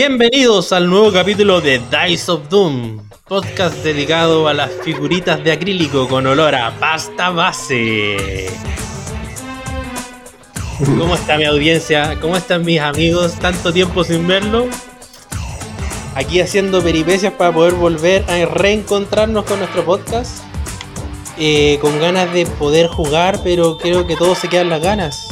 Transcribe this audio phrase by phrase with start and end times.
[0.00, 6.06] Bienvenidos al nuevo capítulo de Dice of Doom, podcast dedicado a las figuritas de acrílico
[6.06, 8.46] con olor a pasta base.
[10.78, 12.16] ¿Cómo está mi audiencia?
[12.20, 13.34] ¿Cómo están mis amigos?
[13.40, 14.68] Tanto tiempo sin verlo.
[16.14, 20.44] Aquí haciendo peripecias para poder volver a reencontrarnos con nuestro podcast.
[21.38, 25.26] Eh, con ganas de poder jugar, pero creo que todos se quedan las ganas.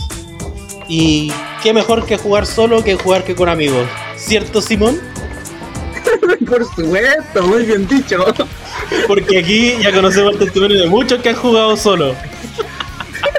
[0.89, 3.87] Y qué mejor que jugar solo que jugar que con amigos.
[4.27, 4.99] ¿Cierto, Simón?
[6.49, 8.25] Por supuesto, muy bien dicho.
[9.07, 12.13] Porque aquí ya conocemos el testimonio de muchos que han jugado solo.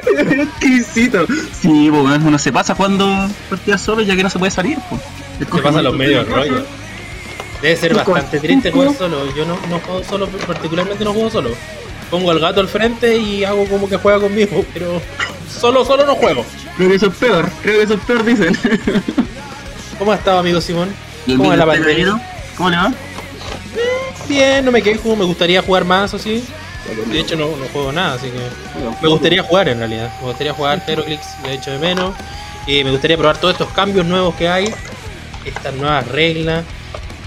[0.18, 1.28] Exquisito.
[1.52, 4.78] Sí, pues uno se pasa jugando partidas solo ya que no se puede salir.
[4.90, 5.02] Pues.
[5.40, 6.66] Se pasan los medios rollo.
[7.62, 9.36] Debe ser bastante triste jugar solo.
[9.36, 11.50] Yo no, no juego solo, particularmente no juego solo.
[12.10, 15.02] Pongo al gato al frente y hago como que juega conmigo, pero
[15.52, 16.46] solo, solo no juego.
[16.78, 18.58] Creo que eso es peor, creo que eso es peor, dicen.
[19.98, 20.90] ¿Cómo ha estado, amigo Simón?
[21.26, 22.22] Bien, ¿Cómo bien, es la ¿usted, pandemia?
[22.56, 22.94] ¿Cómo le va?
[24.28, 26.44] Bien, no me quejo, me gustaría jugar más, o sí.
[27.12, 28.40] De hecho, no, no juego nada, así que.
[29.02, 30.12] Me gustaría jugar en realidad.
[30.22, 32.14] Me gustaría jugar Heroclix, de hecho de menos.
[32.68, 34.74] Eh, me gustaría probar todos estos cambios nuevos que hay,
[35.46, 36.64] estas nuevas reglas.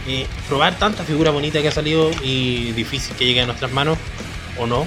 [0.07, 3.99] eh, probar tanta figura bonita que ha salido y difícil que llegue a nuestras manos,
[4.59, 4.87] o no.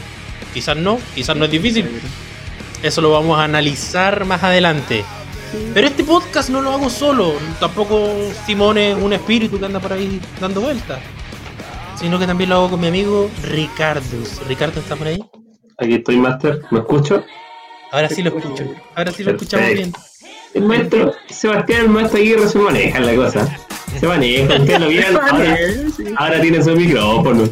[0.53, 1.89] Quizás no, quizás no es difícil.
[2.81, 5.03] Eso lo vamos a analizar más adelante.
[5.73, 7.33] Pero este podcast no lo hago solo.
[7.59, 8.11] Tampoco
[8.45, 10.99] Simón es un espíritu que anda por ahí dando vueltas.
[11.95, 14.01] Sino que también lo hago con mi amigo Ricardo.
[14.47, 15.23] ¿Ricardo está por ahí?
[15.77, 16.61] Aquí estoy, Master.
[16.71, 17.23] ¿Me escucho?
[17.91, 18.65] Ahora sí lo escucho.
[18.95, 19.93] Ahora sí lo escuchamos bien.
[20.53, 23.57] El maestro, Sebastián, el maestro Aguirre se maneja la cosa.
[23.99, 25.15] Se maneja, ustedes lo vieron.
[25.29, 25.57] Ahora,
[26.17, 27.45] ahora tiene su micrófono.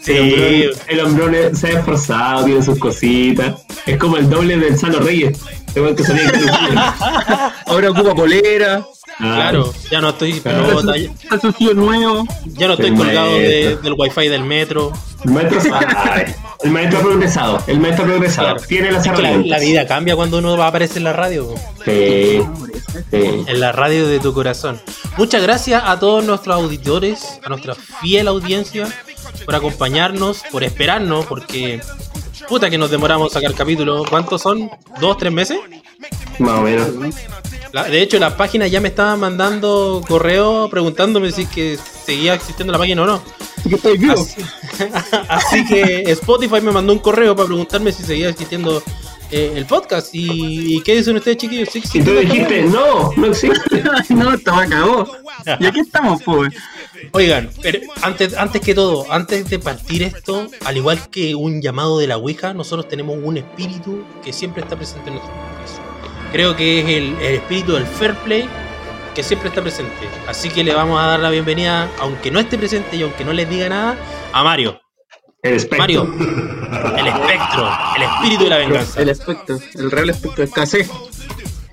[0.00, 0.12] Sí.
[0.12, 3.64] El hombrón, el hombrón se ha esforzado, tiene sus cositas.
[3.86, 5.38] Es como el doble del Salo Reyes.
[5.78, 6.94] Ese weón que salía en California.
[7.66, 8.84] Ahora ocupa polera,
[9.20, 10.92] Ah, Claro, ya no estoy pelota,
[11.40, 12.24] sitio nuevo.
[12.46, 14.92] ya no estoy El colgado de- del wifi del metro.
[15.24, 16.36] El maestro sabe.
[16.62, 17.62] El maestro ha progresado.
[17.66, 18.48] El maestro ha progresado.
[18.54, 18.62] Claro.
[18.68, 19.48] Tiene las la, herramientas.
[19.50, 21.52] la vida cambia cuando uno va a aparecer en la radio.
[21.84, 22.40] Sí,
[23.10, 23.44] sí.
[23.46, 24.80] En la radio de tu corazón.
[25.16, 28.86] Muchas gracias a todos nuestros auditores, a nuestra fiel audiencia,
[29.44, 31.80] por acompañarnos, por esperarnos, porque
[32.48, 34.06] puta que nos demoramos a sacar capítulos.
[34.08, 34.70] ¿Cuántos son?
[35.00, 35.58] ¿Dos, tres meses?
[36.38, 36.88] Más o menos.
[37.72, 42.34] La- de hecho, las páginas ya me estaban mandando correo preguntándome si es que seguía
[42.34, 43.22] existiendo la página o no.
[43.58, 44.14] Así que estoy vivo.
[44.14, 44.42] Así,
[45.28, 48.82] así que Spotify me mandó un correo para preguntarme si seguía existiendo
[49.30, 50.14] eh, el podcast.
[50.14, 51.68] ¿Y, y qué dicen ustedes, chiquillos?
[51.70, 52.70] ¿Sí Y tú la dijiste, página?
[52.80, 53.84] no, no existe.
[54.14, 55.06] no, estaba cagó.
[55.60, 56.54] Y aquí estamos, pues.
[57.12, 61.98] Oigan, pero antes, antes que todo, antes de partir esto, al igual que un llamado
[61.98, 65.80] de la Ouija, nosotros tenemos un espíritu que siempre está presente en nuestro podcast.
[66.32, 68.48] Creo que es el, el espíritu del fair play
[69.14, 70.08] que siempre está presente.
[70.26, 73.32] Así que le vamos a dar la bienvenida, aunque no esté presente y aunque no
[73.32, 73.96] les diga nada,
[74.32, 74.80] a Mario.
[75.42, 75.78] El espectro.
[75.78, 76.14] Mario,
[76.96, 79.00] el espectro, el espíritu de la venganza.
[79.00, 80.90] El aspecto, el real aspecto de escasez.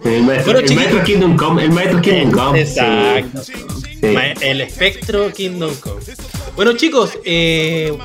[0.03, 1.63] El maestro, el maestro Kingdom Come.
[1.63, 2.61] El maestro Kingdom Come.
[2.61, 3.43] Exacto.
[3.43, 3.53] Sí,
[4.01, 6.01] El espectro Kingdom Come.
[6.55, 7.97] Bueno, chicos, eh,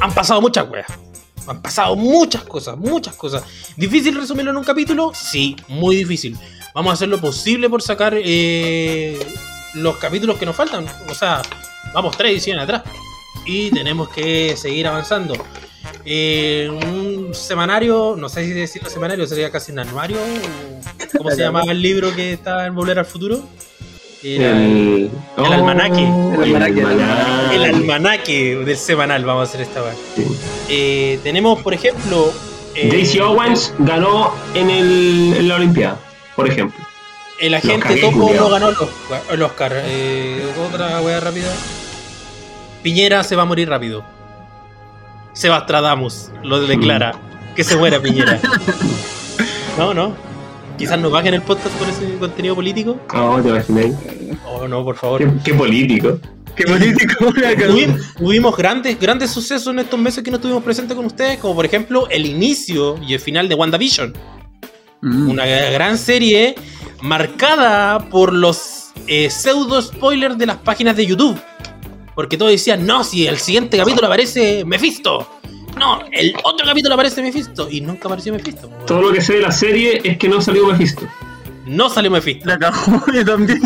[0.00, 0.86] han pasado muchas weas.
[1.46, 3.44] Han pasado muchas cosas, muchas cosas.
[3.76, 5.12] ¿Difícil resumirlo en un capítulo?
[5.14, 6.36] Sí, muy difícil.
[6.74, 9.18] Vamos a hacer lo posible por sacar eh,
[9.74, 10.86] los capítulos que nos faltan.
[11.08, 11.42] O sea,
[11.94, 12.82] vamos tres ediciones atrás.
[13.44, 15.34] Y tenemos que seguir avanzando.
[16.08, 20.18] Eh, un semanario, no sé si decirlo semanario, sería casi un anuario.
[20.18, 23.40] o ¿Cómo se llamaba el libro que está en Volver al Futuro?
[24.22, 26.02] Era el, El, el almanaque.
[26.02, 26.80] El El almanaque.
[26.82, 27.56] almanaque.
[27.56, 29.96] el almanaque del semanal, vamos a hacer esta vez.
[30.14, 30.24] Sí.
[30.68, 32.32] Eh, tenemos, por ejemplo.
[32.74, 35.98] eh, JC Owens ganó en, el, en la Olimpiada,
[36.34, 36.84] por ejemplo.
[37.40, 39.22] El agente Topo no ganó el Oscar.
[39.30, 39.72] el Oscar.
[39.84, 41.52] Eh, otra wea rápida.
[42.82, 44.04] Piñera se va a morir rápido.
[45.36, 47.12] Sebastradamus lo declara.
[47.54, 48.40] Que se muera Piñera.
[49.78, 50.14] no, no.
[50.78, 52.98] Quizás nos bajen el podcast por ese contenido político.
[53.14, 53.94] Oh, te imaginé.
[54.46, 55.18] Oh, no, por favor.
[55.18, 56.18] Qué, qué político.
[56.54, 57.26] Qué político,
[58.20, 61.66] Hubimos grandes, grandes sucesos en estos meses que no estuvimos presentes con ustedes, como por
[61.66, 64.14] ejemplo el inicio y el final de WandaVision.
[65.02, 65.30] Mm.
[65.30, 66.54] Una gran serie
[67.02, 71.38] marcada por los eh, pseudo spoilers de las páginas de YouTube.
[72.16, 75.28] Porque todos decían, no, si el siguiente capítulo aparece Mephisto.
[75.78, 77.68] No, el otro capítulo aparece Mephisto.
[77.70, 78.68] Y nunca apareció Mephisto.
[78.86, 81.06] Todo lo que sé de la serie es que no salió Mephisto.
[81.66, 82.46] No salió Mephisto.
[82.48, 83.60] La cagó yo también.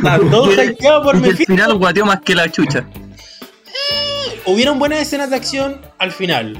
[0.00, 1.52] Por Y el Mephisto.
[1.52, 2.86] final guateó más que la chucha.
[4.46, 6.56] Hubieron buenas escenas de acción al final.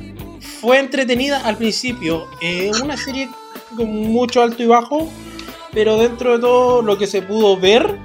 [0.61, 2.27] Fue entretenida al principio.
[2.43, 3.29] Eh, una serie
[3.77, 5.11] con mucho alto y bajo.
[5.73, 7.97] Pero dentro de todo lo que se pudo ver,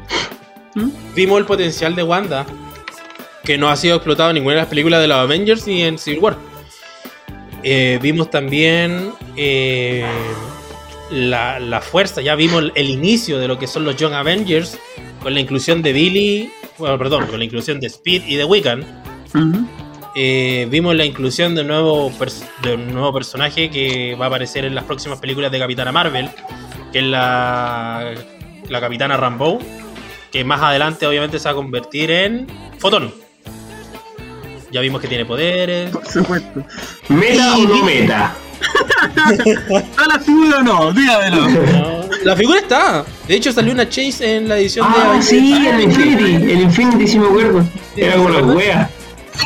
[0.76, 0.90] ¿Mm?
[1.16, 2.46] Vimos el potencial de Wanda,
[3.46, 5.98] que no ha sido explotado en ninguna de las películas de los Avengers ni en
[5.98, 6.38] Civil War.
[7.64, 10.06] Eh, vimos también eh,
[11.12, 14.78] la, la fuerza, ya vimos el, el inicio de lo que son los Young Avengers,
[15.22, 18.86] con la inclusión de Billy, bueno, perdón, con la inclusión de Speed y de Wiccan.
[20.16, 22.12] Eh, vimos la inclusión de un, nuevo
[22.64, 26.30] de un nuevo personaje que va a aparecer en las próximas películas de Capitana Marvel,
[26.94, 28.14] que es la,
[28.70, 29.60] la Capitana Rambeau,
[30.32, 33.25] que más adelante obviamente se va a convertir en Fotón.
[34.72, 35.92] Ya vimos que tiene poderes.
[35.92, 36.64] Por supuesto.
[37.10, 38.36] ¿Meta o no meta?
[39.46, 40.92] ¿Está la figura o no?
[40.94, 41.48] Dígamelo.
[41.48, 43.06] No, La figura está.
[43.28, 46.52] De hecho salió una Chase en la edición de Ah, sí, el Infinity.
[46.52, 47.64] El Infinity sí me acuerdo.
[47.96, 48.90] Era como la wea.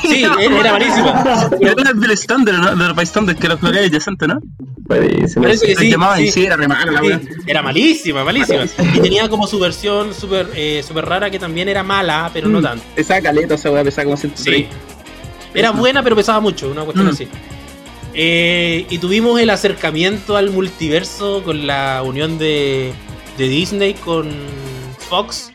[0.04, 1.50] Sí, era malísima.
[1.60, 2.76] Pero era del estándar, ¿no?
[2.76, 4.40] Del bystander que lo florea adyacente, ¿no?
[4.88, 5.74] Parece, no Parece sé.
[5.74, 6.24] que sí, llamaban sí.
[6.26, 7.20] y sí, era re mala la wea.
[7.48, 8.66] era malísima, malísima.
[8.94, 12.60] Y tenía como su versión súper eh, súper rara que también era mala, pero no
[12.60, 12.84] Mm, tanto.
[12.96, 14.68] Pesaba caleta esa wea, pesaba como Sí.
[15.54, 15.60] 130.
[15.60, 17.10] Era buena, pero pesaba mucho, una cuestión Mm.
[17.10, 17.28] así.
[18.14, 22.92] Eh, y tuvimos el acercamiento al multiverso con la unión de,
[23.38, 24.30] de Disney con
[25.10, 25.52] Fox.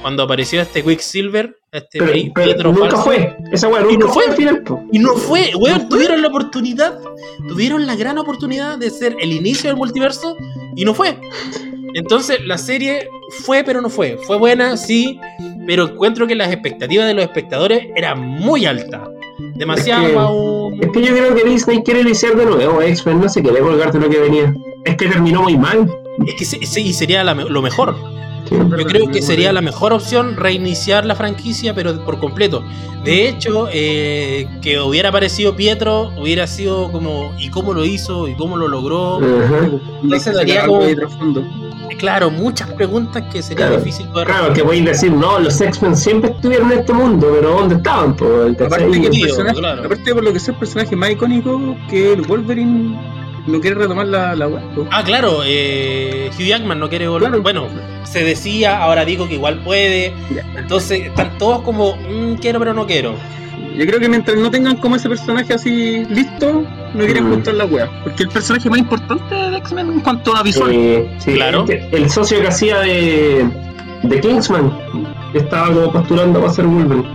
[0.00, 3.02] Cuando apareció este Quicksilver, este Pero, pero nunca falso.
[3.04, 3.36] fue.
[3.52, 4.62] Esa wea Y no fue al final.
[4.92, 6.98] Y no fue, weón, tuvieron la oportunidad,
[7.48, 10.36] tuvieron la gran oportunidad de ser el inicio del multiverso
[10.74, 11.18] y no fue.
[11.94, 13.08] Entonces la serie
[13.44, 14.16] fue pero no fue.
[14.26, 15.20] Fue buena, sí,
[15.66, 19.02] pero encuentro que las expectativas de los espectadores eran muy altas.
[19.54, 20.74] Demasiado Es que- un...
[20.84, 23.98] Es que yo creo que Disney quiere iniciar de nuevo X-Men, no se quiere colgarte
[23.98, 24.54] lo que venía.
[24.84, 25.90] Es que terminó muy mal.
[26.26, 27.94] Es que sí, sí, sería la lo mejor.
[28.50, 32.64] Yo creo que sería la mejor opción reiniciar la franquicia, pero por completo.
[33.04, 38.28] De hecho, eh, que hubiera aparecido Pietro, hubiera sido como, ¿y cómo lo hizo?
[38.28, 39.16] ¿Y cómo lo logró?
[39.18, 39.68] Ajá.
[40.02, 40.82] Entonces daría como-.
[41.98, 43.82] Claro, muchas preguntas que sería Claro.
[43.82, 47.50] difícil poder Claro, que podéis decir, no, los X-Men siempre estuvieron en este mundo, pero
[47.50, 48.10] ¿dónde estaban?
[48.12, 49.84] Aparte, que el Tío, personaje, claro.
[49.84, 52.98] aparte por lo que es el personaje más icónico que el Wolverine
[53.46, 54.86] no quiere retomar la, la po.
[54.90, 57.28] Ah, claro, eh, Hugh Jackman no quiere volver.
[57.30, 57.42] Claro.
[57.42, 57.66] Bueno,
[58.04, 60.12] se decía, ahora digo que igual puede.
[60.56, 63.14] Entonces están todos como, "Mm, quiero pero no quiero.
[63.76, 66.64] Yo creo que mientras no tengan como ese personaje así listo,
[66.94, 67.34] no quieren Mm.
[67.34, 67.88] mostrar la wea.
[68.02, 70.70] Porque el personaje más importante de X-Men en cuanto a visual.
[70.74, 71.64] Eh, sí, Claro.
[71.68, 73.48] El socio que hacía de,
[74.02, 74.76] de Kingsman
[75.34, 77.08] estaba como postulando para ser Wolverine.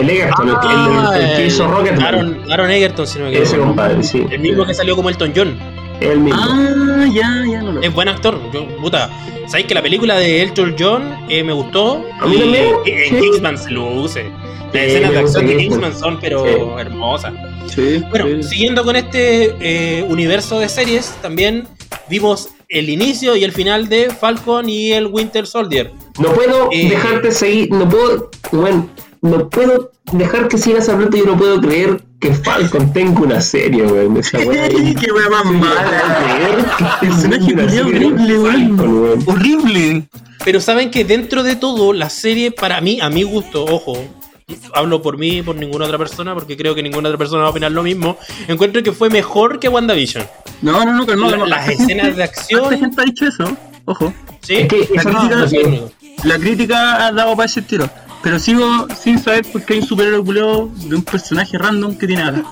[0.00, 2.02] El Egerton, el, el- el- el que hizo Rocketman.
[2.04, 3.66] Ah, Aaron, Aaron Egerton, si no me Ese equivoco.
[3.68, 4.24] compadre, sí.
[4.30, 5.58] El mismo que salió como Elton John.
[6.00, 6.40] El mismo.
[6.42, 8.38] Ah, ya, ya no lo Es buen actor.
[8.52, 9.10] Yo, puta,
[9.46, 12.04] ¿sabéis que la película de Elton John eh, me gustó?
[12.20, 13.20] A mí también, En sí.
[13.20, 14.24] Kingsman se luce.
[14.72, 15.80] Las Sí, escenas de acción de Kingsman.
[15.90, 16.50] Kingsman son, pero Sí.
[16.80, 17.32] hermosas.
[17.66, 18.42] Sí, Bueno, sí.
[18.44, 21.68] siguiendo con este eh, universo de series, también
[22.08, 25.92] vimos el inicio y el final de Falcon y el Winter Soldier.
[26.18, 26.88] No puedo Eh.
[26.88, 28.88] dejarte seguir, no puedo, bueno,
[29.22, 33.82] no puedo dejar que sigas hablando, yo no puedo creer que Falcon tenga una serie,
[33.84, 34.16] weón.
[34.16, 34.68] Esa weá.
[35.00, 36.24] Qué wea más No mala.
[36.34, 36.64] creer
[37.00, 38.76] que Personaje tenga una culiao serie horrible, weón.
[38.78, 39.24] Falcon.
[39.26, 40.08] Horrible.
[40.44, 43.92] Pero saben que dentro de todo, la serie, para mí, a mi gusto, ojo,
[44.74, 47.48] hablo por mí y por ninguna otra persona, porque creo que ninguna otra persona va
[47.48, 48.16] a opinar lo mismo,
[48.48, 50.26] encuentro que fue mejor que WandaVision.
[50.62, 51.46] No, no, no, La- calma.
[51.46, 53.56] las escenas de acción- harta gente ha dicho eso.
[53.84, 54.12] Ojo.
[54.40, 54.54] ¿Sí?
[54.56, 55.90] Es que esa crítica- No.
[56.24, 57.88] La crítica ha dado para ese tiro.
[58.22, 62.06] Pero sigo sin saber por qué hay un superhéroe culiao de un personaje random que
[62.06, 62.42] tiene alas.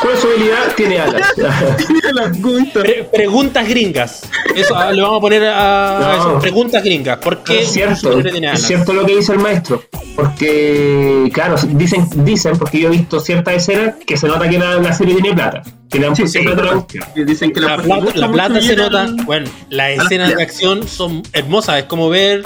[0.00, 0.74] ¿Cuál es su habilidad?
[0.76, 1.28] Tiene alas.
[1.76, 2.38] Tiene alas.
[2.72, 4.22] Pre- preguntas gringas.
[4.54, 6.12] Eso ah, le vamos a poner a No.
[6.14, 6.38] eso.
[6.40, 7.18] Preguntas gringas.
[7.18, 9.82] ¿Por qué es cierto, es cierto lo que dice el maestro.
[10.14, 14.76] Porque, claro, dicen, dicen, porque yo he visto ciertas escenas que se nota que la,
[14.76, 15.62] la serie tiene plata.
[15.90, 16.86] Que le han Sí, plata la.
[17.24, 19.02] Dicen que La la, plata, la plata se nota.
[19.02, 21.78] al- Bueno, las las escenas de acción son hermosas.
[21.78, 22.42] Es como ver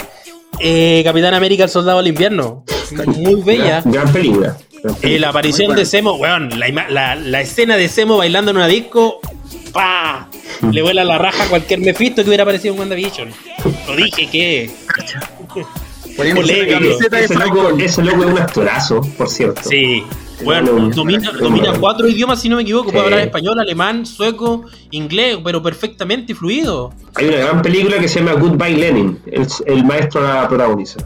[0.60, 2.64] eh, Capitán América, el soldado del invierno.
[3.16, 3.80] Muy bella.
[3.80, 4.56] Gran, gran película.
[4.82, 5.84] Gran Eh, la aparición de.
[5.86, 9.20] Semo, weón, la, la- la escena de Semo bailando en una disco,
[9.72, 10.28] ¡pa!
[10.70, 13.28] Le vuela la raja a cualquier Mephisto que hubiera aparecido en WandaVision.
[13.86, 14.70] Lo dije que.
[16.18, 19.62] Loco, ese loco es un actorazo, por cierto.
[19.68, 20.02] Sí.
[20.42, 22.90] Bueno, Bueno, domina, domina cuatro idiomas, si no me equivoco.
[22.90, 26.92] Puede hablar español, alemán, sueco, inglés, pero perfectamente fluido.
[27.14, 29.18] Hay una gran película que se llama Goodbye Lenin.
[29.26, 31.00] El, el maestro la protagoniza.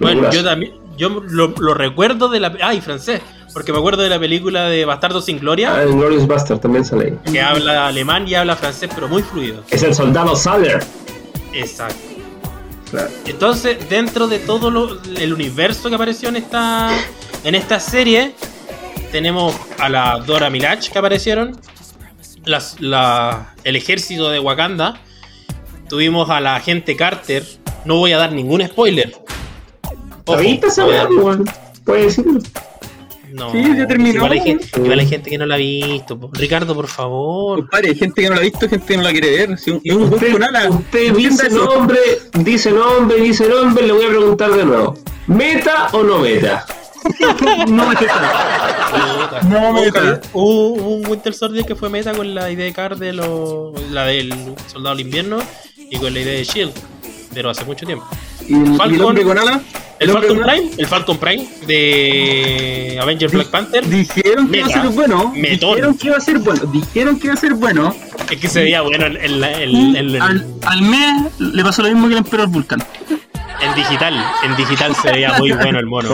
[0.00, 0.72] Bueno, yo también.
[0.96, 2.54] Yo lo, lo recuerdo de la.
[2.62, 3.20] Ay, francés.
[3.52, 5.82] Porque me acuerdo de la película de Bastardo sin Ah, Gloria.
[5.82, 7.32] en Glorious Buster también sale ahí.
[7.32, 9.64] Que habla alemán y habla francés, pero muy fluido.
[9.70, 10.84] Es el soldado Saller.
[11.52, 11.96] Exacto.
[12.90, 13.08] Claro.
[13.26, 16.90] Entonces, dentro de todo lo- el universo que apareció en esta,
[17.44, 18.34] en esta serie,
[19.10, 21.58] tenemos a la Dora Milaje que aparecieron,
[22.44, 25.00] las, la- el ejército de Wakanda,
[25.88, 27.44] tuvimos a la agente Carter,
[27.84, 29.12] no voy a dar ningún spoiler,
[30.26, 31.44] Ojo, ¿Viste esa weá, weón?
[31.84, 32.40] Puedes decirlo.
[33.32, 34.14] No, Sí, ya terminó.
[34.16, 36.30] Igual hay, gente, igual hay gente que no la ha visto.
[36.32, 37.60] Ricardo, por favor.
[37.60, 39.58] Compadre, hay gente que no lo ha visto, gente que no la quiere ver.
[39.58, 40.34] Si un, un Usted,
[40.68, 41.64] usted dice eso.
[41.64, 41.98] nombre,
[42.34, 44.98] dice nombre, dice nombre, le voy a preguntar de nuevo.
[45.26, 46.66] ¿Meta o no meta?
[47.68, 49.42] No me está.
[49.48, 50.20] No, meta.
[50.32, 54.04] Hubo un Winter Soldier que fue meta con la idea de Car de lo, la
[54.06, 54.34] del
[54.66, 55.38] Soldado del Invierno
[55.76, 56.72] y con la idea de Shield,
[57.32, 58.06] pero hace mucho tiempo.
[58.48, 59.00] ¿Y el, y el Falcon.
[59.02, 59.60] hombre con alas?
[59.98, 60.46] El, Falcon con?
[60.46, 64.82] Prime, el Falcon Prime de Avengers Black Panther, Dijeron que iba a Meta.
[64.82, 65.32] ser bueno.
[65.36, 65.70] Metón.
[65.76, 66.60] Dijeron que iba a ser bueno.
[66.72, 67.94] Dijeron que iba a ser bueno.
[68.30, 72.18] es que se veía bueno en- al, al mes le pasó lo mismo que el
[72.18, 72.82] Emperor Vulcan.
[73.60, 76.08] en digital, en digital se veía muy bueno el mono.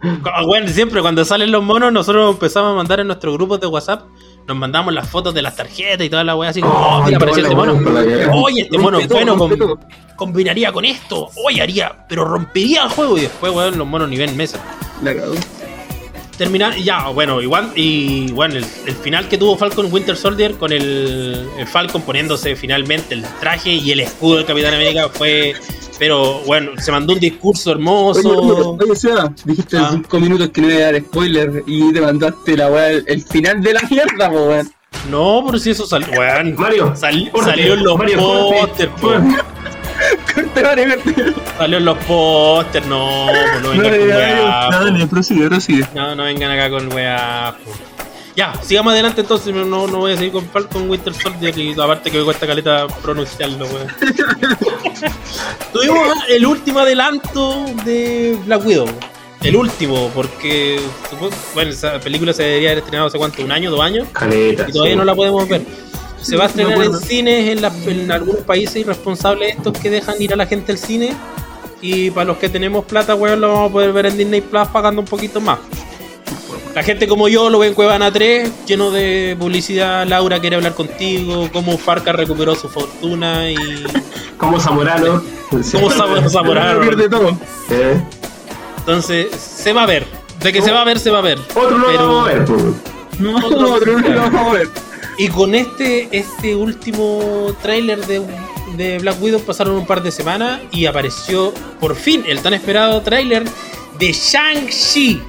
[0.00, 3.66] Cu- Bueno, siempre cuando salen los monos, nosotros empezamos a mandar en nuestros grupos de
[3.66, 4.02] WhatsApp,
[4.46, 7.16] nos mandamos las fotos de las tarjetas y toda la weá así como, oh, mira,
[7.16, 7.72] apareció este mono.
[8.34, 9.36] Oye, este mono es bueno,
[10.16, 11.28] combinaría con esto.
[11.44, 13.18] Oye, haría, pero rompería el juego.
[13.18, 14.58] Y después, weón, los monos nivel mesa.
[15.02, 15.34] La cagó.
[16.38, 20.72] Terminar, ya, bueno, igual, y bueno, el, el final que tuvo Falcon Winter Soldier con
[20.72, 25.54] el, el Falcon poniéndose finalmente el traje y el escudo del Capitán América fue,
[25.98, 28.38] pero bueno, se mandó un discurso hermoso.
[28.40, 29.88] Oye, oye, Seba, dijiste Ah.
[29.92, 33.04] en 5 minutos que no iba a dar spoiler y te mandaste la weá, el,
[33.08, 34.70] el final de la mierda, po, weón.
[35.10, 36.54] No, pero si eso salió, weón.
[36.56, 38.54] Mario, Sal- salió en los po.
[40.38, 41.34] Corte, vale, corte.
[41.56, 44.84] Salió en los pósters, no, po, no No, vengan con ya, weá, po.
[44.84, 45.88] Dale, prosigue, prosigue.
[45.94, 47.56] No, no vengan acá con weá.
[47.64, 47.72] po.
[48.36, 51.72] Ya, sigamos adelante entonces, no, no no voy a seguir con Falcon Winter Soldier y
[51.72, 53.88] aparte que me cuesta caleta pronunciarlo, weón.
[55.72, 58.86] Tuvimos el último adelanto de Black Widow.
[59.42, 60.80] El último, porque
[61.54, 64.66] bueno, esa película se debería haber estrenado hace cuánto, un año, dos años, Caleta.
[64.68, 64.98] y todavía sí.
[64.98, 65.62] no la podemos ver.
[66.28, 69.90] Se va a estrenar No en cines en, la- en algunos países irresponsables estos que
[69.90, 71.14] dejan ir a la gente al cine.
[71.80, 74.66] Y para los que tenemos plata, weón, lo vamos a poder ver en Disney Plus
[74.68, 75.58] pagando un poquito más.
[76.74, 80.06] La gente como yo lo ve en Cuevana 3, lleno de publicidad.
[80.06, 83.56] Laura quiere hablar contigo, cómo Farca recuperó su fortuna y
[84.36, 85.22] Como Zamorano.
[85.50, 86.80] cómo Sam- Zamorano.
[86.80, 87.30] Pierde todo.
[87.70, 88.00] Eh.
[88.78, 90.04] Entonces, se va a ver.
[90.40, 91.38] De que se va a ver, se va a ver.
[91.54, 92.62] Otro no Pero- lo vamos a ver, pues.
[93.18, 94.68] No, Otro- no, otro no lo vamos a ver.
[95.18, 98.22] Y con este, este último tráiler de,
[98.76, 103.02] de Black Widow pasaron un par de semanas y apareció por fin el tan esperado
[103.02, 103.44] tráiler
[103.98, 105.20] de Shang-Chi.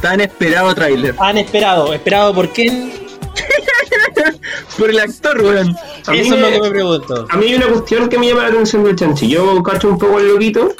[0.00, 1.14] Tan esperado tráiler.
[1.14, 2.92] Tan esperado, esperado por quién.
[4.78, 5.76] Por el actor, weón.
[6.12, 7.26] Eso es lo que me pregunto.
[7.30, 9.28] A mí hay una cuestión que me llama la atención del Chanchi.
[9.28, 10.74] Yo cacho un poco el loquito.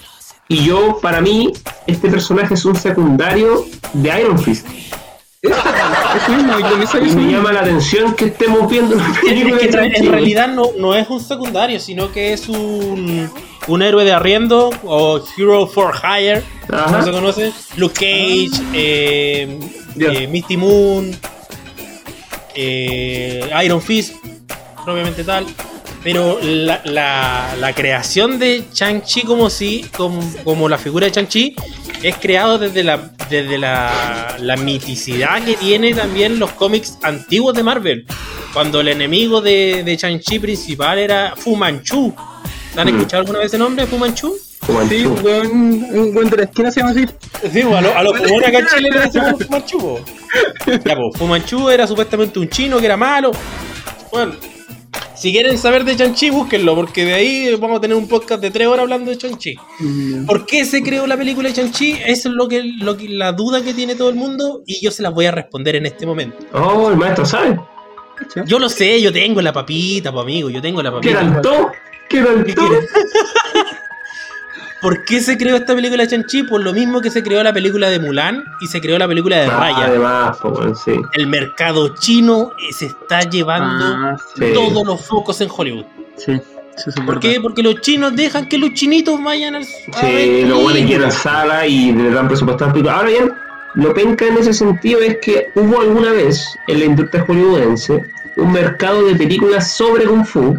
[0.49, 1.53] Y yo, para mí,
[1.87, 4.67] este personaje es un secundario de Iron Fist.
[5.43, 10.71] Me llama la atención que estemos viendo una Es película que de en, realidad no,
[10.79, 13.31] no es un secundario, sino que es un,
[13.69, 17.53] un héroe de arriendo o Hero for Hire, como se conoce.
[17.77, 19.59] Luke Cage, eh,
[19.95, 20.09] Ya.
[20.13, 21.17] eh, Misty Moon,
[22.55, 24.15] eh, Iron Fist,
[24.85, 25.47] propiamente tal.
[26.03, 31.57] Pero la, la- la creación de Chang-Chi como si, como, como la figura de Chang-Chi,
[32.03, 37.63] es creado desde la desde la, la miticidad que tiene también los cómics antiguos de
[37.65, 38.07] Marvel.
[38.53, 42.15] Cuando el enemigo de, de Chang-Chi principal era Fu Manchu.
[42.77, 42.97] ¿Han Mm.
[42.97, 44.37] escuchado alguna vez ese nombre, Fu Manchu?
[44.89, 47.05] Sí, un weón de la esquina se llama así.
[47.53, 49.79] Sí, a los a lo fumones acá en Chile le decimos Fu Manchu.
[49.79, 50.01] po.
[50.67, 53.33] Ya, pues, Fu Manchu era supuestamente un chino que era malo.
[54.13, 54.35] Bueno,
[55.17, 58.51] si quieren saber de Chang-Chi, búsquenlo, porque de ahí vamos a tener un podcast de
[58.51, 59.55] tres horas hablando de Chang-Chi.
[60.27, 61.99] ¿Por qué se creó la película de Chang-Chi?
[62.07, 64.91] Eso es lo que, lo que, la duda que tiene todo el mundo y yo
[64.91, 66.37] se las voy a responder en este momento.
[66.53, 67.59] Oh, el maestro sabe.
[68.47, 71.21] Yo lo sé, yo tengo la papita, pues amigo, yo tengo la ¿Qué papita.
[71.21, 71.71] tanto?
[72.09, 72.63] ¿Qué ¿Qué tanto?
[74.87, 76.45] ¿Por qué se creó esta película de Chang-Chi?
[76.45, 79.37] Por lo mismo que se creó la película de Mulan y se creó la película
[79.39, 79.87] de Ah, Raya.
[79.87, 80.93] Además, pues, bueno, sí.
[81.15, 84.45] El mercado chino se está llevando Ah, sí.
[84.55, 85.87] Todos los focos en Hollywood.
[86.17, 86.41] Sí,
[87.05, 87.41] ¿Por qué?
[87.41, 89.65] Porque los chinos dejan que los chinitos vayan al.
[89.65, 92.65] Sí, los buenos llenan sala y le dan presupuesto.
[92.65, 93.33] Ahora bien,
[93.75, 98.05] lo penca en ese sentido es que hubo alguna vez en la industria hollywoodense
[98.37, 100.57] un mercado de películas sobre Kung Fu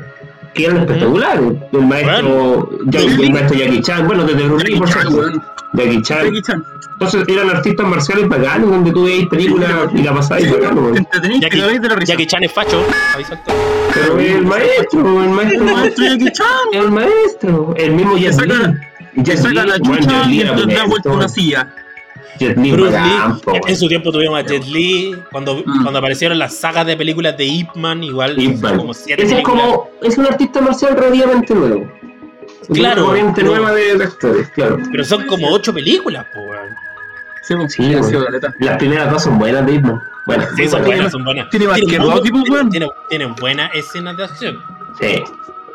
[0.57, 1.43] que eran espectaculares.
[1.71, 5.41] El maestro, Jackie- el maestro Jackie Chan, bueno, desde Bruce Lee, por Jackie Chan, cierto.
[5.73, 6.23] Jackie Chan.
[6.25, 6.63] Jackie Chan.
[6.93, 10.13] Entonces eran artistas marciales bacanos donde tú veías películas y la
[10.51, 10.97] bacano, weón.
[10.97, 11.57] entretenís, te Jackie.
[12.05, 12.83] Jackie Chan es facho.
[13.93, 16.47] Pero el maestro, el maestro, El maestro Jackie Chan.
[16.73, 18.17] el maestro, el mismo
[19.15, 20.43] Que Jet saca- la bueno, chucha y
[20.75, 21.73] da vuelta una silla.
[22.39, 25.81] Jet Li Bruce Lee, po, en, su tiempo tuvimos a Jet Li, cuando, Mm.
[25.83, 28.77] cuando aparecieron las sagas de películas de Ip Man, igual Ip Man.
[28.77, 31.91] como siete Ese es como, es un artista marcial relativamente nuevo.
[32.73, 34.77] Claro, Una corriente pero- nueva de, de actores, claro.
[34.91, 36.69] Pero son como ocho películas, po, weón.
[37.43, 38.15] Sí, pues, Sí, sí.
[38.59, 40.01] Las primeras dos son buenas de Hitman.
[40.25, 41.49] Bueno, Sí, son tiene buenas, son buenas.
[41.49, 42.69] tiene más Tienen que muy- Rocky, pues, weón.
[42.69, 44.57] tienen, tienen buenas escenas de acción.
[44.99, 45.23] sí.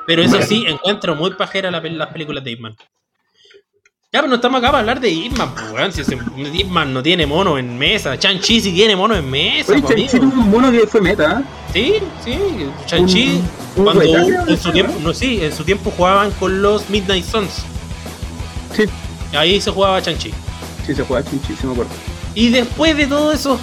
[0.05, 0.47] Pero eso Bueno.
[0.47, 2.75] sí, encuentro muy pajera la las películas de Hitman.
[4.15, 5.91] Ya, pero no estamos acá para hablar de Hitman, pues, weón.
[5.91, 6.19] Si ese
[6.53, 8.19] Hitman no tiene mono en mesa.
[8.19, 11.43] Chanchi sí tiene mono en mesa, Oye, Chanchi tuvo un mono que fue meta,
[11.73, 12.39] Sí, sí.
[12.85, 13.41] Chanchi,
[13.75, 17.63] un cuando en su tiempo, no, sí, en su tiempo jugaban con los Midnight Suns.
[18.77, 18.85] Sí,
[19.35, 20.31] Ahí se jugaba Chanchi.
[20.87, 21.93] sí se juega Chanchi, sí me acuerdo.
[22.35, 23.59] Y después de todos esos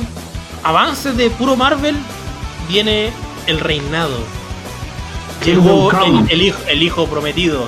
[0.63, 1.95] avances de puro Marvel,
[2.67, 3.11] viene
[3.45, 4.17] el reinado.
[5.45, 6.33] Llegó Kingdom el, Come.
[6.33, 7.67] el hijo, el hijo prometido.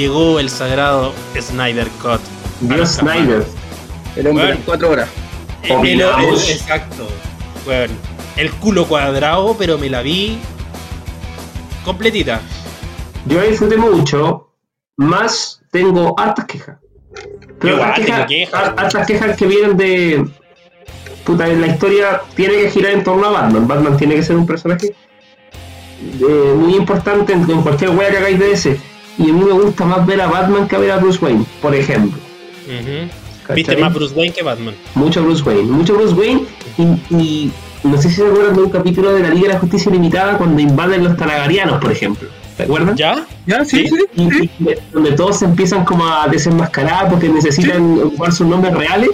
[0.00, 2.22] Llegó el sagrado Snyder Cut.
[2.62, 3.44] Dios Snyder.
[4.16, 4.58] El hombre Bueno.
[4.58, 5.10] en cuatro horas.
[5.62, 6.48] El- el- Obligamos.
[6.48, 7.06] el- exacto.
[7.66, 7.92] Bueno,
[8.38, 10.38] el culo cuadrado, pero me la vi
[11.84, 12.40] completita.
[13.26, 14.48] Yo la disfruté mucho,
[14.96, 16.78] más tengo hartas quejas.
[17.60, 20.26] Pero Igual hartas quejas, hartas que vienen de.
[21.26, 23.68] Puta, la historia tiene que girar en torno a Batman.
[23.68, 24.94] Batman tiene que ser un personaje
[26.00, 28.80] de- muy importante en, en cualquier wea que hagáis de ese.
[29.18, 31.44] Y a mí me gusta más ver a Batman que a ver a Bruce Wayne,
[31.60, 32.18] por ejemplo.
[33.42, 33.54] ¿Cachai?
[33.56, 34.74] Viste más Bruce Wayne que Batman.
[34.94, 36.42] Mucho Bruce Wayne, mucho Bruce Wayne
[36.78, 37.52] y, y
[37.82, 40.38] no sé si se acuerdan de un capítulo de la Liga de la Justicia Limitada
[40.38, 42.28] cuando invaden los Talagarianos, por ejemplo.
[42.56, 42.96] ¿Se acuerdan?
[42.96, 43.26] ¿Ya?
[43.46, 43.64] ¿Ya?
[43.64, 43.96] Sí, Sí.
[43.96, 44.22] sí.
[44.22, 44.50] Y, sí.
[44.60, 49.10] y donde todos se empiezan como a desenmascarar porque necesitan ocupar sus nombres reales,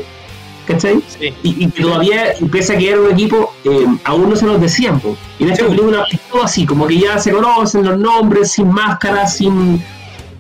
[0.67, 1.01] ¿cachai?
[1.07, 1.33] Sí.
[1.43, 4.61] Y, y que todavía, pese a que era un equipo, eh, aún no se los
[4.61, 5.17] decían, po.
[5.39, 5.71] Y en esta Sí.
[5.71, 9.83] película es todo así, como que ya se conocen los nombres, sin máscaras, sin...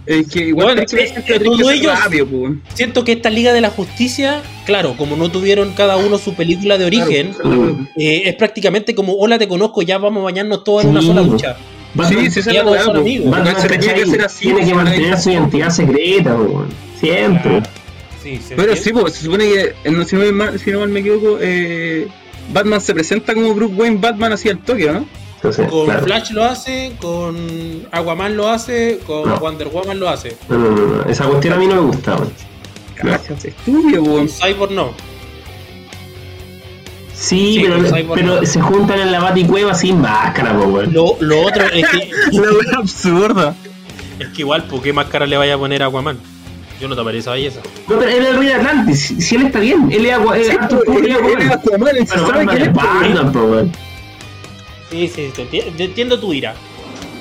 [0.06, 2.28] Es que igual Bueno, que eh, que todo ellos- rápido.
[2.74, 6.78] Siento que esta Liga de la Justicia, claro, como no tuvieron cada uno su película
[6.78, 7.34] de origen,
[7.96, 11.22] eh, es prácticamente como, hola, te conozco, ya vamos a bañarnos todos en una sola
[11.22, 11.56] lucha.
[11.94, 12.50] Batman, Sí, sí, esa
[14.26, 14.34] es.
[14.38, 16.64] Tiene que mantener su identidad secreta, po,
[17.00, 17.50] siempre.
[17.50, 17.66] Claro.
[18.26, 18.76] Sí, se Pero entiende.
[18.82, 21.38] sí, pues, se supone que, no, si, no me, mal- si no mal me equivoco,
[21.40, 22.08] eh,
[22.52, 25.06] Batman se presenta como Bruce Wayne Batman así al toque, ¿no?
[25.36, 26.02] Entonces, Con claro.
[26.06, 29.38] Flash lo hace, con Aquaman lo hace, con No.
[29.38, 30.36] Wonder Woman lo hace.
[30.48, 32.32] No, no, no, no, esa cuestión a mí no me gusta, weón.
[32.96, 34.28] Gracias, Con weón.
[34.28, 34.92] Cyborg no.
[37.14, 38.44] Sí, Sí, pero, pero no.
[38.46, 40.92] se juntan en la baticueva sin máscara, po, weón.
[40.92, 43.54] Lo, lo otro es que, La wea absurda.
[44.18, 46.18] es que igual, ¿por qué máscara le vaya a poner a Aquaman?
[46.80, 47.60] Yo no te parece belleza.
[47.88, 50.12] No, pero él es el rey de Atlantis, si, si él está bien, él es
[50.12, 51.96] agua, Curry Él es él es Aquaman.
[51.96, 53.68] Él sabe que él es.
[54.90, 56.54] Sí, sí, te enti- te entiendo tu ira.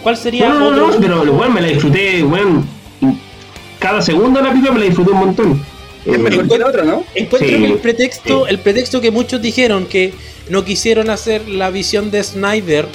[0.04, 1.00] ¿Cuál sería No, no, no, otro?
[1.02, 2.66] pero weón, me la disfruté, weón.
[3.80, 5.66] Cada segundo de la película me la disfruté un montón.
[6.06, 7.04] Es Eh, mejor que la otra, ¿no?
[7.16, 8.52] Encuentro Sí, que el pretexto, sí.
[8.52, 10.14] el pretexto que muchos dijeron que
[10.50, 12.88] no quisieron hacer la visión de Snyder,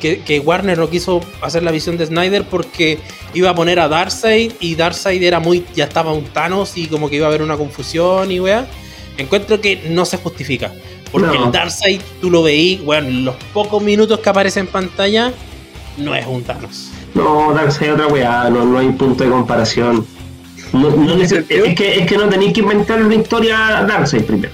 [0.00, 2.98] que, que Warner no quiso hacer la visión de Snyder porque
[3.34, 7.08] iba a poner a Darkseid y Darkseid era muy, ya estaba un Thanos y como
[7.08, 8.66] que iba a haber una confusión y weá.
[9.18, 10.72] Encuentro que no se justifica.
[11.12, 11.46] Porque No.
[11.46, 15.32] el Darkseid tú lo veí, weón, los pocos minutos que aparece en pantalla,
[15.98, 16.90] no es un Thanos.
[17.14, 20.04] No, Darkseid es otra weá, no, no hay punto de comparación.
[20.72, 24.52] No, no neces- es, que, es que no tenéis que inventar una historia Darkseid primero,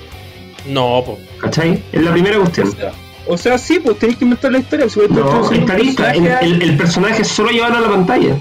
[0.69, 1.19] No, po.
[1.41, 1.83] ¿cachai?
[1.91, 2.69] Es la primera cuestión.
[2.69, 2.93] O sea,
[3.59, 4.89] sí, pues tenéis que inventar la historia.
[4.89, 6.13] Si No, estás está lista.
[6.13, 8.37] El, el, el personaje solo llevarlo a la pantalla.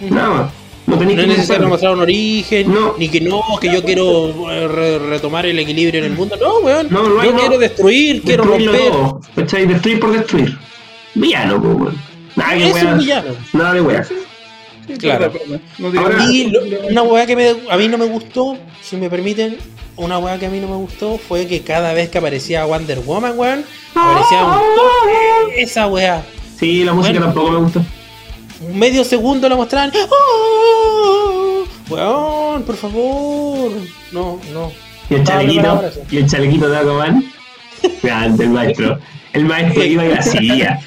[0.00, 0.50] Nada más.
[0.86, 2.94] No tenéis No que es necesario mostrar un origen, No.
[2.98, 6.36] ni que no, que yo quiero eh, re- retomar el equilibrio en el mundo.
[6.40, 6.88] No, weón.
[6.90, 7.38] No, no yo no.
[7.38, 8.90] quiero destruir, quiero Destruirlo romper.
[8.92, 9.66] todo, ¿cachai?
[9.66, 10.58] Destruir por destruir.
[11.14, 11.96] Villano, pues, weón.
[12.34, 12.94] Nada weá.
[12.94, 13.28] villano.
[13.52, 13.80] Nada de
[14.98, 15.32] Claro.
[15.78, 15.90] No.
[16.30, 19.56] Y lo- una weá que me- a mí no me gustó, si me permiten,
[19.96, 23.00] una weá que a mí no me gustó fue que cada vez que aparecía Wonder
[23.00, 23.64] Woman, weón,
[23.94, 24.60] aparecía un
[25.56, 26.22] esa weá.
[26.58, 27.26] Sí, la música Bueno.
[27.26, 27.82] tampoco me gusta.
[28.66, 29.92] Un medio segundo la mostraban.
[30.08, 31.64] ¡Oh!
[31.88, 33.72] Weón, por favor.
[34.12, 34.72] No, no.
[35.10, 37.24] Y el chalequito, y el chalequito de Aquaman.
[38.02, 38.98] Grande el maestro.
[39.32, 40.80] El maestro iba y lo hacía.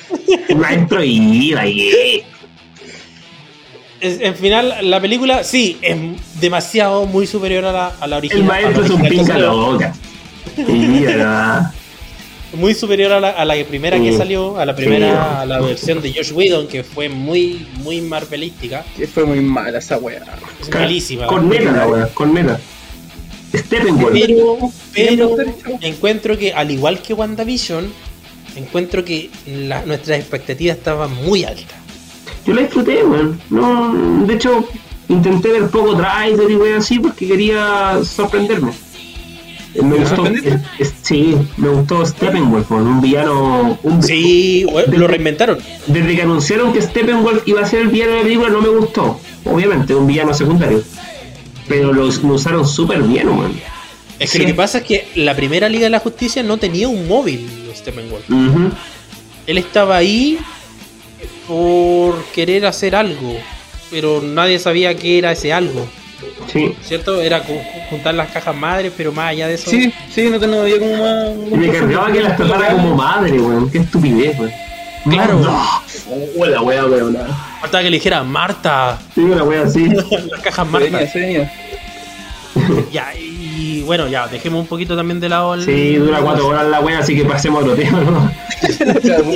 [0.48, 2.24] El maestro iba y.
[4.06, 5.98] Es- en final, la película sí es
[6.40, 8.42] demasiado muy superior a la, a la original.
[8.42, 9.94] El maestro es un pinca loca.
[10.68, 11.74] Mira,
[12.54, 14.18] Muy superior a la, a la primera que Sí.
[14.18, 14.82] salió, a la Sí.
[14.84, 18.86] primera, a la versión de Josh Whedon, que fue muy, muy marvelística.
[18.96, 20.22] Que fue muy mala esa wea.
[20.62, 21.28] Es malísima.
[21.28, 22.58] Corneta la wea, corneta.
[23.54, 24.14] Steppenwolf.
[24.14, 24.58] Pero,
[24.94, 25.38] pero
[25.82, 27.92] encuentro que, al igual que WandaVision,
[28.56, 31.76] encuentro que la- nuestras expectativas estaban muy altas.
[32.46, 33.40] Yo la disfruté, weón.
[33.50, 33.94] No,
[34.26, 34.68] de hecho,
[35.10, 38.72] intenté ver poco trailer y weón así porque quería sorprenderme.
[39.82, 40.44] Me gustó, es-
[40.80, 43.78] es- sí, me gustó Steppenwolf, un villano.
[43.84, 45.58] Un, Sí, bueno, lo reinventaron.
[45.88, 48.70] Desde que anunciaron que Steppenwolf iba a ser el villano de la película, no me
[48.70, 49.20] gustó.
[49.44, 50.82] Obviamente, un villano secundario.
[51.68, 53.52] Pero lo, lo usaron súper bien, weón.
[54.18, 54.44] Es que Sí.
[54.44, 57.46] lo que pasa es que la primera Liga de la Justicia no tenía un móvil,
[57.76, 58.30] Steppenwolf.
[58.30, 58.70] Ujú.
[59.46, 60.38] Él estaba ahí
[61.48, 63.36] por querer hacer algo,
[63.92, 65.86] pero nadie sabía qué era ese algo,
[66.52, 66.74] Sí.
[66.82, 67.22] ¿cierto?
[67.22, 69.70] Era ju- juntar las cajas madres, pero más allá de eso.
[69.70, 71.52] Sí, sí, no tengo idea como más.
[71.52, 73.70] Y me cargaba que las tratara como madre, weón.
[73.70, 74.52] Qué estupidez, weón.
[75.10, 75.40] Claro.
[75.40, 75.64] No.
[76.38, 77.16] Oh, la wea, weón.
[77.62, 79.88] Faltaba que le dijera Marta, Sí, una wea así.
[80.32, 81.00] las cajas Marta.
[82.92, 85.66] Ya, y bueno, ya, dejemos un poquito también de lado el.
[85.66, 88.32] Sí, dura cuatro horas la wea, así que pasemos a otro tema, ¿no?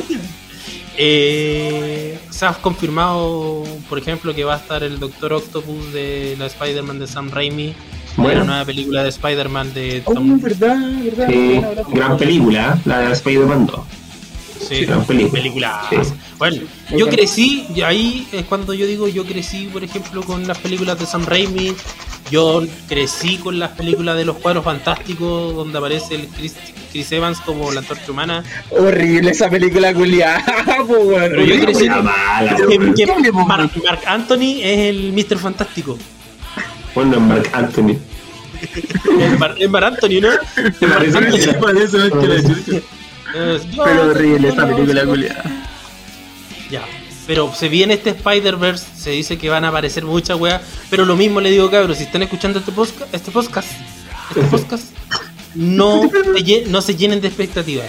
[1.02, 6.46] Eh, se ha confirmado, por ejemplo, que va a estar el Doctor Octopus de la
[6.48, 7.74] Spider-Man de Sam Raimi.
[8.18, 8.40] Bueno.
[8.42, 10.42] La nueva película de Spider-Man de Oh, Tom.
[10.42, 11.28] verdad, verdad.
[11.30, 11.62] Sí,
[11.94, 13.80] gran película, la de Spider-Man 2.
[14.60, 14.86] Sí.
[15.90, 15.98] Sí.
[16.38, 16.62] Bueno,
[16.96, 21.00] yo crecí, y ahí es cuando yo digo, yo crecí, por ejemplo, con las películas
[21.00, 21.74] de Sam Raimi.
[22.30, 26.56] Yo crecí con las películas de los cuadros fantásticos, donde aparece el Chris,
[26.92, 28.44] Chris Evans como la antorcha humana.
[28.70, 30.44] Horrible esa película culiada.
[30.88, 31.90] Pero yo crecí.
[31.90, 35.40] Mark, Mark Anthony es el Mr.
[35.40, 35.98] Fantástico.
[36.94, 37.98] Bueno, es Mark Anthony.
[39.20, 40.30] Es Mar, es Mark Anthony, ¿no?
[40.80, 42.82] ¿Te parece?
[43.34, 45.44] Pero horrible no- película culiada.
[46.70, 46.84] Ya.
[47.28, 50.62] Pero se viene este Spider-Verse, se dice que van a aparecer muchas weas.
[50.90, 53.68] Pero lo mismo le digo, cabros, si están escuchando este podcast, este podcast,
[54.30, 54.86] este podcast,
[55.56, 57.86] no, se no se llenen de expectativas.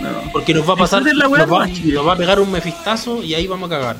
[0.00, 0.08] No.
[0.32, 3.34] Porque nos va a pasar, la nos va, nos va a pegar un mefistazo y
[3.34, 3.96] ahí vamos a cagar.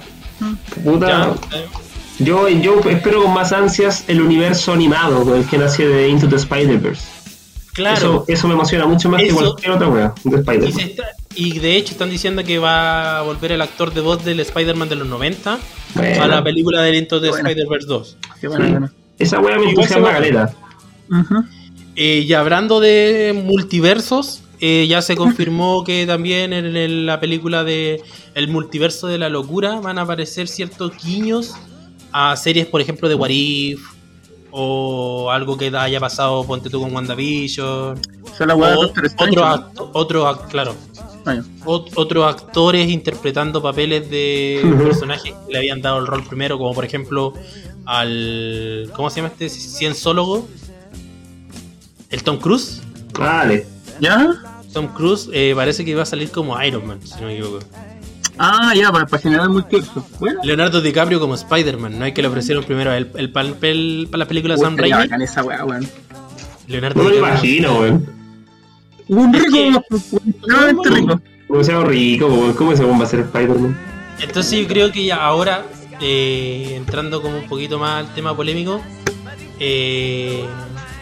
[0.83, 5.87] Puta, Ya, Yo, yo espero con más ansias el universo animado con el que nace
[5.87, 7.20] de Into the Spider-Verse.
[7.81, 7.97] Claro.
[7.97, 10.81] Eso, eso me emociona mucho más que cualquier otra wea de Y, Spider-Man.
[10.81, 14.41] está- y de hecho están diciendo que va a volver el actor de voz del
[14.41, 15.59] Spider-Man de los 90
[15.95, 16.23] Bueno.
[16.23, 17.49] a la película del Into de Bueno.
[17.49, 18.17] Spider-Verse 2.
[18.41, 18.93] Qué buena, buena.
[19.19, 20.55] Esa wea me entusiasma caleta.
[21.11, 21.45] Ujú.
[21.97, 27.65] Eh, y hablando de multiversos, eh, ya se confirmó que también en, el- la película
[27.65, 28.03] de
[28.35, 31.55] El multiverso de la locura van a aparecer ciertos guiños
[32.13, 33.81] a series, por ejemplo, de What If
[34.51, 38.01] o algo que haya pasado, ponte tú con WandaVision.
[38.41, 39.39] La weá de o Doctor Strange.
[39.39, 40.75] otros otros claro,
[41.27, 41.37] Ah,
[41.67, 46.85] otros actores interpretando papeles de personajes que le habían dado el rol primero, como por
[46.85, 47.35] ejemplo
[47.85, 48.91] al.
[48.95, 50.49] ¿Cómo se llama este cienzólogo?
[52.09, 52.83] El Tom Cruise.
[53.19, 53.67] Vale.
[54.01, 54.35] ¿Ya?
[54.73, 57.59] Tom Cruise eh, parece que iba a salir como Iron Man, si no me equivoco.
[58.43, 60.03] Ah, ya, para, para generar multiverso.
[60.19, 60.41] Bueno.
[60.43, 64.29] Leonardo DiCaprio como Spider-Man, no hay que le ofrecieron primero el, el papel para la
[64.29, 64.97] película de Sam Raimi.
[64.97, 65.87] bacán esa weá, weón.
[66.67, 67.51] Leonardo No me lo DiCaprio.
[67.59, 68.07] imagino, weón.
[69.09, 71.21] Un rico, extremadamente rico.
[71.51, 72.53] Demasiado rico, weón.
[72.55, 73.79] ¿Cómo ese weón va a ser Spider-Man?
[74.21, 75.65] Entonces yo creo que ya ahora,
[76.01, 78.81] eh, entrando como un poquito más al tema polémico,
[79.59, 80.47] eh,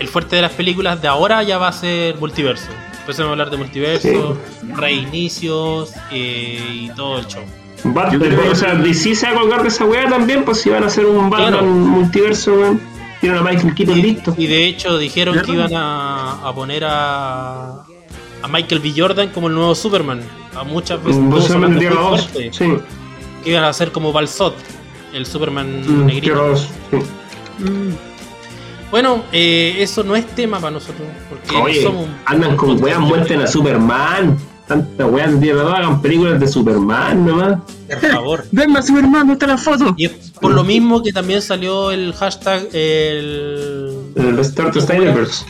[0.00, 2.66] el fuerte de las películas de ahora ya va a ser multiverso.
[3.08, 4.36] Empecemos a hablar de multiverso,
[4.76, 7.42] reinicios eh, y todo el show.
[7.84, 10.44] Bat- Yo creo que- o sea, DC se va a colgar de esa weá también,
[10.44, 11.64] pues si van a hacer un Batman Claro.
[11.66, 12.80] multiverso, weón.
[13.22, 14.34] Tienen a Michael Keaton listo.
[14.36, 17.76] Y de hecho dijeron que iban a, a poner a,
[18.42, 18.92] a Michael B.
[18.94, 20.20] Jordan como el nuevo Superman.
[20.54, 22.28] A muchas veces Un estuvo Superman de sonando Tierra muy 2.
[22.28, 22.76] fuerte, Sí.
[23.42, 24.54] que iban a hacer como Balsot,
[25.14, 26.24] el Superman Mm, negrito.
[26.34, 26.68] Tierra 2.
[26.90, 26.96] Sí.
[27.64, 28.07] Mm.
[28.90, 32.98] Bueno, eh, eso no es tema para nosotros, porque Oye, somos un- andan con weas,
[32.98, 34.38] de muestren a Superman.
[34.66, 37.58] Tanta weas de 2, hagan películas de Superman nomás.
[37.88, 38.44] Por favor.
[38.52, 39.94] Denme a Superman, ¿dónde está la foto?
[39.96, 45.44] Y es por lo mismo que también salió el hashtag, el, El Restart Snyderverse.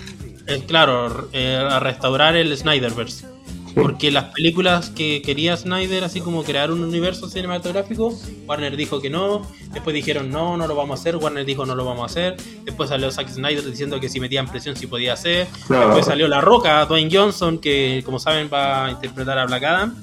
[0.47, 3.27] el- claro, eh, a restaurar el Snyderverse.
[3.75, 8.13] Porque las películas que quería Snyder, así como crear un universo cinematográfico,
[8.47, 11.75] Warner dijo que no, después dijeron no, no lo vamos a hacer, Warner dijo no
[11.75, 15.13] lo vamos a hacer, después salió Zack Snyder diciendo que si metían presión sí podía
[15.13, 15.81] hacer, No.
[15.81, 19.95] después salió La Roca, Dwayne Johnson, que como saben va a interpretar a Black Adam,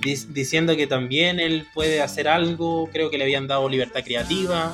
[0.00, 4.72] dic- diciendo que también él puede hacer algo, creo que le habían dado libertad creativa.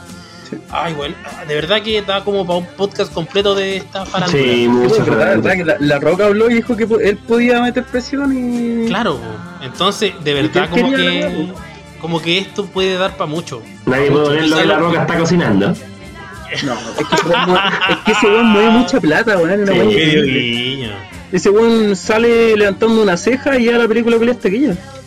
[0.70, 1.14] Ay, bueno,
[1.46, 4.42] de verdad que da como para un podcast completo de esta farándula.
[4.42, 4.68] Sí,
[5.00, 8.32] verdad, verdad que la, la Roca habló y dijo que él podía meter presión
[8.84, 8.88] y.
[8.88, 9.20] Claro,
[9.62, 11.52] entonces de verdad como la que
[12.00, 13.62] como que esto puede dar para mucho.
[13.86, 15.74] Nadie puede ver lo que la roca está cocinando.
[16.64, 19.60] No, es que, ese weón mue- es que ese weón mueve mucha plata, weón.
[19.62, 20.90] una Sí.
[21.32, 24.48] Ese weón sale levantando una ceja y ya la película que le está.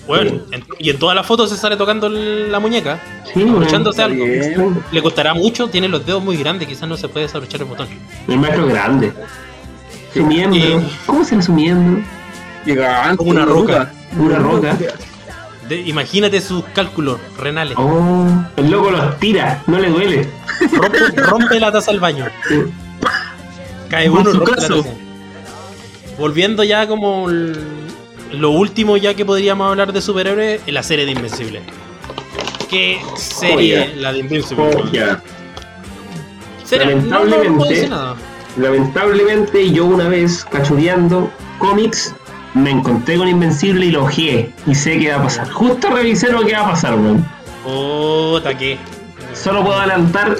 [0.08, 3.00] Bueno, en- y en todas las fotos se sale tocando la muñeca,
[3.34, 4.26] Sí, aprovechándose algo.
[4.26, 4.84] bien.
[4.92, 7.88] Le costará mucho, tiene los dedos muy grandes, quizás no se puede desabrochar el botón.
[8.28, 9.14] El maestro es grande.
[10.14, 10.60] Su miembro.
[10.60, 10.82] Eh.
[11.06, 12.04] ¿Cómo será su miembro?
[12.66, 13.92] Gigante, Como una roca.
[14.18, 14.76] Una roca.
[15.70, 17.78] De- imagínate sus cálculos renales.
[17.78, 20.28] Oh, el loco los tira, no le duele.
[20.74, 22.26] Rompe, rompe la taza al baño.
[23.90, 24.74] Cae uno, la taza.
[26.20, 27.58] Volviendo ya como el-
[28.32, 31.62] lo último ya que podríamos hablar de superhéroes, es la serie de Invencible.
[32.70, 34.44] ¿Qué serie la de?
[34.58, 35.22] Oh, ya.
[36.64, 37.90] Serie, no, no, Lamentablemente-.
[38.58, 42.14] Lamentablemente, yo una vez cachureando cómics,
[42.54, 44.54] me encontré con Invencible y lo ojeé.
[44.68, 45.50] Y sé qué va a pasar.
[45.50, 47.26] Justo revisé lo que va a pasar, weón.
[47.64, 48.78] Puta que.
[49.34, 50.38] Solo puedo adelantar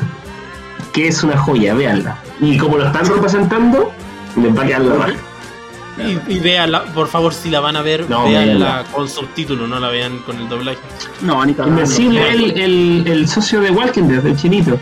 [0.94, 2.18] que es una joya, véanla.
[2.42, 3.92] Y como lo están representando,
[4.36, 5.31] les va a quedar la raja.
[6.08, 9.80] Y, y véanla, por favor, si la van a ver, No, véanla con subtítulos, no
[9.80, 10.80] la vean con el doblaje.
[11.22, 11.52] No, ni.
[11.54, 14.80] Invencible es el, el, el socio de Walking Dead, el chinito.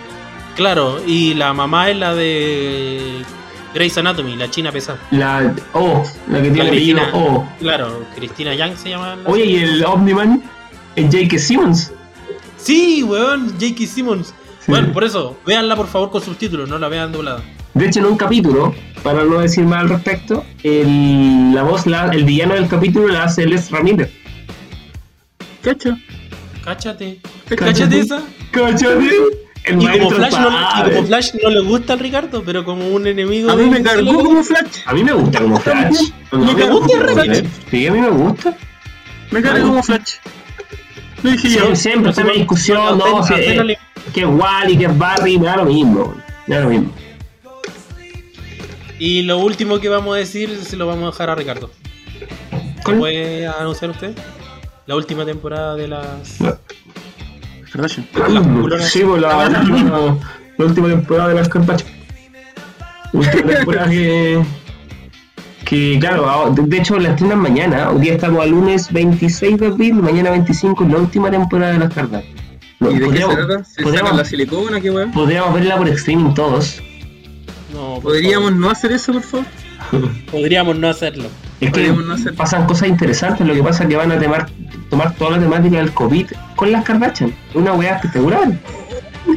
[0.55, 3.21] Claro, y la mamá es la de
[3.73, 4.99] Grey's Anatomy, la china pesada.
[5.11, 7.09] La O, la que tiene La Cristina.
[7.13, 7.47] O.
[7.59, 9.15] Claro, Cristina Young se llama.
[9.15, 10.43] la- Oye, y el Omniman
[10.95, 11.37] es J.K.
[11.37, 11.93] Simmons.
[12.57, 13.85] Sí, weón, J.K.
[13.85, 14.27] Simmons.
[14.59, 14.71] Sí.
[14.71, 17.41] Bueno, por eso, véanla por favor con subtítulos, no la vean doblada.
[17.73, 22.07] De hecho, en un capítulo, para no decir más al respecto, el, la voz, la-
[22.11, 24.09] el villano del capítulo la hace Les Ramírez.
[25.61, 25.97] Cacha.
[26.63, 27.19] Cáchate.
[27.47, 27.55] Cáchate.
[27.65, 28.21] Cáchate esa.
[28.51, 29.09] ¿Cachate?
[29.65, 30.95] El Y como, Flash no, y sabe.
[30.95, 33.51] como Flash no le gusta al Ricardo, pero como un enemigo.
[33.51, 34.77] A mí me cargó como Flash.
[34.85, 36.11] A mí me gusta como Flash.
[36.31, 37.43] Me No, gusta Flash.
[37.69, 38.55] Sí, a mí me gusta.
[39.31, 40.13] Me cargó como Flash.
[41.23, 41.75] Lo dije yo.
[41.75, 43.21] Siempre, siempre está discusión, no,
[44.13, 46.15] que es Wally, que es Barry, me da lo mismo.
[46.47, 46.93] Me da lo mismo.
[48.99, 51.69] Y lo último que vamos a decir se lo vamos a dejar a Ricardo.
[52.83, 52.97] ¿Cuál?
[52.99, 54.13] ¿Puede anunciar usted?
[54.85, 56.37] La última temporada de las.
[57.71, 58.07] Kardashian.
[58.29, 58.89] las culonas.
[58.89, 60.17] Sí, pues la, última,
[60.57, 61.87] la última temporada de las Carpachas.
[63.13, 64.43] Última temporada que.
[65.65, 67.91] Que claro, ahora- de hecho la estrenan mañana.
[67.91, 71.93] Hoy día estamos al lunes 26 de abril, mañana 25, la última temporada de las
[71.93, 72.25] Carpachas.
[72.79, 73.63] No, ¿Y de qué se podríamos, trata?
[73.63, 74.81] ¿Se podríamos- sacan la silicona?
[74.81, 75.11] ¿Qué weón?
[75.11, 76.81] podríamos verla por streaming todos.
[77.79, 79.45] No, ¿Podríamos no hacer eso, por favor?
[80.31, 81.29] Podríamos no hacerlo.
[81.61, 84.49] Es que no hacer- pasan cosas interesantes, lo que pasa es que van a temar-
[84.89, 87.33] tomar toda la temática del COVID con las Kardashian.
[87.53, 88.51] Una weá espectacular.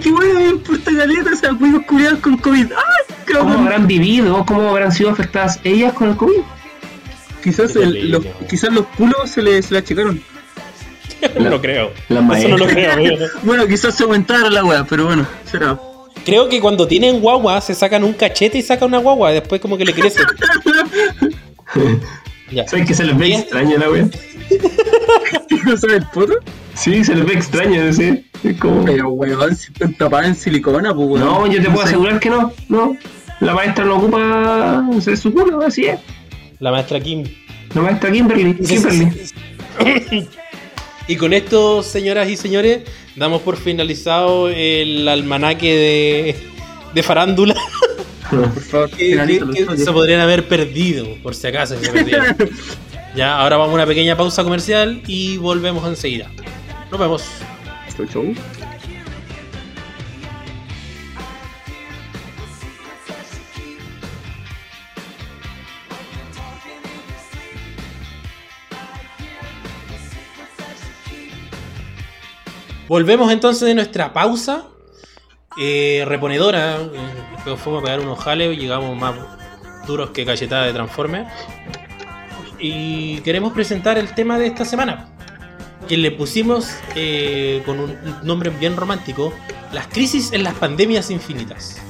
[0.03, 1.31] ¿Qué weón me importa caleta?
[1.33, 1.51] O sea,
[1.87, 2.67] cuidos con COVID.
[3.27, 4.45] Qué ¿Cómo habrán vivido?
[4.45, 6.41] ¿Cómo habrán sido afectadas ellas con el COVID?
[7.45, 10.21] Quizás, el- los, quizás los culos se le, se le achicaron.
[11.39, 11.93] no lo creo.
[12.09, 13.17] La Eso no lo creo, amigo.
[13.43, 15.79] Bueno, quizás se aumentara la weá, pero bueno, será.
[16.25, 19.61] Creo que cuando tienen guagua se sacan un cachete y sacan una guagua y después
[19.61, 20.21] como que le crece.
[22.51, 22.67] ya.
[22.69, 23.41] ¿Sabes que se les ve Bien.
[23.41, 24.09] extraño la wea?
[25.65, 26.35] ¿No sabes el poto?
[26.75, 28.27] Sí, se les ve extraño, decir.
[28.45, 28.85] Es como...
[28.85, 31.25] Pero weón, si están tapadas en silicona, pues weón.
[31.25, 32.97] No, yo te puedo asegurar que no, no.
[33.41, 35.99] La maestra no ocupa hacer su culo, así es.
[36.61, 37.25] La maestra Kim.
[37.75, 39.29] La maestra Kimberly, Kimberly.
[41.09, 42.83] Y con esto, señoras y señores,
[43.17, 46.37] damos por finalizado el almanaque de,
[46.95, 47.55] de farándula
[48.33, 52.37] Por favor, que, se podrían haber perdido, por si acaso se perdieron.
[53.15, 56.31] Ya, ahora vamos a una pequeña pausa comercial y volvemos enseguida.
[56.91, 57.23] Nos vemos.
[57.95, 58.35] Chau, chau.
[72.93, 74.67] Volvemos entonces de nuestra pausa
[75.59, 76.77] eh, reponedora.
[76.77, 79.15] eh, fuimos a pegar unos jales, llegamos más
[79.87, 81.27] duros que cachetadas de Transformers.
[82.59, 85.09] Y queremos presentar el tema de esta semana.
[85.89, 89.33] Que le pusimos eh, con un nombre bien romántico:
[89.73, 91.81] Las crisis en las pandemias infinitas.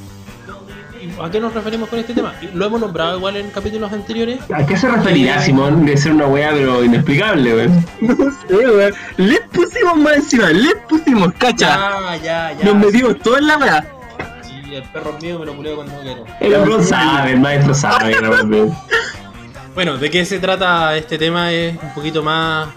[1.17, 2.35] ¿Y ¿A qué nos referimos con este tema?
[2.55, 4.41] Lo hemos nombrado igual en capítulos anteriores.
[4.53, 5.85] ¿A qué se referirá, Simón?
[5.85, 7.87] De ser una weá, pero inexplicable, weón.
[8.01, 8.95] No sé, weón.
[9.17, 11.67] Les pusimos más encima, les pusimos, cacha.
[11.67, 12.65] Ya, ya, ya.
[12.65, 13.87] Nos metimos todo en la weá.
[14.43, 16.25] Sí, el perro mío me lo culeo cuando quiero.
[16.41, 18.17] El hombre sabe, el maestro sabe.
[19.75, 21.51] Bueno, ¿de qué se trata este tema?
[21.51, 22.69] Es un poquito más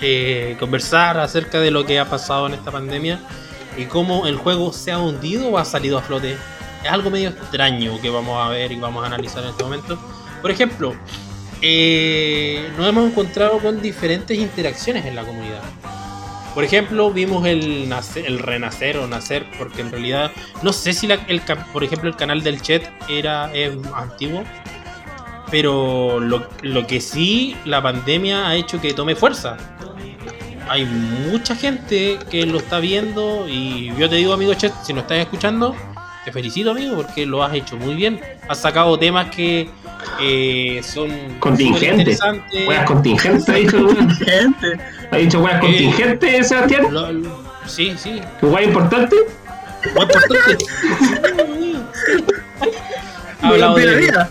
[0.00, 3.20] eh, conversar acerca de lo que ha pasado en esta pandemia
[3.76, 6.38] y cómo el juego se ha hundido o ha salido a flote.
[6.84, 9.98] Es algo medio extraño que vamos a ver y vamos a analizar en este momento.
[10.40, 10.94] Por ejemplo,
[11.60, 15.60] eh, nos hemos encontrado con diferentes interacciones en la comunidad.
[16.54, 20.30] Por ejemplo, vimos el, nace- el renacer o nacer, porque en realidad
[20.62, 21.40] no sé si, la- el,
[21.72, 23.50] por ejemplo, el canal del chat era
[23.94, 24.44] antiguo,
[25.50, 29.56] pero lo, lo que sí, la pandemia ha hecho que tome fuerza.
[30.68, 35.00] Hay mucha gente que lo está viendo y yo te digo, amigo Chet, si no
[35.00, 35.74] estás escuchando,
[36.28, 38.20] te felicito, amigo, porque lo has hecho muy bien.
[38.50, 39.70] Has sacado temas que
[40.20, 41.08] eh, son
[41.40, 41.78] Contingente.
[42.14, 42.68] superinteresantes.
[42.68, 44.10] Weas contingentes, ha dicho el weón.
[44.10, 44.78] Gente.
[45.10, 46.88] Ha dicho weas contingentes, Sebastián.
[46.92, 48.20] Lo- lo- sí, sí.
[48.40, 49.16] ¿Tu wea importante?
[49.86, 50.58] Importante.
[53.42, 54.30] ha hablado de vida.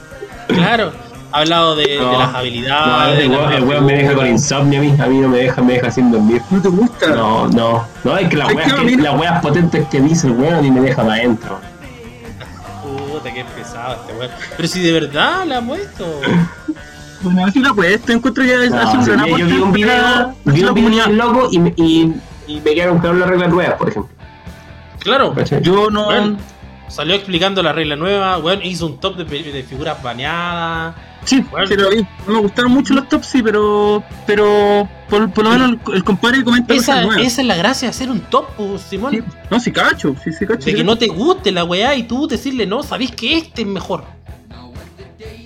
[0.49, 0.91] claro,
[1.31, 3.19] ha hablado de, las habilidades.
[3.19, 4.95] el de las weón, el weón me deja con insomnio a mí.
[5.01, 6.43] A mí no me deja, me deja sin dormir.
[6.51, 7.07] No te gusta.
[7.07, 7.88] No, no.
[8.03, 11.15] No, es que weas, las weas potentes que dice el weón y me deja para
[11.15, 11.60] adentro.
[13.17, 14.32] Puta, qué pesado este weón.
[14.56, 16.21] Pero si de verdad la ha puesto.
[17.19, 17.99] Bueno, así la puedes.
[18.03, 20.69] Te encuentro que hace No, un gran yo vi un video, la- vi un video
[20.75, 21.08] comunidad.
[21.08, 22.13] loco y, me- y,
[22.45, 24.12] y me quedaron claras las reglas nuevas, por ejemplo.
[24.99, 25.36] Claro.
[25.63, 26.06] Yo no.
[26.06, 26.38] Bueno.
[26.88, 30.95] Salió explicando la regla nueva, weón, hizo un top de, figuras baneadas.
[31.26, 31.67] Sí, Bueno.
[31.67, 32.06] sí lo vi.
[32.26, 34.02] No me gustaron mucho los tops, sí, pero.
[34.26, 34.88] Pero.
[35.10, 37.26] Por, por lo menos el, el compadre comenta Esa, cosas nuevas.
[37.26, 39.12] esa es la gracia de hacer un top, pues, Simón.
[39.13, 39.23] Sí.
[39.50, 40.15] No, sí, cacho.
[40.23, 40.65] Sí, sí, cacho.
[40.65, 43.67] De que no te guste la weá y tú decirle no, sabés que este es
[43.67, 44.06] mejor.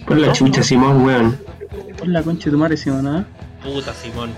[0.06, 0.64] Por la No, chucha, no.
[0.64, 1.40] Simón, weón.
[1.98, 3.26] Por la concha de tu madre, Simón, ¿ah?
[3.64, 4.32] Puta, Simón.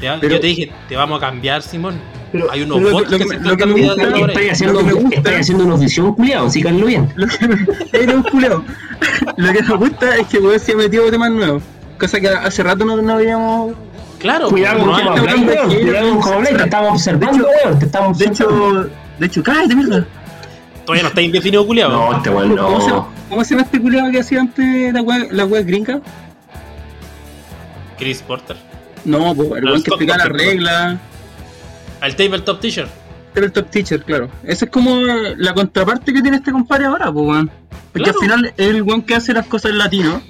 [0.00, 1.98] Te- Pero- yo te dije, te vamos a cambiar, Simón.
[2.32, 4.02] Pero- Hay unos pero lo que- que, lo que- están lo que me gusta-
[4.50, 4.80] haciendo,
[5.40, 7.10] haciendo una audición culiado, síganlo bien.
[7.16, 8.64] Lo que me, era un culeado.
[9.36, 11.62] Lo que me gusta es que weón se ha metido temas nuevos.
[11.98, 13.74] Cosa que hace rato no, no habíamos.
[14.18, 14.92] Claro, Cuidado con no
[16.20, 17.78] cómo habláis, te estamos observando, weón.
[17.78, 18.90] Te estamos De hecho.
[19.18, 20.06] De hecho, cállate, mierda.
[20.84, 21.92] todavía no está indefinido, culiado.
[21.92, 23.08] No, este weón ¿Cómo, se, no.
[23.30, 26.00] ¿Cómo se llama este culeado que hacía antes la wea, la wea gringa?
[27.98, 28.56] Chris Porter.
[29.04, 30.96] No, pues el No, weón que explicaba las reglas.
[32.00, 32.86] Al tabletop teacher.
[33.34, 34.28] Era el top teacher, claro.
[34.42, 37.50] Esa es como la contraparte que tiene este compadre ahora, pues weón.
[37.92, 38.18] Porque Claro.
[38.18, 40.20] al final es el weón que hace las cosas en latino.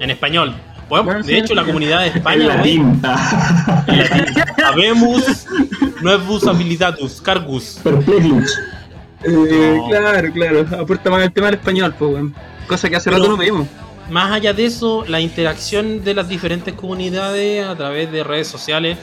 [0.00, 0.54] En español.
[0.88, 3.00] Bueno, Bueno, sí, de hecho, la comunidad de España, latín.
[3.86, 4.44] en latín.
[4.64, 5.46] Habemos
[6.00, 7.78] nuevos habilitatus, cargus.
[7.82, 8.58] Perplexlux.
[9.24, 9.88] Eh, No.
[9.88, 10.66] Claro, claro.
[10.80, 12.34] Aporta más el tema del español, pues weón.
[12.66, 13.66] Cosa que hace Pero- rato no pedimos.
[14.10, 18.96] Más allá de eso, la interacción de las diferentes comunidades a través de redes sociales,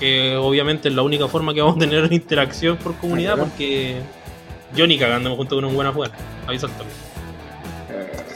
[0.00, 4.00] que obviamente es la única forma que vamos a tener interacción por comunidad, porque
[4.74, 6.10] yo ni cagando me junto con un buen a jugar.
[6.48, 6.90] Aviso al toque.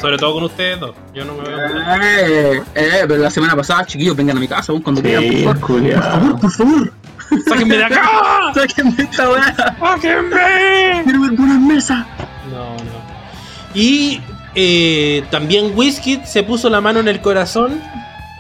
[0.01, 0.95] Sobre todo con ustedes dos.
[1.15, 1.59] Yo no me veo.
[2.03, 5.59] Eh, eh, pero la semana pasada, chiquillos, vengan a mi casa, cuando quieran, Sí, por
[5.59, 5.61] favor.
[5.61, 6.03] Por culiado.
[6.03, 6.93] favor, por favor.
[7.49, 8.11] ¡Sáquenme de acá!
[8.55, 9.77] Sáquenme esta weá.
[9.81, 11.03] ¡Sáquenme!
[11.05, 12.05] Quiero ver buenas mesas.
[12.51, 13.75] No, no.
[13.75, 14.21] Y
[14.55, 17.81] eh, también Whisky se puso la mano en el corazón.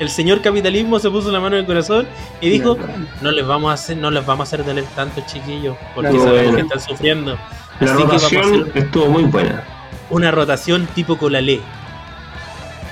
[0.01, 2.07] El señor capitalismo se puso la mano en el corazón
[2.41, 2.77] y dijo:
[3.21, 6.25] No les vamos a hacer, no les vamos a hacer doler tanto, chiquillos, porque Claro,
[6.25, 6.57] sabemos bueno.
[6.57, 7.39] que están sufriendo.
[7.81, 9.63] La Así que vamos a rotación hacer estuvo muy buena.
[10.11, 11.61] una rotación tipo colalé.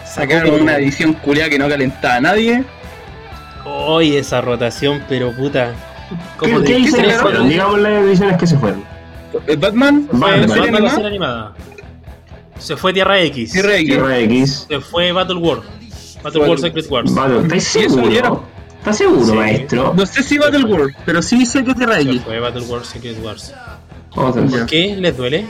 [0.07, 2.65] Sacaron una edición culiada que no calentaba a nadie.
[3.65, 5.73] Hoy esa rotación, pero puta.
[6.37, 7.49] Como ¿Qué, qué se fueron?
[7.49, 8.85] Digamos las ediciones que se fueron.
[9.47, 10.07] ¿El Batman?
[10.11, 10.41] Fue Batman.
[10.43, 10.91] ¿La serie Batman, animada?
[10.95, 11.53] serie animada.
[12.59, 13.53] Se fue Tierra X.
[13.53, 13.87] Tierra X.
[13.87, 14.67] Tierra X.
[14.69, 15.61] Se fue Battle War.
[16.23, 17.15] Battle Battle- War Secret Wars.
[17.15, 18.45] Vale, ¿estás ¿Y eso seguro?
[18.79, 19.33] ¿Estás seguro, Sí.
[19.33, 19.95] maestro?
[19.97, 22.23] No sé si Battle World, pero sí sé que es Tierra Se X.
[22.25, 23.55] fue Battle War Secret Wars.
[24.51, 24.67] Ya.
[24.67, 24.97] ¿Qué?
[24.99, 25.47] ¿Les duele?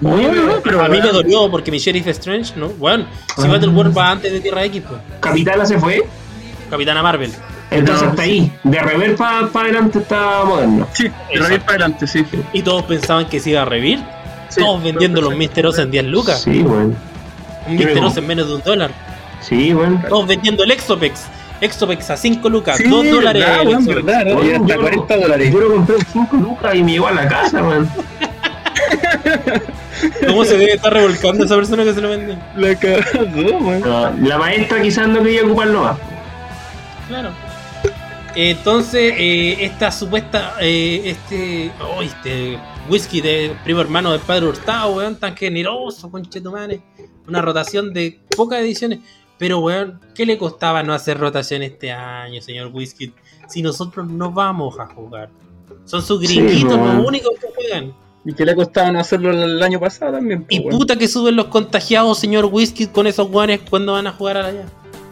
[0.00, 2.68] No, no, no, pero a mí me dolió porque mi Sheriff Strange, ¿no?
[2.70, 3.04] Bueno,
[3.36, 3.50] si Ah.
[3.50, 5.00] Battle War va antes de Tierra X, pues.
[5.20, 6.04] Capitana se fue.
[6.70, 7.32] Capitana Marvel.
[7.70, 8.30] Entonces No, hasta sí.
[8.30, 8.52] ahí.
[8.64, 10.86] De rever para adelante está moderno.
[10.92, 12.24] Sí, Tierra X para adelante, sí.
[12.52, 13.98] Y todos pensaban que se iba a revivir.
[14.48, 15.36] Sí, todos vendiendo los sí.
[15.38, 16.42] Misteros en 10 lucas.
[16.42, 16.94] Sí, bueno.
[17.66, 18.90] Un en menos de un dólar.
[19.48, 20.02] Sí, bueno.
[20.08, 21.26] Todos vendiendo el Exopex.
[21.60, 22.76] Exopex a 5 lucas.
[22.76, 23.44] Sí, 2 dólares.
[23.44, 24.04] verdad, el Exopex.
[24.04, 24.44] verdad, ¿no?
[24.44, 25.52] Y hasta 40 dólares.
[25.52, 27.90] Yo lo compré en 5 lucas y me llegó a la casa, man.
[30.26, 32.38] ¿Cómo se debe estar revolcando esa persona que se lo vende?
[32.56, 33.80] La cagó.
[33.80, 35.98] No, la maestra quizás no quería ocuparlo más.
[37.08, 37.30] Claro.
[38.34, 42.58] Entonces, eh, esta supuesta, eh, este, oh, este
[42.88, 46.80] whisky de primo hermano del padre Hurtado, weón, tan generoso, conchetumare.
[47.26, 49.00] Una rotación de pocas ediciones.
[49.38, 53.12] Pero, weón, ¿qué le costaba no hacer rotación este año, señor Whisky?
[53.48, 55.30] Si nosotros no vamos a jugar.
[55.84, 56.98] Son sus Sí, gringuitos weón.
[56.98, 57.92] los únicos que juegan.
[58.24, 60.44] Y que le costaba no hacerlo el año pasado también.
[60.48, 60.78] Y pues, weón.
[60.80, 64.66] puta que suben los contagiados, señor Whisky, con esos guanes cuando van a jugar allá.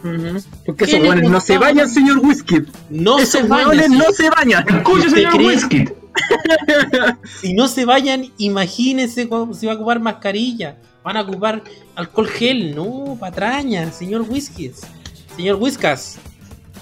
[0.05, 0.39] Ujú.
[0.67, 2.57] Porque ¿Qué esos weones no se bañan, señor Whisky.
[2.91, 4.65] No Esos se weones si- no se bañan.
[4.69, 5.37] Escucha, ¿Usted señor?
[5.41, 5.85] Whisky.
[7.41, 10.77] Si no se vayan, imagínense cómo- si va a ocupar mascarilla.
[11.07, 11.63] Van a ocupar
[11.95, 14.81] alcohol gel, no, patraña, señor Whiskies.
[15.37, 16.19] Señor Whiskas,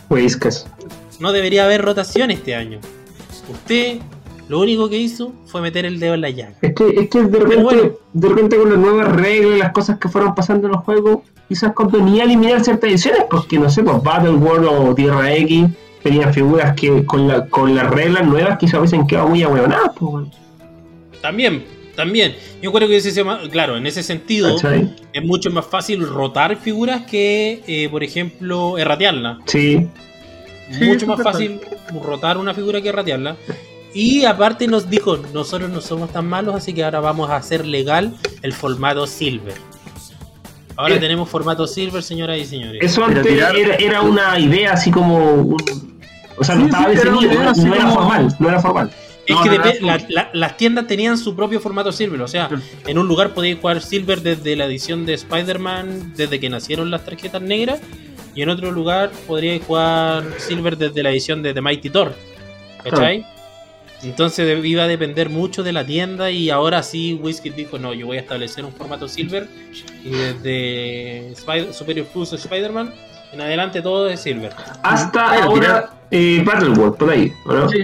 [0.08, 0.66] Whiskas.
[1.20, 2.78] no debería haber rotación este año.
[3.52, 3.98] Usted
[4.48, 6.54] lo único que hizo fue meter el dedo en la llaga.
[6.62, 7.92] Es que, es que de repente, bueno.
[8.14, 11.18] de repente con las nuevas reglas y las cosas que fueron pasando en los juegos,
[11.46, 15.66] quizás convenía eliminar ciertas ediciones, porque no sé, pues Battle World o Tierra X
[16.02, 20.28] tenían figuras que con, la, con las reglas nuevas quizás hubiesen quedado muy ahueonadas, pues.
[21.20, 24.94] También, También, yo creo que ese se llama- claro, en ese sentido ¿Cachai?
[25.12, 29.38] es mucho más fácil rotar figuras que, eh, por ejemplo, erratearla.
[29.46, 29.88] Sí.
[30.80, 31.60] Mucho más fácil
[32.02, 33.36] rotar una figura que ratearla.
[33.92, 37.64] Y aparte nos dijo, nosotros no somos tan malos, así que ahora vamos a hacer
[37.64, 39.54] legal el formato silver.
[40.76, 40.98] Ahora Eh.
[40.98, 42.80] tenemos formato silver, señoras y señores.
[42.82, 45.32] Eso antes tirar- era, era una idea así como.
[45.34, 45.56] un-
[46.36, 48.36] o sea, no Sí, estaba sí, definido, no, era formal.
[48.40, 48.90] No era formal.
[49.26, 50.04] Es No, que no, depe- no, la- no.
[50.08, 52.50] la- las tiendas tenían su propio formato silver, o sea,
[52.86, 57.04] en un lugar podíais jugar silver desde la edición de Spider-Man, desde que nacieron las
[57.04, 57.80] tarjetas negras,
[58.34, 62.14] y en otro lugar podríais jugar silver desde la edición de The Mighty Thor.
[62.82, 63.24] ¿Cachai?
[64.02, 68.04] Entonces iba a depender mucho de la tienda y ahora sí Whiskey dijo, no, yo
[68.06, 69.48] voy a establecer un formato silver
[70.04, 72.92] y desde Spider- Superior Plus Spider-Man
[73.32, 74.52] en adelante todo es silver.
[74.82, 77.68] Hasta ahora, eh, Battle World, por ahí, ¿o ¿no?
[77.70, 77.78] Sí.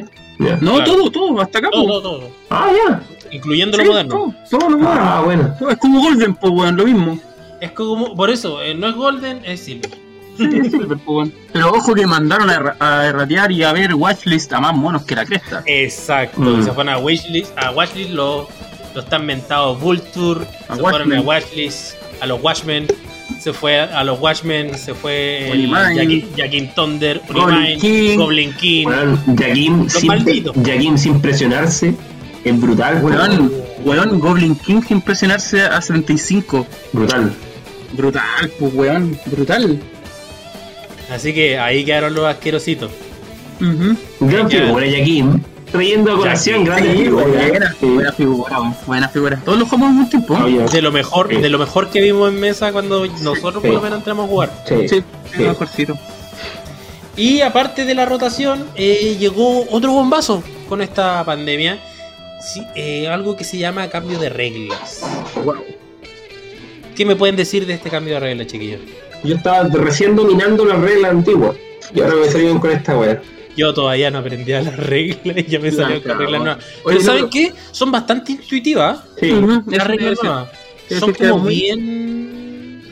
[0.61, 0.85] No, Claro.
[0.85, 1.69] todo, todo, hasta acá.
[1.71, 2.31] Todo, todo, todo.
[2.51, 3.03] Ah, ya.
[3.31, 4.11] Incluyendo Sí, lo moderno.
[4.15, 5.01] todo, todo lo moderno.
[5.03, 5.55] Ah, bueno.
[5.71, 7.19] Es como Golden, pues, weón, lo mismo.
[7.61, 9.91] Es como, por eso, eh, no es golden, es silver.
[10.39, 11.33] Sí, es Silver, pues, weón.
[11.53, 15.03] Pero ojo que mandaron a, erra- a erratear y a ver watchlist a más monos
[15.05, 15.63] que la cresta.
[15.67, 16.65] Exacto, Mm.
[16.65, 18.47] se fueron a Wishlist, a Watchlist los,
[18.95, 21.27] los tan mentados Vulture, A se fueron a Watchmen.
[21.27, 22.87] Watchlist, a los Watchmen,
[23.39, 25.51] se fue a, los Watchmen, se fue.
[25.95, 28.17] Jackie- Jackin Thunder, Goblin King.
[28.19, 28.87] Goblin King.
[28.87, 29.89] Weón, Jaquim
[30.99, 31.95] sin, presionarse.
[32.45, 33.53] Es brutal, Weón,
[33.85, 36.67] weón, Goblin King sin impresionarse a 75.
[36.93, 37.33] Brutal.
[37.93, 39.79] Brutal, pues, weón, brutal.
[41.11, 42.91] Así que ahí quedaron los asquerositos.
[43.61, 43.97] Ujú.
[44.21, 44.61] Gran Ya.
[44.65, 45.43] figura, Jaquim.
[45.73, 47.27] Trayendo a colación, grande figura.
[47.27, 49.41] buena, figura, weón, buena figura.
[49.45, 50.69] Todos los jugamos al mismo tiempo.
[50.71, 51.37] De lo mejor, Sí.
[51.41, 53.71] de lo mejor que vimos en mesa cuando nosotros por Sí.
[53.73, 54.51] lo menos entramos a jugar.
[54.67, 54.89] Sí.
[54.89, 55.03] Sí,
[55.37, 55.43] Sí.
[55.43, 55.97] mejorcito.
[57.17, 61.79] Y aparte de la rotación, eh, llegó otro bombazo con esta pandemia.
[62.41, 65.03] Sí, eh, algo que se llama cambio de reglas.
[65.45, 65.57] Wow.
[66.97, 68.81] ¿Qué me pueden decir de este cambio de reglas, chiquillos?
[69.23, 71.55] Yo estaba recién dominando la regla antigua.
[71.95, 73.21] Y ahora me salieron con esta wea.
[73.57, 76.65] Yo todavía no aprendía las reglas y ya me La salió con reglas nuevas.
[76.85, 77.53] Pero no, ¿saben qué?
[77.73, 79.01] Son bastante intuitivas.
[79.19, 79.33] Sí.
[79.33, 80.49] Ujú, Las a reglas nuevas.
[80.99, 82.83] Son como muy- bien...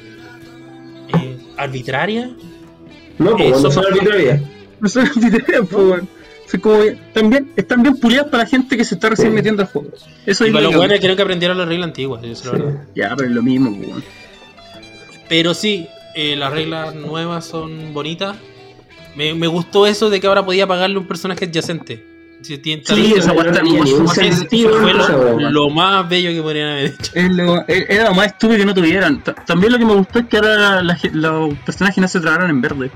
[1.14, 2.30] eh, arbitrarias.
[3.18, 4.40] No, pues Eh, cuando son arbitrarias.
[4.80, 6.08] No son arbitrarias, pues, weón.
[6.46, 6.78] Son como,
[7.12, 9.34] también, están bien pulidas para la gente que se está recién Sí.
[9.34, 9.88] metiendo al juego.
[10.24, 12.22] Eso Y es lo buenos creo que aprendieron las reglas antiguas.
[12.24, 12.82] eso es la verdad.
[12.94, 14.04] Ya, pero es lo mismo, pues, weón.
[15.28, 18.36] Pero sí, eh, las reglas nuevas son bonitas.
[19.18, 22.04] Me, me gustó eso de que ahora podía pagarle un personaje adyacente.
[22.40, 24.24] Si tiene Sí, esa no tenía hermosa.
[24.24, 24.92] Ese sentido fue
[25.50, 27.10] lo, más bello que podrían haber hecho.
[27.14, 29.20] Es lo- es- Era lo más estúpido que no tuvieran.
[29.24, 32.48] Ta- También lo que me gustó es que ahora la los personajes no se tragaran
[32.50, 32.92] en verde.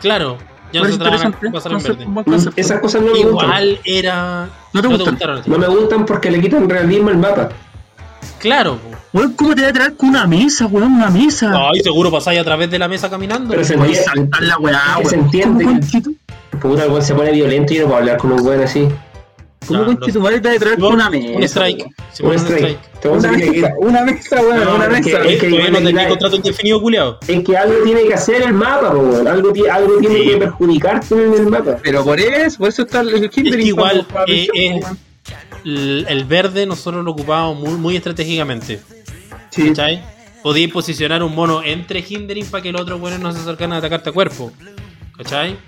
[0.00, 0.38] Claro,
[0.72, 2.04] ya no se pasar en verde.
[2.24, 2.52] concepto.
[2.56, 3.48] Esas cosas no me gustan.
[3.48, 4.48] Igual era.
[4.72, 5.42] ¿No te gustaron?
[5.44, 7.50] No me gustan porque le quitan realismo al mapa.
[8.38, 8.78] Claro.
[9.12, 10.92] Weón, ¿cómo te voy a traer con una mesa, weón?
[10.92, 11.52] Una mesa.
[11.70, 13.50] Ay, seguro pasáis a través de la mesa caminando.
[13.50, 15.24] Pero se entiende, saltar la weá, que se weón.
[15.26, 18.40] entiende ¿Cómo que- puta, el weón se pone violento y no puedo hablar con un
[18.46, 18.88] weón así.
[19.66, 21.36] ¿Cómo No, conchito madre te voy a traer con una mesa?
[21.36, 21.78] Un strike.
[21.80, 21.94] weón?
[22.12, 22.78] Se Un strike.
[23.04, 25.24] Una que- mesa, una mesa, weón, una es que- mesa.
[25.24, 27.18] es que- no que- tenía que- contrato indefinido, culiado.
[27.26, 29.28] Es que algo tiene que hacer el mapa, po, weón.
[29.28, 31.76] Algo, ti- algo tiene que perjudicarte en el mapa.
[31.82, 34.06] Pero por eso, por eso está el Es que hindering igual,
[35.64, 38.80] El, el verde nosotros lo ocupamos muy, muy estratégicamente.
[39.50, 39.68] Sí.
[39.68, 40.02] ¿Cachai?
[40.42, 43.76] Podíais posicionar un mono entre hindering para que los otros buenos no se acercaran a
[43.78, 44.52] atacarte a cuerpo.
[45.16, 45.58] ¿Cachai?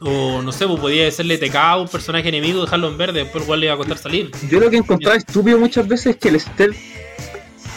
[0.00, 3.44] O no sé, pues podía hacerle TK a un personaje enemigo, dejarlo en verde, después
[3.44, 4.30] igual le iba a costar salir.
[4.50, 6.76] Yo lo que encontraba estúpido muchas veces es que el stealth,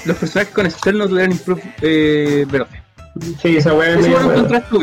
[0.06, 2.84] los personajes con stealth no tuvieran improve eh, verde.
[3.42, 4.06] Sí, esa weá es.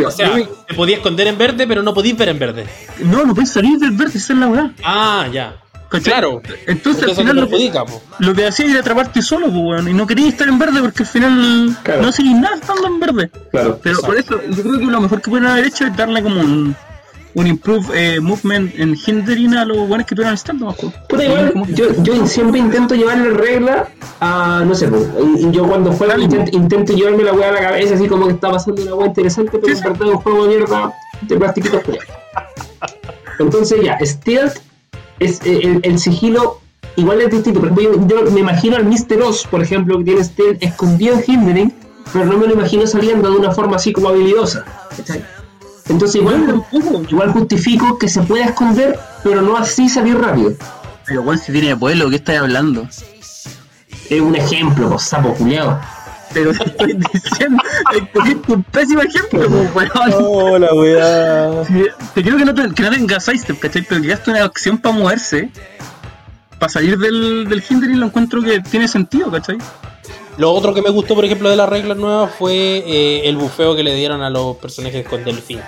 [0.05, 0.35] O sea,
[0.67, 2.67] te podías esconder en verde, pero no podías ver en verde.
[3.05, 4.73] no, no puedes salir del verde, esa es la weá.
[4.83, 5.57] Ah, ya.
[5.89, 6.13] ¿Cachai?
[6.13, 6.43] Claro.
[6.67, 7.73] Entonces al final lo que,
[8.21, 11.03] lo que hacía era atraparte solo, pues, weón, y no querías estar en verde porque
[11.03, 12.03] al final Claro.
[12.03, 13.31] no seguís nada estando en verde.
[13.51, 13.79] Claro.
[13.83, 14.07] Pero Exacto.
[14.07, 16.75] por eso, yo creo que lo mejor que pueden haber hecho es darle como un,
[17.35, 21.53] un improve eh, movement en hindering a los buenos que tuvieran stand más Puta, igual,
[21.69, 23.89] yo, yo siempre intento llevar la regla
[24.21, 24.89] a, no sé,
[25.37, 26.33] y- y yo cuando juego Ánimo.
[26.35, 29.07] intento, intento llevarme la weá a la cabeza así como que está pasando una weá
[29.09, 31.83] interesante, pero en verdad es un juego de mierda de plastiquitos.
[33.39, 34.57] Entonces ya, Stealth
[35.19, 36.61] es eh, el, el sigilo
[36.97, 37.61] igual es distinto.
[37.61, 39.23] Por ejemplo, yo, yo me imagino al Mr.
[39.23, 41.75] Oz, por ejemplo, que tiene Stealth escondido en Hindering,
[42.13, 44.65] pero no me lo imagino saliendo de una forma así como habilidosa.
[44.97, 45.25] ¿cachai?
[45.89, 46.65] Entonces igual,
[47.09, 50.55] igual justifico que se pueda esconder, pero no así salir rápido.
[51.07, 52.89] Pero weón, si tiene vuelo, ¿qué estás hablando?
[54.11, 55.79] Es un ejemplo, sapo culiao.
[56.33, 57.63] Pero te estoy diciendo,
[57.95, 60.15] es un pésimo ejemplo, pues, weón.
[60.27, 61.65] Hola, weá.
[61.65, 63.41] Sí, Te creo que no, te, que no ¿cachai?
[63.47, 63.61] Pero
[64.03, 65.51] que gaste una acción para moverse.
[66.59, 69.59] para salir del, del hindering lo encuentro que tiene sentido, ¿cachai?
[70.37, 73.75] Lo otro que me gustó, por ejemplo, de las reglas nuevas fue eh, el bufeo
[73.75, 75.61] que le dieron a los personajes con delfín.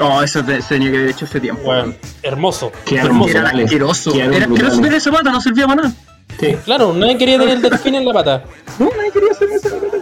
[0.00, 1.62] Oh, eso te- se tenía que haber hecho hace tiempo.
[1.62, 1.92] Bueno,
[2.22, 2.72] hermoso.
[2.86, 3.30] Qué hermoso.
[3.36, 4.14] Era asqueroso.
[4.14, 5.94] Era asqueroso tener esa pata, no servía para nada.
[6.40, 6.56] Sí.
[6.64, 8.44] Claro, nadie quería tener el delfín en la pata.
[8.78, 9.93] No, nadie quería hacer esa pata.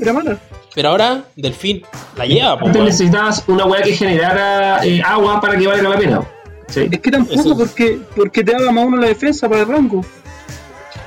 [0.00, 0.38] Era mala.
[0.74, 1.82] Pero ahora, delfín
[2.16, 2.86] la lleva, pues, Antes weón.
[2.86, 6.22] necesitabas una weá que generara eh, agua para que valga la pena.
[6.68, 6.88] Sí.
[6.90, 10.04] Es que tampoco, Eso- porque, porque te daba más uno la defensa para el rango.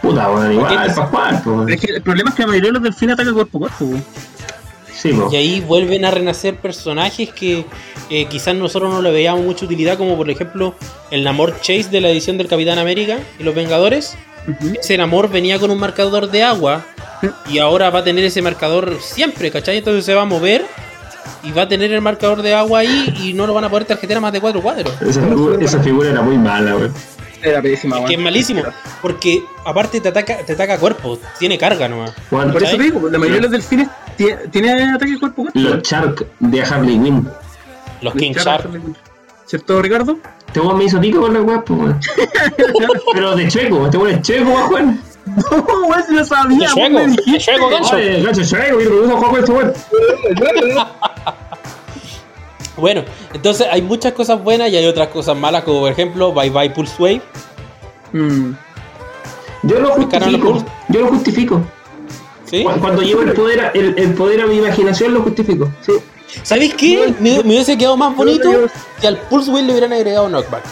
[0.01, 1.69] Puta, weón, igual, jugar, pues.
[1.75, 3.85] Es que el problema es que la mayoría de los delfines atacan cuerpo a cuerpo,
[3.85, 4.03] weón.
[4.93, 5.11] Sí.
[5.31, 7.65] Y ahí vuelven a renacer personajes que
[8.09, 10.75] eh, quizás nosotros no le veíamos mucha utilidad, como por ejemplo
[11.11, 14.15] el Namor Chase de la edición del Capitán América y los Vengadores.
[14.47, 14.73] Ujú.
[14.79, 16.85] Ese Namor venía con un marcador de agua
[17.49, 19.77] y ahora va a tener ese marcador siempre, ¿cachai?
[19.77, 20.65] Entonces se va a mover
[21.43, 23.85] y va a tener el marcador de agua ahí y no lo van a poder
[23.85, 24.93] tarjetear a más de cuatro cuadros.
[25.01, 26.93] Esa, figura, esa figura era muy mala, weón.
[27.41, 28.07] Era pésima, weón.
[28.07, 28.63] Que es malísimo,
[29.01, 32.13] porque aparte te ataca, te ataca cuerpo, tiene carga nomás.
[32.31, 35.59] Weón, Por eso digo, la mayoría de los delfines tie- tiene ataque cuerpo a cuerpo.
[35.59, 37.29] Los Shark de Harley Quinn.
[38.01, 38.69] Los King Shark.
[39.45, 40.17] ¿Cierto, Ricardo?
[40.47, 41.99] Este weón me hizo pico con la weá, pues, weón.
[43.13, 45.01] Pero de chueco, este weón es chueco, weón, Juan.
[45.35, 47.51] No, weón, si lo De sabía, weón, me de dijiste.
[47.51, 47.89] gancho.
[49.19, 49.73] Con este weón.
[52.75, 53.03] Bueno,
[53.33, 56.69] entonces hay muchas cosas buenas y hay otras cosas malas, como por ejemplo Bye Bye
[56.71, 57.21] Pulse Wave.
[58.13, 58.51] Mm.
[59.63, 60.65] Yo lo justifico.
[60.89, 61.61] Yo lo justifico.
[62.45, 62.63] ¿sí?
[62.63, 65.71] Cu- Cuando llevo el poder, a, el, el poder a mi imaginación, lo justifico.
[65.81, 65.93] Sí.
[66.41, 67.13] ¿Sabéis qué?
[67.19, 68.49] Me, me hubiese quedado más bonito
[68.99, 70.63] que al Pulse Wave le hubieran agregado knockback.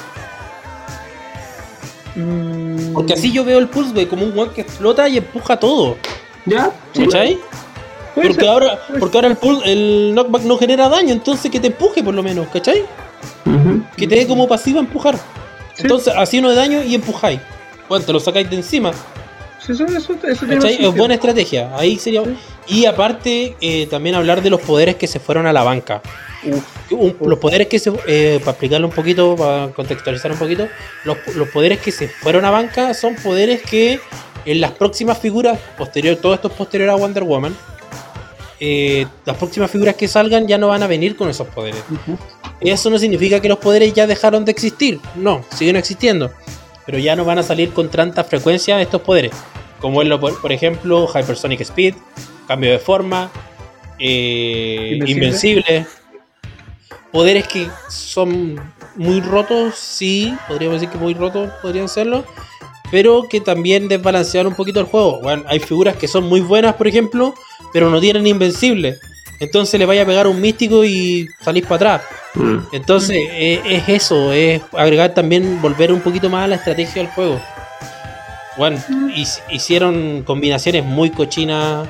[2.16, 2.94] Mm.
[2.94, 5.98] Porque así yo veo el Pulse Wave como un weón que explota y empuja todo.
[6.46, 6.72] ¿Ya?
[6.96, 7.38] ¿Cachai?
[8.16, 8.48] Porque ser.
[8.48, 12.14] ahora, porque ahora el, pul- el knockback no genera daño, entonces que te empuje por
[12.14, 12.84] lo menos, ¿cachai?
[13.46, 13.84] Ujú.
[13.96, 15.16] Que te dé como pasiva empujar.
[15.76, 15.84] Sí.
[15.84, 17.40] Entonces, así uno de daño y empujáis.
[17.88, 18.92] Bueno, te lo sacáis de encima.
[19.66, 20.80] Sí, Eso, eso, eso tiene ¿Cachai?
[20.80, 21.70] más Es buena estrategia.
[21.78, 22.24] Ahí sería.
[22.68, 26.02] Y aparte, eh, también hablar de los poderes que se fueron a la banca.
[26.90, 27.92] Un- los poderes que se.
[28.08, 30.68] eh, para explicarlo un poquito, para contextualizar un poquito,
[31.06, 34.00] los, los poderes que se fueron a banca son poderes que
[34.46, 37.56] en las próximas figuras, posterior, todo esto es posterior a Wonder Woman,
[38.60, 41.82] eh, las próximas figuras que salgan ya no van a venir con esos poderes.
[42.60, 46.32] Eso no significa que los poderes ya dejaron de existir, no, siguen existiendo,
[46.86, 49.32] pero ya no van a salir con tanta frecuencia estos poderes,
[49.82, 51.96] como es lo, por, por ejemplo Hypersonic Speed,
[52.48, 53.32] cambio de forma,
[54.00, 55.12] eh, Invencible.
[55.12, 55.86] invencible.
[57.12, 58.62] poderes que son
[58.96, 62.24] muy rotos, sí, podríamos decir que muy rotos podrían serlo,
[62.90, 65.20] pero que también desbalancean un poquito el juego.
[65.22, 67.34] Bueno, hay figuras que son muy buenas, por ejemplo,
[67.74, 68.98] pero no tienen invencible.
[69.40, 72.02] Entonces le vaya a pegar un místico y salís para atrás.
[72.36, 72.58] Mm.
[72.74, 77.12] Entonces eh, es eso, es agregar también, volver un poquito más a la estrategia del
[77.12, 77.42] juego.
[78.58, 78.78] Bueno,
[79.16, 81.88] hic- hicieron combinaciones muy cochinas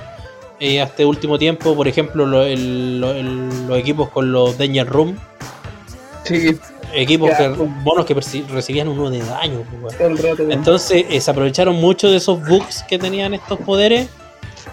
[0.59, 1.75] eh, hasta este último tiempo.
[1.75, 5.15] Por ejemplo, lo- el- lo- el- los equipos con los Danger Room.
[6.23, 6.57] Sí,
[6.93, 7.47] Equipos que,
[7.83, 9.63] bonos que recibían uno de daño.
[9.81, 9.95] pues.
[10.49, 14.07] Entonces eh, se aprovecharon mucho de esos bugs que tenían estos poderes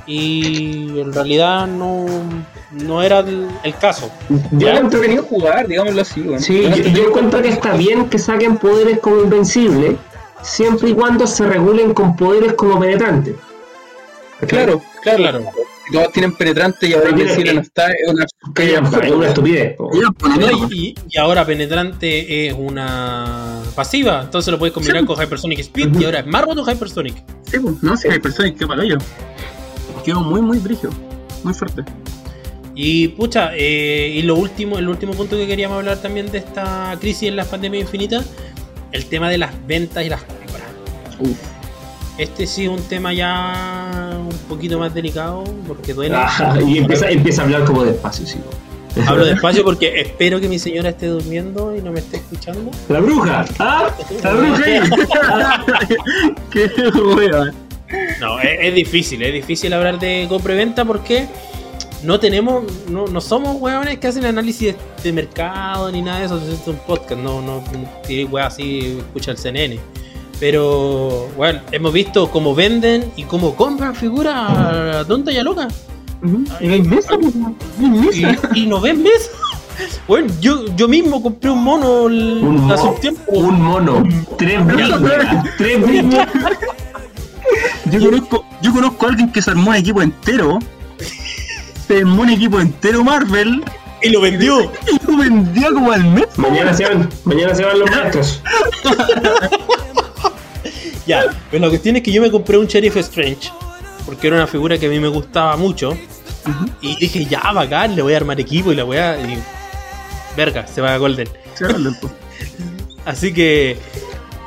[0.07, 2.07] y en realidad no,
[2.73, 4.11] no era el, el caso.
[4.53, 6.41] Yo lo- entretenido jugar, digámoslo así, weón.
[6.41, 9.97] Sí, yo, yo encuentro que está bien que saquen poderes como invencible,
[10.43, 13.35] siempre y cuando se regulen con poderes como penetrantes.
[14.47, 15.19] Claro, claro.
[15.19, 15.45] Claro.
[15.87, 19.77] Si todos tienen penetrante y ahora eh, no está, es una Es una estupidez.
[20.71, 25.07] y, y ahora penetrante es una pasiva, entonces lo puedes combinar Sí.
[25.07, 27.15] con Hypersonic Speed y ahora es más roto Hypersonic.
[27.51, 28.99] Sí, pues, no, si hay personas que para ello.
[30.05, 30.93] Quedó muy, muy brígido.
[31.43, 31.83] Muy fuerte.
[32.75, 36.97] Y pucha, eh, y lo último, el último punto que queríamos hablar también de esta
[37.01, 38.23] crisis en la pandemia infinita,
[38.93, 40.63] el tema de las ventas y las compras.
[41.19, 41.39] Uf.
[42.19, 46.17] Este sí es un tema ya un poquito más delicado porque duele.
[46.17, 48.39] Ah, y empieza, empieza a hablar como despacio, sí.
[49.07, 52.73] Hablo despacio porque espero que mi señora esté durmiendo y no me esté escuchando.
[52.89, 53.91] La bruja, ¿ah?
[54.23, 54.65] La bruja.
[56.51, 56.69] Qué
[57.17, 57.53] wea.
[58.21, 61.29] No, es, es difícil, es difícil hablar de compra y venta porque
[62.03, 66.27] no tenemos, no, no somos hueones que hacen análisis de, de mercado ni nada de
[66.27, 66.39] eso.
[66.39, 67.63] Es un podcast, no, no,
[68.31, 69.79] wea así escucha el CNN.
[70.41, 75.67] Pero, bueno, hemos visto cómo venden y cómo compran figuras a tonta y a loca.
[76.61, 78.39] Y no hay mesa, pues, no hay mesa.
[78.55, 79.31] Y, y no ven mes.
[80.07, 83.23] Bueno, yo, yo mismo compré un mono el- Un, hace mo- un tiempo.
[83.33, 84.03] un mono.
[84.37, 85.01] Tres brillas.
[85.57, 86.29] Tres brillas.
[87.91, 90.59] Yo conozco, yo conozco a alguien que se armó un equipo entero.
[91.89, 93.65] Se armó un equipo entero Marvel
[94.03, 94.71] Y lo vendió.
[94.87, 96.27] y lo vendió como al mes.
[96.37, 98.43] Mañana se van, mañana se van los maestros.
[101.07, 103.51] Ya, pero la cuestión es que yo me compré un Sheriff Strange.
[104.05, 105.97] Porque era una figura que a mí me gustaba mucho.
[106.83, 109.19] Y dije, ya, bacán, le voy a armar equipo y la voy a.
[109.19, 109.39] Y...
[110.37, 111.27] Verga, se va a Golden.
[111.55, 112.11] Se va Golden, po.
[113.07, 113.79] Así que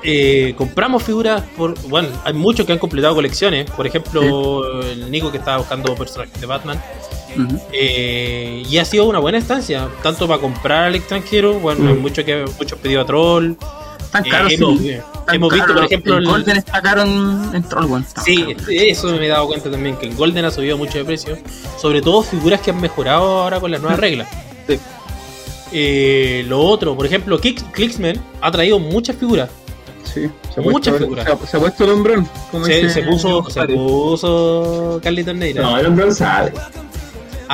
[0.03, 1.73] eh, compramos figuras por.
[1.87, 3.69] Bueno, hay muchos que han completado colecciones.
[3.71, 6.79] Por ejemplo, el Nico que estaba buscando personajes de Batman.
[7.71, 11.53] Eh, y ha sido una buena estancia, tanto para comprar al extranjero.
[11.59, 12.01] Bueno, hay Mm.
[12.01, 13.53] mucho que muchos pedido a Troll.
[14.11, 14.89] Tan Eh, caro, hemos, sí.
[14.89, 18.01] eh, Tan hemos visto, por ejemplo, el el- Golden está caro en, en Troll.
[18.01, 18.65] Está Sí, caro.
[18.69, 21.38] eso me he dado cuenta también, que el Golden ha subido mucho de precio.
[21.79, 24.27] Sobre todo figuras que han mejorado ahora con las nuevas reglas.
[24.67, 24.77] Sí.
[25.71, 29.49] Eh, lo otro, por ejemplo, Clicksman ha traído muchas figuras.
[30.03, 31.25] Sí, se ha Muchas puesto- figuras.
[31.25, 32.27] Se ha, se ha puesto el hombrón.
[32.51, 35.61] como Se, dice se puso, se puso Carlitos Neira.
[35.61, 36.51] No, el hombre sabe.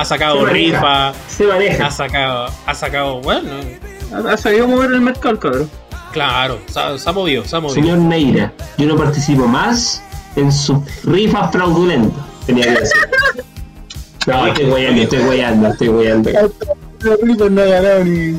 [0.00, 1.86] Ha sacado Se rifa, Se maneja.
[1.86, 3.50] ha sacado, ha sacado, bueno,
[4.14, 5.70] Ha, ha sabido mover el mercado, el cabrón.
[6.12, 7.74] claro, se ha, se ha movido, se ha movido.
[7.82, 10.00] Señor Neira, yo no participo más
[10.36, 12.22] en sus rifas fraudulentas.
[12.46, 12.96] Tenía que decir.
[14.28, 16.30] No, estoy guayando, estoy guayando, estoy guayando.
[17.50, 18.38] no ha ganado ni.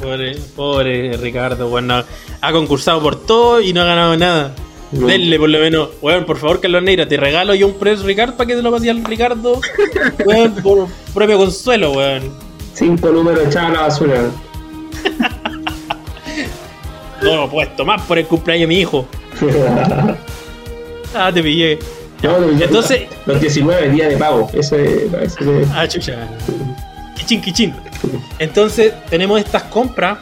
[0.00, 2.04] Pobre, pobre Ricardo, bueno,
[2.40, 4.54] ha concursado por todo y no ha ganado nada.
[4.90, 8.36] Denle por lo menos, weón, por favor, Carlos Neira, te regalo yo un press Ricardo
[8.36, 9.60] para que te lo pase al Ricardo.
[10.24, 12.30] Weón, por propio consuelo, weón.
[12.72, 14.20] Cinco números echados a la basura.
[17.22, 19.06] No lo he puesto más por el cumpleaños de mi hijo.
[21.14, 21.78] Ah, te pillé.
[22.22, 24.50] No, no, Entonces- Los 19 días de pago.
[24.52, 26.28] Ese, ese, Ah, chucha.
[27.16, 27.74] Kichín, kichín.
[28.38, 30.18] Entonces, tenemos estas compras.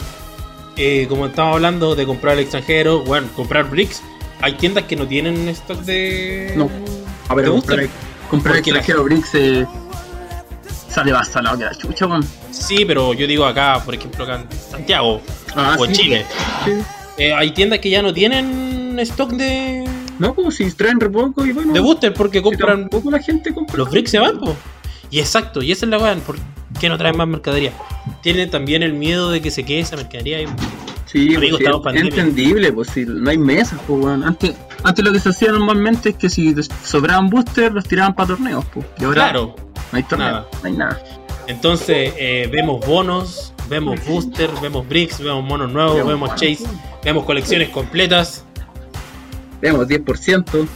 [0.77, 4.01] eh, como estamos hablando de comprar al extranjero, bueno, comprar bricks.
[4.41, 6.53] Hay tiendas que no tienen stock de.
[6.57, 6.69] No.
[7.29, 7.89] A ver, ¿Te comprar,
[8.31, 9.67] comprar la- extranjero Bricks eh,
[10.89, 12.25] sale salado que la chucha, weón.
[12.51, 15.21] Sí, pero yo digo acá, por ejemplo, acá en Santiago
[15.55, 16.03] Ah, o en sí.
[16.03, 16.27] Chile.
[16.65, 16.71] Sí.
[17.19, 19.85] eh, hay tiendas que ya no tienen stock de,
[20.19, 21.73] No, pues si traen re poco y bueno.
[21.73, 22.83] de booster porque compran.
[22.83, 23.77] tampoco la gente compra.
[23.77, 24.55] Los bricks se van, po.
[25.11, 26.15] Y exacto, y esa es la weá.
[26.17, 26.37] ¿Por
[26.81, 27.73] qué no traen más mercadería?
[28.23, 30.39] Tienen también el miedo de que se quede esa mercadería.
[30.39, 30.47] ahí.
[31.07, 32.09] Sí, Amigo, pues, es pandemia.
[32.11, 34.25] entendible, pues si no hay mesas, pues weón.
[34.25, 36.55] Antes, antes lo que se hacía normalmente es que si
[36.85, 38.85] sobraban boosters los tiraban para torneos, pues.
[39.01, 39.55] Y ahora Claro.
[39.93, 40.47] no hay torneos, nada.
[40.63, 41.03] no hay nada.
[41.47, 46.65] Entonces, eh, vemos bonos, vemos booster, vemos bricks, vemos monos nuevos, Vemos vemos chase,
[47.05, 48.45] vemos colecciones completas,
[49.61, 50.67] Veamos 10%.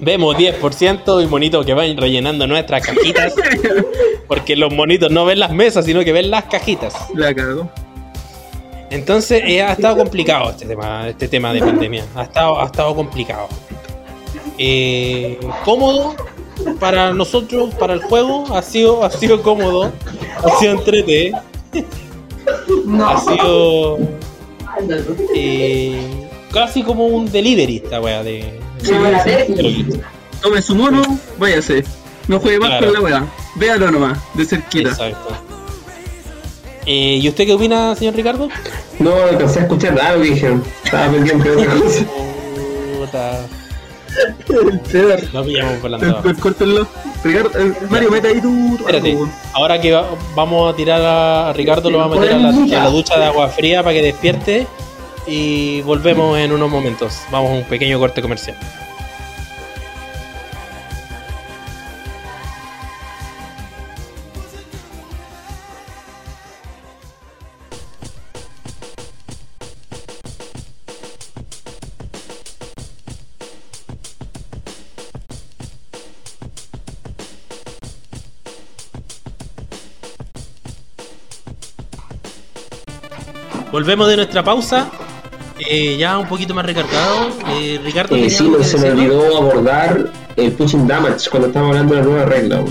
[0.00, 3.34] vemos 10% y monitos que van rellenando nuestras cajitas.
[4.28, 6.92] Porque los monitos no ven las mesas, sino que ven las cajitas.
[7.14, 7.70] La cagó.
[8.94, 12.04] Entonces, eh, ha estado complicado este tema, este tema de pandemia.
[12.14, 13.48] Ha estado, ha estado complicado.
[14.58, 16.14] Eh, cómodo
[16.78, 19.92] para nosotros, para el juego, ha sido, ha sido cómodo,
[20.44, 21.32] ha sido entrete.
[23.04, 23.98] Ha sido
[25.34, 28.60] eh, casi como un delivery esta wea de.
[28.82, 30.00] de-
[30.40, 31.02] Tome su mono,
[31.38, 31.84] váyase.
[32.28, 32.86] No juegue más Claro.
[32.86, 33.26] con la weá.
[33.56, 34.90] Véalo nomás, de cerquita.
[34.90, 35.34] Exacto.
[36.86, 38.48] Eh, ¿Y usted qué opina, señor Ricardo?
[38.98, 40.62] No alcancé a escuchar nada lo dijeron.
[40.84, 42.04] Estaba pendiente de otra cosa.
[42.98, 43.46] Puta,
[44.48, 45.20] El Cedar.
[45.32, 46.22] no pillamos volando.
[46.40, 46.86] Córtenlo.
[47.24, 48.76] Ricardo, eh, Mario, mete ahí tu.
[48.76, 52.20] tu Espérate, algo, ahora que va- vamos a tirar a, a Ricardo, lo vamos a
[52.20, 54.66] meter a la, a la ducha de agua fría para que despierte
[55.26, 57.20] y volvemos en unos momentos.
[57.30, 58.56] Vamos a un pequeño corte comercial.
[83.84, 84.88] Volvemos de nuestra pausa,
[85.58, 87.28] eh, ya un poquito más recargado.
[87.50, 91.76] Eh, Ricardo, Eh, ¿tenía sí, que se me olvidó abordar el pushing damage cuando estábamos
[91.76, 92.64] hablando de la nueva regla.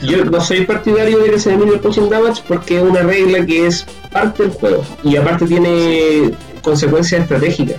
[0.00, 3.44] Yo no soy partidario de que se elimine el pushing damage porque es una regla
[3.44, 6.30] que es parte del juego y aparte tiene
[6.62, 7.76] consecuencias estratégicas.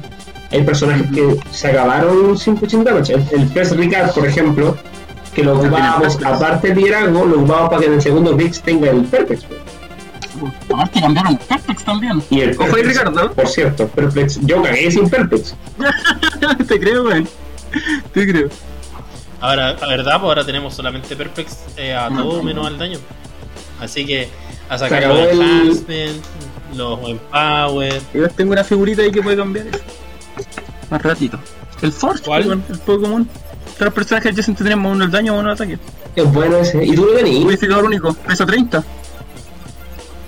[0.52, 3.16] Hay personajes que se acabaron sin pushing damage.
[3.16, 4.78] El, el Press Ricard, por ejemplo,
[5.34, 8.92] que lo ocupábamos, aparte del liderazgo, lo ocupábamos para que en el segundo Blitz tenga
[8.92, 9.44] el Perfect.
[10.42, 10.54] Weón.
[10.74, 12.22] Aparte cambiaron Perfect también.
[12.30, 13.32] Y el Ojo ahí, Perfect, Ricardo.
[13.34, 15.48] Por cierto, Perfect, yo cagué sin Perfect.
[16.68, 17.28] Te creo, weón.
[18.14, 18.50] Te creo.
[19.40, 22.68] Ahora, la verdad, pues ahora tenemos solamente Perfect eh, a No, todo no, menos no.
[22.68, 23.00] al daño.
[23.80, 24.30] Así que
[24.70, 26.22] a sacar los el- enhancements,
[26.76, 28.02] los empower.
[28.14, 29.80] Yo tengo una figurita ahí que puede cambiar eso.
[30.90, 31.40] Más ratito.
[31.82, 32.64] El Forge, ¿Cuál?
[32.70, 33.28] el juego común.
[33.74, 35.80] Todos los personajes ya tenemos uno el daño o uno el ataque.
[36.16, 36.84] Es bueno ese.
[36.86, 37.40] ¿Y tú lo tenés?
[37.40, 38.84] Modificador único, pesa 30.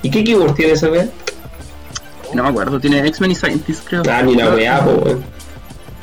[0.04, 1.08] ¿Y qué keyboard tiene esa wea?
[2.34, 4.04] No me acuerdo, tiene X-Men y Scientist, creo.
[4.10, 5.24] Ah, ni la weá, po, weón.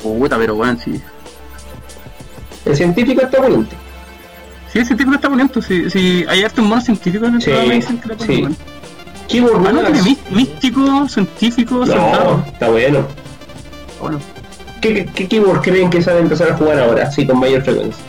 [0.03, 1.01] Puta, pero bueno, sí.
[2.65, 3.77] El científico está bonito.
[4.73, 5.61] Sí, el científico está bonito.
[5.63, 8.57] Sí, sí, hay hartos monos científicos en el Sí, dicen que la ponen sí.
[9.29, 12.37] Keyboard Ah, no, tiene mí- místico, científico, soldado.
[12.39, 13.07] No, está bueno.
[14.01, 14.19] Bueno,
[14.81, 17.11] ¿Qué, qué, qué keyboard creen que sabe empezar a jugar ahora?
[17.11, 18.03] Sí, con mayor frecuencia.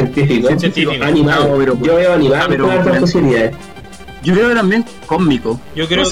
[0.00, 0.48] Científico.
[0.48, 0.92] Científico.
[1.04, 1.56] Animado.
[1.58, 3.56] Pero- Yo veo animado Ah, pero- con hartas posibilidades.
[4.22, 5.60] yo creo que también cósmico.
[5.74, 6.04] Yo creo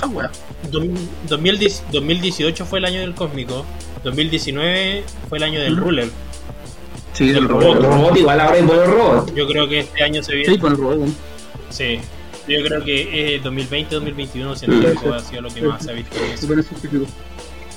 [1.29, 3.65] 2010 2018 fue el año del cósmico.
[4.05, 5.81] 2019 fue el año del Mm.
[5.81, 6.09] ruler.
[7.13, 7.63] Sí, El del robot.
[7.65, 7.91] El robot.
[7.97, 9.35] robot igual ahora hay buenos robots.
[9.35, 10.53] Yo creo que este año se viene.
[10.55, 11.09] Sí, con el robot.
[11.71, 11.99] Sí.
[12.47, 16.17] Yo creo que eh, 2020-2021 científico ha sido lo que más se ha visto.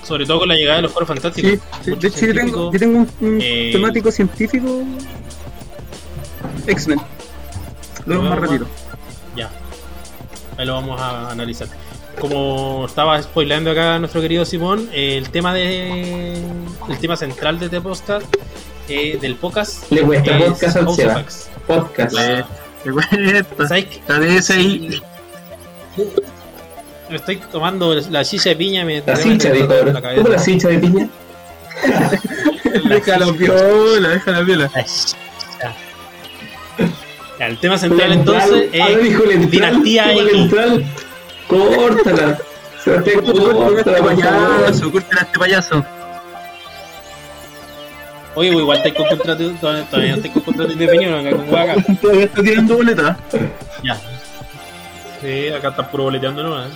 [0.04, 1.52] Sobre todo con la llegada de los cuerpos fantásticos.
[1.52, 4.84] Sí, sí, de hecho yo tengo, yo tengo un, un Eh, temático científico
[6.68, 7.00] X-Men.
[8.06, 8.66] Luego más retiro.
[9.36, 9.50] Ya.
[10.58, 11.68] Ahí lo vamos a analizar.
[12.20, 16.34] Como estaba spoileando acá nuestro querido Simón, eh, el tema de
[16.90, 18.26] el tema central de este podcast,
[18.90, 21.24] eh, del podcast, Le cuesta es podcast al Seba.
[21.68, 22.16] Podcast.
[22.84, 23.18] Qué cuesta.
[27.10, 30.02] Me estoy tomando la silla de piña, me La me- dijo la ahora.
[30.02, 30.16] cabeza.
[30.22, 31.10] ¿Cómo la cincha de piña?
[32.90, 34.72] Deja la viola, deja la viola.
[37.42, 37.48] Ya.
[37.48, 40.54] El tema central entonces es Dinastía X.
[41.48, 42.38] Córtala.
[42.84, 45.86] Sebastián, este córtala, payaso, corta a este payaso.
[48.36, 51.76] Oye, pues, igual estoy con contrato, todavía estoy con contrato indefinido, acá con acá.
[52.00, 53.18] Todavía está tirando boleta.
[53.84, 54.00] Ya.
[55.20, 56.68] Sí, acá está puro boleteando nomás.
[56.68, 56.76] ¿eh?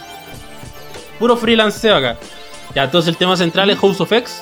[1.20, 2.18] Puro freelanceo acá.
[2.74, 4.42] Ya, entonces el tema central es House of X.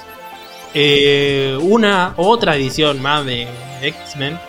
[0.74, 3.46] Eh, una otra edición más de
[3.82, 4.40] X-Men.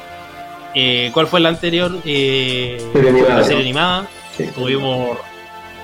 [0.74, 1.98] Eh, ¿Cuál fue la anterior?
[2.04, 3.34] Eh, Serie animada.
[3.38, 4.06] La serie animada.
[4.36, 4.44] Sí.
[4.54, 5.18] Tuvimos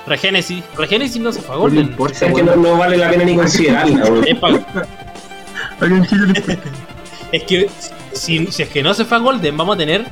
[0.06, 0.64] Regenesis.
[0.76, 1.80] Regenesis no se fue a No Golden.
[1.86, 4.04] importa, O sea, que no, no vale la pena ni considerarla.
[4.26, 4.40] Es,
[5.80, 6.04] no
[7.32, 7.70] es que
[8.12, 10.04] si, si es que no se fue a Golden, vamos a tener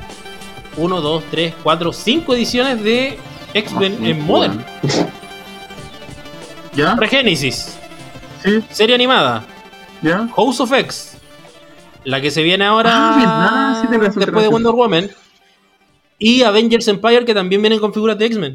[0.77, 3.17] 1, 2, 3, 4, 5 ediciones de
[3.53, 4.65] X-Men Ah, en Modern.
[6.73, 6.95] ¿Ya?
[6.95, 7.77] Regenesis.
[8.43, 9.43] Sí, Serie animada.
[10.01, 10.27] ya.
[10.35, 11.08] House of X.
[12.05, 15.09] La que se viene ahora Ah, sí, razón, después de Wonder Woman.
[16.17, 18.53] Y Avengers Empire que también vienen con figuras de X-Men.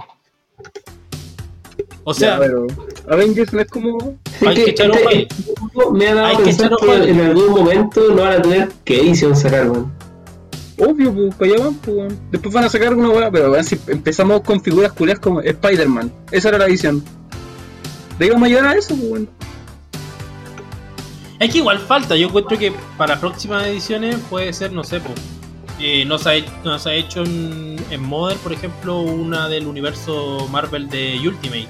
[2.04, 2.66] O sea, Ya, pero
[3.08, 4.18] Avengers no es como.
[4.38, 5.26] Sí, Hay que echar ojo ahí.
[5.30, 8.22] este me ha dado Hay a que pensar echar que, ojo en algún momento no
[8.22, 9.92] van a tener qué edición sacar, weón.
[10.76, 11.96] Obvio, pues, para allá van, pues.
[11.96, 12.18] weón.
[12.30, 16.12] Después van a sacar una weá, pero weón, si empezamos con figuras culias como Spider-Man.
[16.30, 17.02] Esa era la edición.
[18.18, 19.28] ¿De qué vamos a llegar a eso, pues, weón?
[21.38, 22.16] Es que igual falta.
[22.16, 25.18] Yo encuentro que para próximas ediciones puede ser, no sé, pues,
[25.80, 29.48] eh, no, se ha, he- no se ha hecho en, en Modern, por ejemplo, una
[29.48, 31.68] del universo Marvel de Ultimate.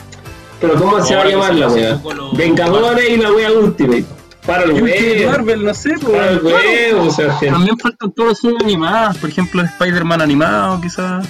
[0.61, 2.01] Pero ¿cómo se va a llamar la
[2.35, 4.05] Vengadores y la weá Ultimate.
[4.47, 5.27] Para el Ultimate.
[5.27, 6.13] Marvel, no sé, pues.
[6.17, 6.61] Para el weón.
[6.63, 7.55] huevo, Sebastián.
[7.55, 11.27] También faltan todas las series animadas, por ejemplo, Spider-Man animado, quizás.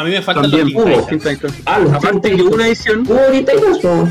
[0.00, 1.06] A mí me faltan También los Teen hubo.
[1.06, 3.02] Titans, Ah, los Aparte que una edición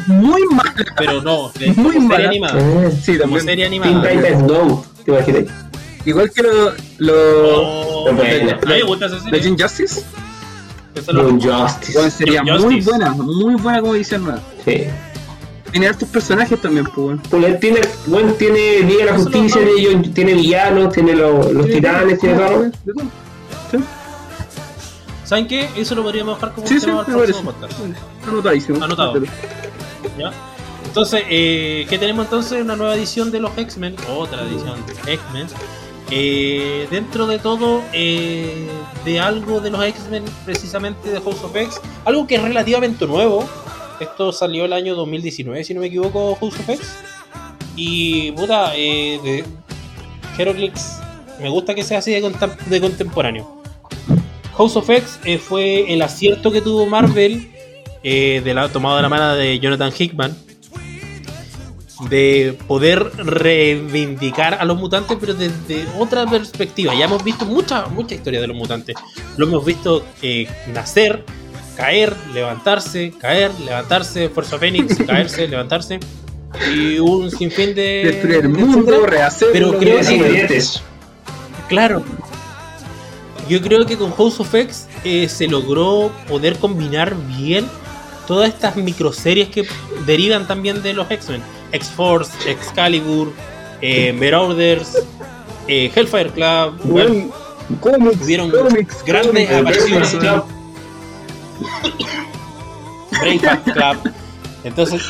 [0.08, 0.74] muy mala.
[0.98, 2.54] pero no, de, Muy como serie mala.
[2.54, 2.60] animada.
[2.60, 3.46] Eh, Sí, Como también.
[3.46, 4.10] serie Teen animada.
[4.10, 5.44] Titans No, te imaginas.
[6.06, 9.32] Igual que lo, lo, Oh, me gusta esa serie.
[9.32, 10.04] Legend Justice.
[10.96, 11.94] Justice.
[11.94, 14.42] Bueno, sería muy buena, muy buena como edición nueva.
[14.66, 14.86] Sí.
[15.72, 17.20] Tiene hartos personajes también, pues.
[17.30, 22.20] Pues tiene, bueno, tiene Liga de la Justicia, tiene, tiene villanos, tiene los, los titanes,
[22.20, 22.64] tiene todo.
[22.64, 23.04] De todo.
[25.30, 25.70] ¿Saben qué?
[25.78, 27.76] Eso lo podríamos dejar como Sí, un sí, tema me para el próximo parece.
[27.76, 28.28] podcast.
[28.28, 28.84] Anotadísimo.
[28.84, 29.14] Anotado.
[30.18, 30.32] ¿ya?
[30.86, 32.60] Entonces, eh, ¿qué tenemos entonces?
[32.64, 35.46] Una nueva edición de los X-Men, otra edición de X-Men.
[36.10, 38.68] Eh, dentro de todo, eh,
[39.06, 43.48] de algo de los X-Men, precisamente de House of X, algo que es relativamente nuevo.
[44.00, 46.88] Esto salió el año 2019, si no me equivoco, House of X.
[47.76, 49.44] Y, puta, de
[50.40, 50.98] Heroclix,
[51.40, 53.59] me gusta que sea así de, contem- de contemporáneo.
[54.60, 57.50] House of X eh, fue el acierto que tuvo Marvel,
[58.04, 60.36] eh, de la, tomado de la mano de Jonathan Hickman,
[62.10, 66.94] de poder reivindicar a los mutantes, pero desde otra perspectiva.
[66.94, 68.98] Ya hemos visto mucha, mucha historia de los mutantes.
[69.38, 71.24] Lo hemos visto eh, nacer,
[71.78, 76.02] caer, levantarse, caer, levantarse, Fuerza Fénix, caerse, levantarse.
[76.76, 78.02] Y un sinfín de.
[78.04, 79.54] Destruir el mundo, rehacerlo.
[79.54, 80.60] Pero creo que-.
[81.70, 82.04] Claro.
[83.50, 87.68] Yo creo que con House of X eh, se logró poder combinar bien
[88.28, 89.68] todas estas microseries que
[90.06, 91.42] derivan también de los X-Men.
[91.72, 93.34] X-Force, Excalibur,
[93.82, 95.00] eh, Marauders,
[95.68, 96.80] eh, Hellfire Club.
[96.84, 97.32] bueno,
[97.80, 100.12] cómics, grandes apariciones.
[100.12, 100.44] Club.
[103.74, 104.14] Club.
[104.64, 105.02] Entonces,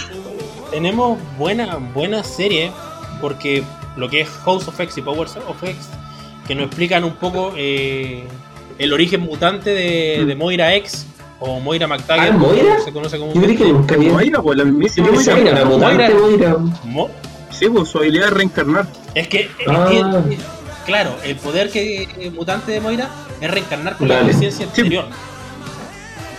[0.71, 2.71] tenemos buena, buena serie,
[3.19, 3.63] porque
[3.97, 5.89] lo que es House of X y Powers of X,
[6.49, 8.23] que nos explican un poco eh,
[8.79, 11.05] el origen mutante de, de Moira X
[11.39, 12.79] o Moira McTaggart, Ah, ¿Moira?
[12.83, 13.95] se conoce como Yo creí que nunca.
[13.97, 15.63] Moira, pues la mismísima Moira.
[15.65, 16.57] mutante, Moira.
[16.83, 17.09] Mo-
[17.51, 18.87] Sí, pues su habilidad es reencarnar.
[19.15, 19.87] Es que, es Ah.
[20.27, 20.37] que-
[20.85, 23.09] claro, el poder que eh, mutante de Moira
[23.41, 25.05] es reencarnar con la conciencia anterior.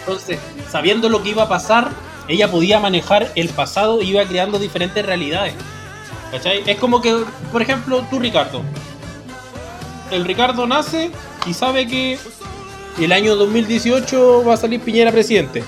[0.00, 0.38] Entonces,
[0.70, 1.90] sabiendo lo que iba a pasar,
[2.26, 5.54] ella podía manejar el pasado y iba creando diferentes realidades.
[6.32, 6.62] ¿Cachai?
[6.66, 7.14] Es como que,
[7.52, 8.62] por ejemplo, tú, Ricardo.
[10.10, 11.10] El Ricardo nace
[11.46, 12.18] y sabe que
[12.98, 15.62] el año 2018 va a salir Piñera presidente.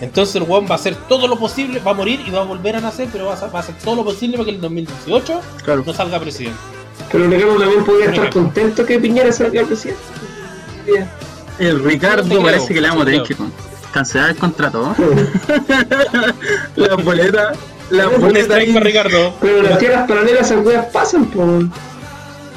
[0.00, 2.44] Entonces el weón va a hacer todo lo posible, va a morir y va a
[2.44, 4.54] volver a nacer, pero va a hacer, va a hacer todo lo posible para que
[4.54, 5.82] el 2018 Claro.
[5.84, 6.58] no salga presidente.
[7.10, 8.40] Pero Ricardo también podía estar Ricardo.
[8.42, 10.00] contento que Piñera salga presidente.
[11.58, 13.34] El Ricardo parece que le vamos a tener que
[13.92, 14.94] cancelar el contrato.
[16.76, 17.52] la boleta.
[17.90, 19.34] La boleta Ricardo.
[19.40, 21.64] Pero las tierras paralelas esas weas pasan, pues.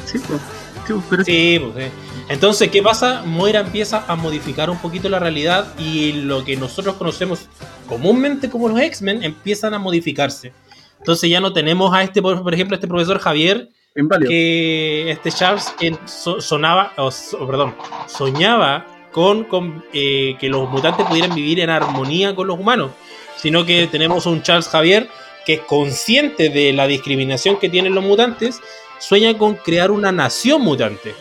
[0.05, 0.39] Sí, pues.
[0.87, 1.91] Sí, pues, pero Sí, pues sí.
[2.29, 3.23] Entonces, ¿qué pasa?
[3.25, 7.47] Moira empieza a modificar un poquito la realidad y lo que nosotros conocemos
[7.87, 10.53] comúnmente como los X-Men empiezan a modificarse.
[10.99, 14.29] Entonces ya no tenemos a este, por ejemplo, a este profesor Javier, inválido.
[14.29, 17.75] que este Charles que so- sonaba, o so- perdón,
[18.07, 22.91] soñaba con, con, eh, que los mutantes pudieran vivir en armonía con los humanos,
[23.35, 25.09] sino que tenemos un Charles Javier
[25.45, 28.61] que es consciente de la discriminación que tienen los mutantes,
[29.01, 31.13] sueña con crear una nación mutante,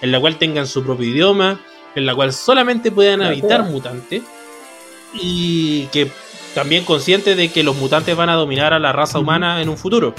[0.00, 1.60] en la cual tengan su propio idioma,
[1.94, 4.22] en la cual solamente puedan habitar mutantes,
[5.12, 6.10] y que
[6.54, 9.76] también consciente de que los mutantes van a dominar a la raza humana en un
[9.76, 10.14] futuro.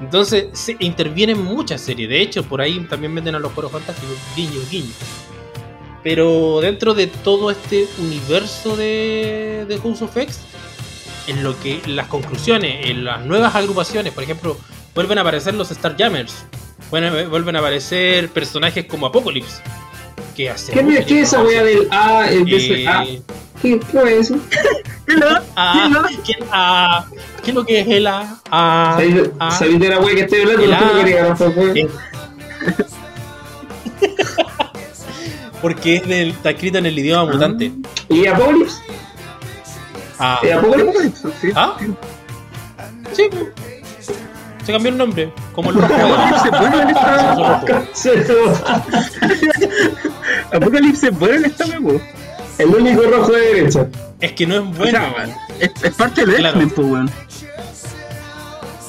[0.00, 2.08] Entonces se intervienen muchas series.
[2.08, 4.16] De hecho, por ahí también meten a los coros fantásticos.
[4.36, 4.92] Guiño, guiño.
[6.04, 10.40] Pero dentro de todo este universo de, de House of X,
[11.26, 14.56] en lo que las conclusiones, en las nuevas agrupaciones, por ejemplo,
[14.94, 16.34] vuelven a aparecer los Starjammers.
[16.90, 19.60] Vuelven, vuelven a aparecer personajes como Apocalypse.
[20.36, 23.04] Que hace ¿Qué, ¿Qué es esa wea del A en se- vez de A?
[23.04, 23.22] Eh,
[23.60, 24.38] ¿Qué, ¿Qué es eso?
[25.56, 27.06] ah, ¿quién, ah,
[27.42, 28.40] ¿Qué es lo que es el A?
[28.50, 30.62] Ah, ¿Sabéis ah, sabéis de la wea que estoy hablando?
[30.64, 30.78] El No A.
[30.80, 31.72] tengo que agarrar por wea.
[31.74, 31.88] Eh,
[35.60, 37.72] Porque es del, está escrito en el idioma mutante.
[38.08, 38.76] ¿Y Apocalypse?
[40.20, 41.28] Ah, ¿Y Apocalypse?
[41.40, 41.48] Sí.
[41.54, 41.76] ¿Ah?
[43.12, 43.28] Sí.
[44.68, 45.32] Se cambió el nombre.
[45.54, 45.94] Como el rojo.
[45.94, 47.62] Apocalipsis bueno en esta.
[50.52, 51.98] Apocalipsis bueno en esta po.
[52.58, 53.86] El único rojo de derecha.
[54.20, 54.98] Es que no es O bueno.
[54.98, 56.60] sea, es, es parte del Claro.
[56.60, 57.10] X-Men, weón.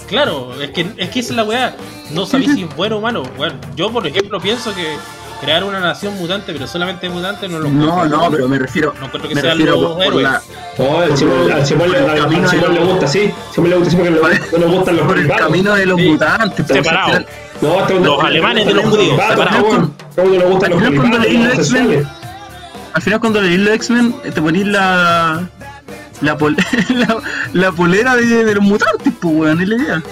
[0.09, 1.75] Claro, es que, es que esa es la weá.
[2.11, 3.23] No sabéis si es bueno o malo.
[3.37, 4.97] Bueno, yo, por ejemplo, pienso que
[5.41, 8.93] crear una nación mutante, pero solamente mutante, no lo No, no, pero me refiero.
[8.99, 10.23] No encuentro que Me sean refiero los por, por héroes.
[10.23, 10.41] la,
[10.77, 13.31] Oh, al Simón, al Simón, le- Por al- camino al Simón de le gusta, sí.
[13.53, 14.27] Simón le gusta, sí, porque no,
[14.57, 15.45] le gustan los por el privados.
[15.47, 16.07] camino de los Sí.
[16.09, 16.65] mutantes.
[16.67, 17.13] pero Separado.
[17.13, 17.27] al
[17.61, 19.45] No, hasta Los alemanes de los judíos, separados.
[19.49, 19.93] cabrón.
[20.15, 22.07] ¿Cómo que le gustan los Al final, cuando privados, leí los X-Men, homosexuales?
[22.93, 25.49] Al final, cuando leí los X-Men, te ponís la.
[26.21, 26.55] La, pol-
[26.89, 27.17] la,
[27.53, 30.03] la polera de, de los mutantes, pues, weón, es la idea.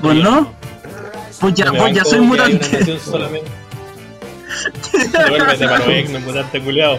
[0.00, 0.52] Pues no,
[1.40, 2.98] pues ya, Me pues ya soy mutante.
[2.98, 3.50] solamente.
[5.12, 6.98] Devuélvete X-Men, mutante culiao.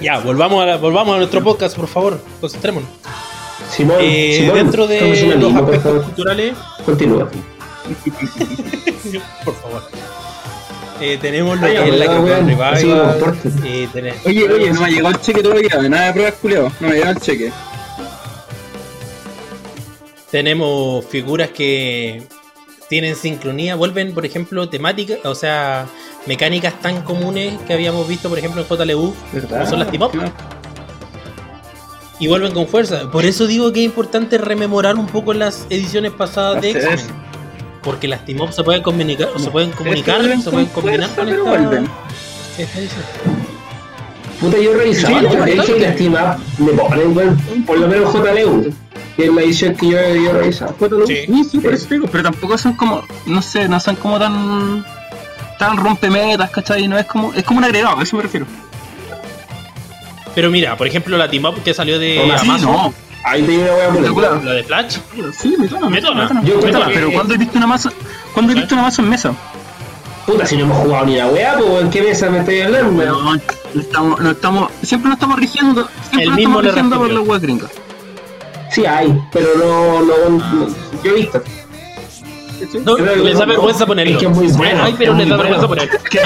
[0.00, 2.20] Ya, volvamos a, la- volvamos a nuestro podcast, por favor.
[2.40, 2.88] Concentrémonos.
[3.70, 5.00] Simón, Eh, Simón, dentro de
[5.36, 6.02] los aspectos favor.
[6.04, 6.54] culturales,
[6.84, 7.28] Continúa.
[9.44, 9.82] por favor.
[11.00, 13.36] Eh, tenemos lo que es la Revival.
[13.64, 16.64] eh, tenés- Oye, oye, no me ha llegado el cheque todavía, nada de pruebas culiao,
[16.80, 17.52] no me ha llegado el cheque.
[20.30, 22.22] Tenemos figuras que
[22.88, 25.86] tienen sincronía, vuelven, por ejemplo, temáticas, o sea,
[26.26, 29.14] mecánicas tan comunes que habíamos visto, por ejemplo, en JLU,
[29.48, 30.12] como son las team up,
[32.18, 33.10] y vuelven con fuerza.
[33.10, 36.98] Por eso digo que es importante rememorar un poco las ediciones pasadas de X-Men.
[37.82, 41.82] Porque las team up se pueden comunicar, se pueden comunicar, se pueden combinar con esta,
[42.58, 43.39] esta edición.
[44.40, 45.78] Puta, yo revisaba Sí, bastante.
[45.80, 48.72] las team up me ponen, por lo menos JLU,
[49.16, 50.72] que es la edición que yo, yo revisaba.
[50.80, 51.06] JLU.
[51.06, 51.16] Sí.
[51.26, 54.84] Sí, sí, por eso digo, pero tampoco son como, no sé, no son como tan
[55.58, 56.88] tan rompemetas, ¿cachai?
[56.88, 58.46] No es como, es como un agregado, a eso me refiero.
[60.34, 63.42] Pero mira, por ejemplo, la team up que salió de Toma, sí, Amazon, no, Ahí
[63.42, 64.44] te voy a poner.
[64.44, 64.96] La de Flash,
[65.38, 66.26] sí, me toma, Me toma.
[66.32, 67.92] me Yo me creo toma, que- pero cuando he visto una masa,
[68.32, 69.34] cuando he visto una masa en mesa,
[70.30, 72.92] Puta, si no hemos jugado ni la weá, pues ¿en qué mesa me estoy hablando?
[72.96, 73.24] weón?
[73.24, 73.40] no,
[73.74, 77.10] no estamos, no estamos, siempre nos estamos rigiendo, siempre El nos mismo estamos rigiendo por
[77.10, 77.70] los web gringos.
[78.70, 80.66] Sí hay, pero no, no, no-
[81.02, 81.42] yo he visto.
[82.84, 84.12] No, les da vergüenza ponerlo.
[84.12, 84.82] Es que es muy bueno.
[84.84, 85.98] Ay, pero es les da vergüenza ponerlo.
[86.10, 86.18] Que,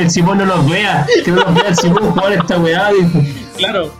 [0.00, 1.06] el- Simón- no nos vea.
[1.24, 2.90] Que no nos vea el Simón jugar esta weá.
[3.58, 3.92] Claro.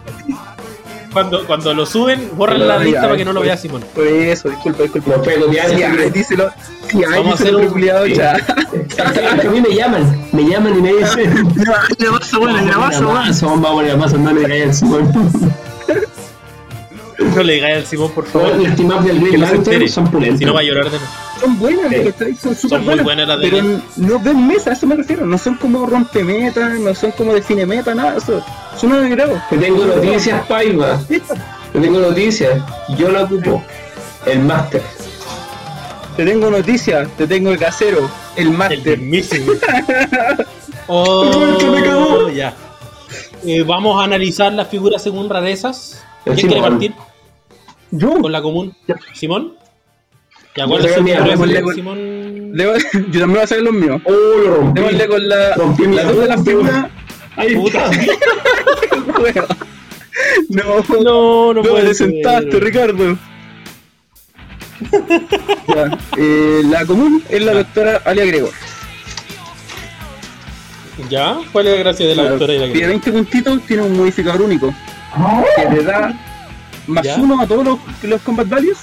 [1.13, 3.85] Cuando, cuando lo suben, borran la lista para que no lo vea Simón.
[3.95, 5.17] Por eso, disculpa, disculpa.
[6.13, 6.51] Díselo.
[7.11, 7.81] Vamos a hacer un-
[8.15, 8.35] ya.
[8.35, 10.29] A mí me llaman.
[10.33, 11.49] Me llaman y me dicen.
[11.99, 13.21] Grabazo, bueno, grabazo, bueno.
[13.21, 15.13] Grabazo, vamos a poner más no le caiga el Simón.
[17.37, 18.57] No le digáis al Simón, por favor.
[18.57, 19.41] Las team-ups del Green.
[19.41, 20.39] Lantern son pulentas.
[20.39, 21.07] Si no va a llorar de nuevo.
[21.41, 22.05] Son buenas, Sí.
[22.13, 22.35] ¿cachai?
[22.37, 23.05] Son súper buenas.
[23.05, 23.83] buenas las de Pero Link.
[23.97, 25.25] no ven mesa, a eso me refiero.
[25.27, 28.17] No son como rompemeta, no son como define meta, nada.
[28.19, 28.45] Eso.
[28.77, 29.41] Son una de grado.
[29.51, 31.01] Te tengo noticias, Paiva.
[31.09, 32.63] Te tengo noticias.
[32.99, 33.63] Yo la ocupo.
[34.27, 34.83] El Master.
[36.17, 38.99] Te tengo noticias, te tengo el casero, el El máster.
[38.99, 39.53] mismísimo.
[40.93, 42.29] Oh, que me cagó.
[42.31, 42.53] ya.
[43.45, 46.03] Eh, vamos a analizar las figuras según rarezas.
[46.25, 46.95] El ¿Quién quiere partir
[47.93, 48.75] Yo, con la común?
[48.89, 48.97] Ya.
[49.15, 49.55] ¿Simón?
[50.57, 51.99] Ya, Voy a ¿cuál es sacar su mi figura arma, de le- Simón?
[52.57, 54.03] le- yo también voy a hacer los míos.
[54.05, 54.81] Oh, lo rompí.
[54.81, 56.87] Démosle con la, Rompí la dos de las figuras.
[57.37, 57.91] Ahí Puta.
[60.51, 62.11] No, No, no no puede te ser.
[62.11, 63.17] sentaste, Ricardo.
[65.69, 68.51] Ya, eh, la común es la doctora Alia Gregor.
[71.09, 71.39] ¿Ya?
[71.53, 73.83] ¿Cuál es la gracia de la Claro, doctora y la Tiene que 20 puntitos, tiene
[73.85, 74.75] un modificador único
[75.57, 76.15] que te da
[76.87, 77.17] más ¿Ya?
[77.17, 78.79] uno a todos los, los combat values.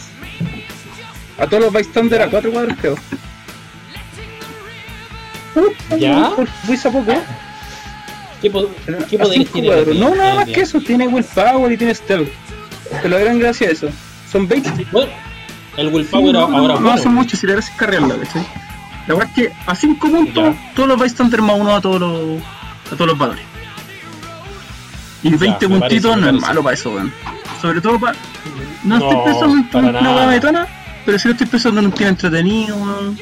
[1.39, 2.95] A todos los bystander a 4 cuadros, creo.
[5.97, 6.31] ¿Ya?
[6.35, 7.13] Por fuerza poco.
[8.41, 8.69] ¿Qué, po-
[9.09, 9.25] qué a
[9.65, 9.95] cuadros.
[9.95, 10.53] la No, nada más Ya.
[10.53, 10.79] que eso.
[10.81, 12.29] Tiene willpower y tiene stealth.
[13.01, 13.89] Te lo gran gracia a eso.
[14.31, 14.87] Son 20.
[14.91, 15.11] Bueno,
[15.77, 18.45] el Sí, willpower no, ahora no, no hace mucho si le haces cargarla, ¿cachai?
[19.07, 20.73] La verdad es que a 5 puntos, Ya.
[20.75, 22.41] todos los bystander más uno a todos los,
[22.91, 23.43] a todos los valores.
[25.23, 27.11] Y 20 me puntitos parece, no es malo para eso, weón.
[27.61, 28.13] Sobre todo para.
[28.83, 30.67] No, No, estoy pensando en una metona,
[31.07, 33.17] pero sí lo estoy pensando en un tío entretenido, weón.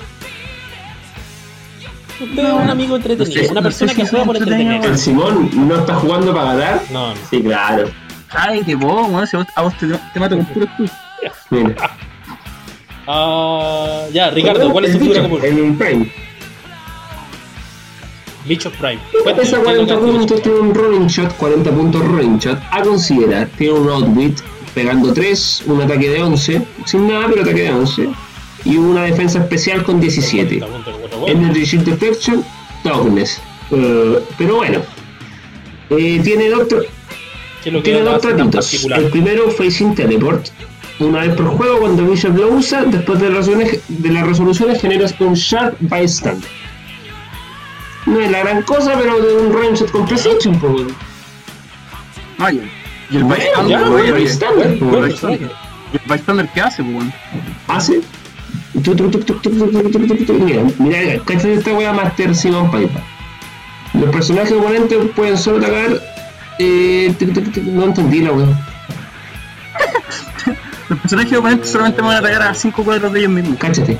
[2.19, 4.27] Usted es un amigo entretenido, No sé, una no persona sé que si juega soy
[4.27, 4.97] por entretenido, El entretener.
[4.97, 6.81] Simón no está jugando para ganar.
[6.91, 7.15] No, no.
[7.29, 7.91] Sí, claro.
[8.31, 10.89] Ay, que vos, weón, si a vos, te, te mato con puro escudo.
[11.51, 11.75] Mira.
[13.07, 15.39] Ah, ya, Ricardo, ¿cuál es tu figura común?
[15.43, 16.11] En un Prime.
[18.45, 18.99] Bicho Prime.
[19.11, 22.01] Cuéntame, Esa ¿qué es lo 40 que hace puntos tiene un rolling shot, 40 puntos
[22.03, 22.59] rolling shot.
[22.71, 24.39] A considerar, tiene un outwit
[24.75, 28.09] pegando 3, un ataque de 11, sin nada, pero ataque de 11.
[28.65, 30.47] Y una defensa especial con 17.
[30.47, 30.65] Prime?
[30.67, 31.27] Punto, punto, punto.
[31.31, 32.45] Energy Shield Deflection,
[32.83, 33.41] Toughness.
[33.71, 34.81] Eh, pero bueno,
[35.89, 36.85] eh, tiene dos, tra-
[37.63, 38.83] ¿Qué es lo que tiene dos tratitos.
[38.85, 40.47] El primero, Facing Teleport.
[40.99, 44.81] Una vez por juego, cuando Bishop lo usa, después de las resoluciones, de las resoluciones
[44.81, 46.47] generas un Sharp Bystander.
[48.05, 50.71] No es la gran cosa, pero de un range con precision, pues.
[50.73, 50.89] bueno.
[52.37, 52.61] Ah, ya.
[53.09, 53.23] Y el
[56.07, 57.13] bystander, ¿qué hace, weón?
[57.67, 58.01] ¿Hace?
[60.79, 62.99] Mira, cacha esta wea Master Simon Paipa.
[63.93, 66.01] Los personajes oponentes pueden solo atacar.
[66.59, 68.31] no entendí la.
[70.89, 73.57] Los personajes oponentes solamente van a atacar a 5 cuadros de ellos mismos.
[73.57, 73.97] Cáchate.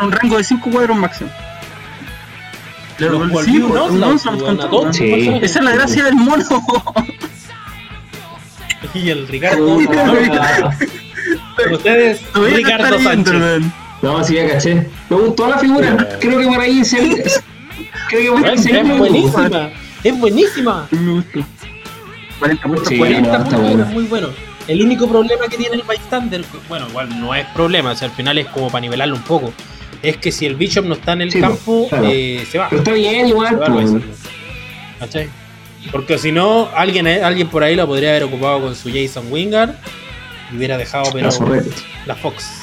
[0.00, 1.30] Un rango de 5 cuadros máximo.
[3.44, 4.14] Sí, no, no,
[4.90, 6.44] Esa es la gracia del mono.
[8.94, 9.78] Y el Ricardo.
[11.72, 13.62] Ustedes, Ricardo Sánchez.
[14.02, 14.86] No, sí, ya caché.
[15.10, 16.08] Me gustó la figura.
[16.20, 16.98] Creo que por ahí se.
[18.08, 18.78] Creo que por ahí Es, se.
[18.80, 19.70] es buenísima.
[20.04, 20.86] Es buenísima.
[20.90, 21.40] Me gustó.
[22.38, 23.38] 40 puntos, Sí, 40.
[23.38, 23.84] no, está bueno.
[23.86, 24.28] muy bueno.
[24.68, 28.14] El único problema que tiene el bystander, bueno, igual no es problema, o sea, al
[28.14, 29.52] final es como para nivelarlo un poco.
[30.02, 32.06] Es que si el Bishop no está en el Sí, campo, claro.
[32.08, 32.68] eh, se va.
[32.68, 33.48] Pero está bien, igual.
[33.50, 33.90] Se va pues.
[35.00, 35.28] ¿Cachai?
[35.90, 39.26] Porque si no, alguien, eh, alguien por ahí lo podría haber ocupado con su Jason
[39.30, 39.74] Wingard
[40.52, 41.62] y hubiera dejado pero La
[42.06, 42.62] la Fox.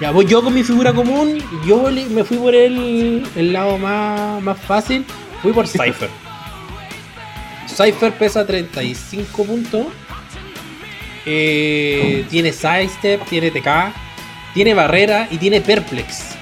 [0.00, 1.38] Ya, voy yo con mi figura común.
[1.66, 5.04] Yo me fui por el, el lado más, más fácil.
[5.42, 6.08] Fui por Cypher.
[7.68, 9.86] Cypher pesa 35 puntos.
[11.26, 13.94] Eh, tiene sidestep, tiene TK,
[14.52, 16.34] tiene barrera y tiene perplex.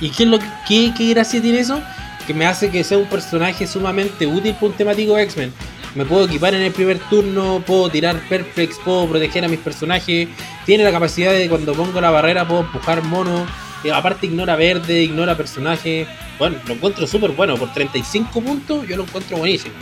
[0.00, 1.82] ¿Y qué, es lo que, qué, qué gracia tiene eso?
[2.26, 5.52] Que me hace que sea un personaje sumamente útil para un temático de X-Men.
[5.94, 10.28] Me puedo equipar en el primer turno, puedo tirar perplex, puedo proteger a mis personajes.
[10.66, 13.46] Tiene la capacidad de cuando pongo la barrera puedo empujar mono.
[13.84, 16.06] Eh, aparte ignora verde, ignora personaje.
[16.38, 17.56] Bueno, lo encuentro súper bueno.
[17.56, 19.74] Por 35 puntos yo lo encuentro buenísimo.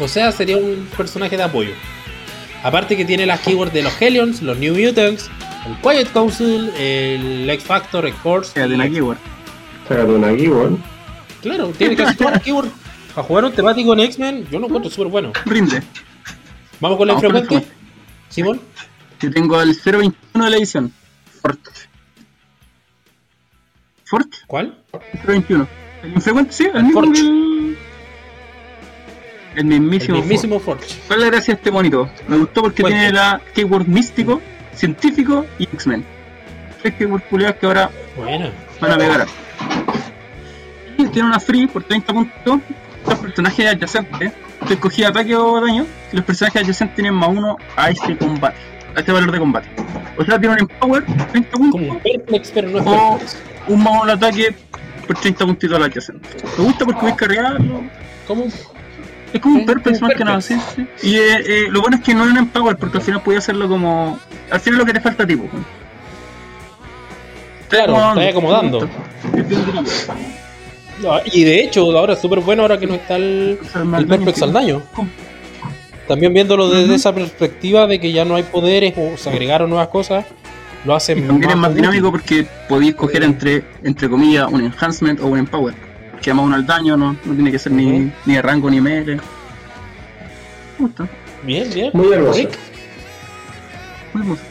[0.00, 1.72] O sea, sería un personaje de apoyo.
[2.62, 5.30] Aparte que tiene las keywords de los Hellions, los New Mutants,
[5.66, 8.04] el Quiet Council, el X Factor.
[8.52, 9.35] Quédate en aquí, weón.
[9.88, 10.82] Sácate una weón.
[11.42, 12.70] Claro, tiene casi todas las keywords.
[13.14, 15.32] Para jugar un temático en X-Men, yo lo encuentro súper bueno.
[15.44, 15.82] Brinde.
[16.80, 17.66] Vamos con la Vamos infrecuente.
[17.68, 17.72] el
[18.28, 18.60] Simón.
[19.20, 20.92] Yo tengo el 021 de la edición.
[21.40, 21.60] Fort.
[24.04, 24.28] ¿Fort?
[24.46, 24.78] ¿Cuál?
[25.26, 25.66] 021.
[26.02, 27.76] El infrecuente, sí, el mismo el...
[29.54, 30.16] El El mismísimo.
[30.16, 30.26] Fort.
[30.26, 30.94] mismísimo Forge.
[31.06, 32.10] ¿Cuál es la gracia de este monito?
[32.28, 34.42] Me gustó porque tiene la keyword místico,
[34.74, 36.04] científico y X-Men.
[36.82, 37.90] Tres keywords culiados que ahora
[38.80, 39.26] van a pegar.
[41.16, 42.60] Tiene una free por 30 puntos.
[43.06, 44.32] Los personajes adyacentes.
[44.66, 45.86] Tú escogías ataque o daño.
[46.12, 48.58] Y los personajes adyacentes tienen más uno a este combate.
[48.94, 49.66] A este valor de combate.
[50.18, 51.80] O sea, tiene un empower por 30 puntos.
[51.80, 53.18] Como un perplex, pero no es O
[53.68, 54.54] un más uno ataque
[55.06, 56.28] por 30 puntitos al adyacente.
[56.58, 57.82] Me gusta porque voy a cargarlo.
[58.26, 58.44] ¿Cómo?
[59.32, 60.86] Es como un perplex más que nada, sí, sí.
[61.02, 63.38] Y eh, eh, lo bueno es que no es un empower porque al final podía
[63.38, 64.18] hacerlo como.
[64.50, 65.50] Al final lo que te falta a ti, pues.
[67.70, 68.86] Claro, está acomodando.
[69.32, 69.90] Dinámico.
[71.02, 74.06] No, Y de hecho, ahora es súper bueno ahora que no está el, más el
[74.06, 74.82] perplex daño al que- daño.
[74.94, 75.08] ¿Cómo?
[76.08, 79.88] También viéndolo desde esa perspectiva de que ya no hay poderes o se agregaron nuevas
[79.88, 80.24] cosas,
[80.84, 85.20] lo hace Y también es más dinámico porque podéis escoger entre, entre comillas, un enhancement
[85.20, 85.74] o un empower.
[86.22, 88.10] Que más uno al daño, no, no tiene que ser ni, Ujú.
[88.24, 89.18] ni de rango ni melee.
[91.42, 91.90] Bien, bien.
[91.92, 92.38] Muy hermoso.
[94.12, 94.42] Muy hermoso.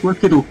[0.00, 0.44] Igual que tú.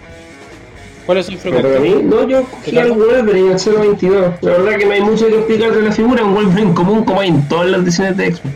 [1.06, 1.88] ¿Cuál es el Pero a frecuente?
[1.96, 4.34] mí, no, yo cogí al Wolverine al 022.
[4.42, 6.24] La verdad que no hay mucho que explicar de la figura.
[6.24, 8.54] Un Wolverine común como hay en todas las ediciones de X-Men.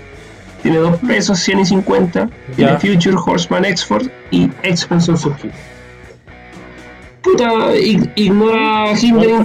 [0.62, 2.28] Tiene dos pesos, 100 y 50.
[2.57, 2.78] Tiene.
[2.78, 5.53] Future, Horseman, X-Force y Expansion Surgery.
[7.22, 8.94] Puta, ig- ignora a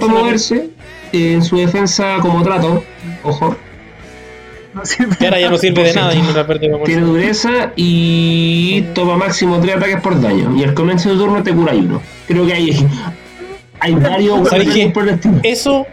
[0.00, 0.70] para moverse.
[1.12, 2.82] eh, en su defensa como trato.
[3.24, 3.54] Ojo.
[4.74, 5.16] No sirve.
[5.16, 8.80] Que ahora ya no sirve de nada y no la pérdida de Tiene dureza y
[8.94, 10.56] toma máximo 3 ataques por daño.
[10.56, 12.00] Y al comienzo del turno te cura uno.
[12.26, 12.86] Creo que hay,
[13.80, 14.88] hay varios ¿Sabes qué?
[14.88, 15.18] por el.
[15.42, 15.86] Eso,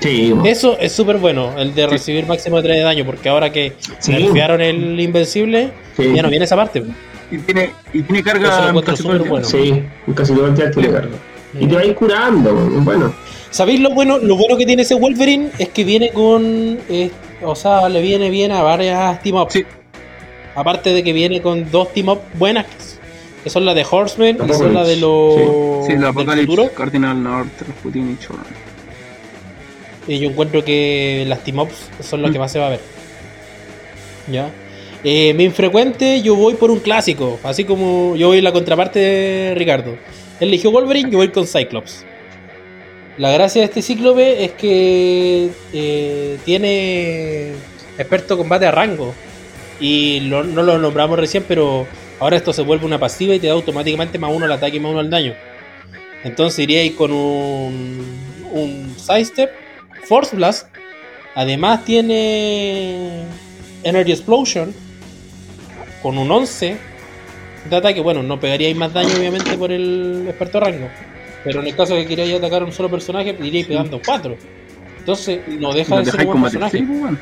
[0.00, 3.50] Sí, eso es súper bueno, el de recibir máximo de 3 de daño, porque ahora
[3.50, 4.12] que Sí.
[4.12, 6.12] nerfearon el invencible, Sí.
[6.14, 6.84] ya no viene esa parte.
[7.32, 9.28] Y tiene, y tiene carga casi todo el súper tiempo.
[9.30, 9.46] bueno.
[9.48, 9.82] Sí,
[10.14, 11.16] casi todo el día tiene carga.
[11.58, 13.14] Y te va a ir curando, bueno.
[13.50, 14.18] ¿Sabéis lo bueno?
[14.18, 16.78] Lo bueno que tiene ese Wolverine es que viene con.
[16.88, 17.10] eh,
[17.42, 19.52] o sea, le viene bien a varias team ups.
[19.52, 19.64] Sí.
[20.54, 22.66] Aparte de que viene con dos team ups buenas,
[23.42, 25.86] que son las de Horseman y son las de los.
[25.86, 26.70] Sí, la del Apocalypse.
[26.76, 28.18] Cardinal North, Rasputin
[30.06, 30.12] y.
[30.12, 32.80] Y yo encuentro que las team ups son las que más se va a ver.
[34.30, 34.50] Ya.
[35.04, 37.38] Eh, mi infrecuente, yo voy por un clásico.
[37.44, 39.96] Así como yo voy en la contraparte de Ricardo.
[40.40, 42.04] Eligió Wolverine, yo voy con Cyclops.
[43.16, 47.50] La gracia de este cíclope es que eh, tiene
[47.98, 49.12] experto combate a rango.
[49.80, 51.86] Y no lo nombramos recién, pero
[52.20, 54.80] ahora esto se vuelve una pasiva y te da automáticamente más uno al ataque y
[54.80, 55.34] más uno al daño.
[56.22, 58.04] Entonces iríais con un,
[58.52, 59.50] un sidestep,
[60.04, 60.68] Force Blast.
[61.34, 63.22] Además tiene
[63.82, 64.72] Energy Explosion
[66.02, 66.76] con un 11
[67.70, 68.00] de ataque.
[68.00, 70.88] Bueno, no pegaríais más daño obviamente por el experto rango.
[71.44, 74.36] Pero en el caso de que queráis atacar a un solo personaje, iríais pegando 4.
[74.98, 76.78] Entonces no deja de ser un buen personaje.
[76.86, 77.18] Pues, bueno.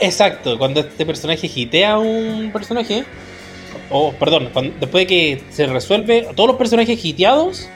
[0.00, 3.04] Exacto, cuando este personaje hitea a un personaje,
[3.90, 7.68] o perdón, cuando- después de que se resuelve, todos los personajes hiteados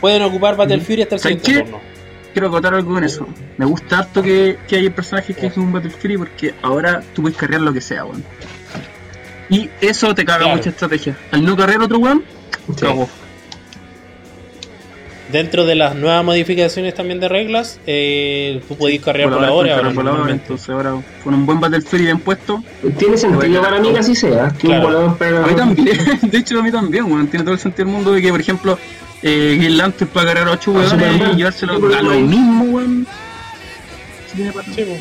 [0.00, 0.80] pueden ocupar Battle.
[0.80, 1.80] Fury hasta el ¿Sabes siguiente turno.
[2.32, 3.26] Quiero acotar algo con eso.
[3.56, 7.22] Me gusta harto que, que haya personajes que es un Battle Fury porque ahora tú
[7.22, 8.22] puedes cargar lo que sea, weón.
[9.50, 10.56] Y eso te caga Claro.
[10.56, 11.16] mucha estrategia.
[11.32, 12.22] Al no cargar otro weón,
[12.76, 12.86] Sí.
[15.32, 19.70] Dentro de las nuevas modificaciones también de reglas, eh, tú podés cargar Voladores voladores con
[19.70, 20.42] ahora cargar voladores, normalmente.
[20.42, 22.64] entonces ahora con un buen Battle Fury bien puesto.
[22.98, 24.48] Tiene sentido para mí que así sea.
[24.58, 24.86] Que Claro.
[24.88, 25.44] un volador pega.
[25.44, 25.86] A mí también,
[26.22, 27.28] de hecho a mí también, weón.
[27.28, 28.76] Tiene todo el sentido del mundo de que, por ejemplo,
[29.22, 31.32] eh, Lantern para cargar a 8 Ah, weones Superman.
[31.32, 33.06] y llevárselo por a lo mismo, weón.
[34.34, 34.42] Sí
[34.84, 34.96] po.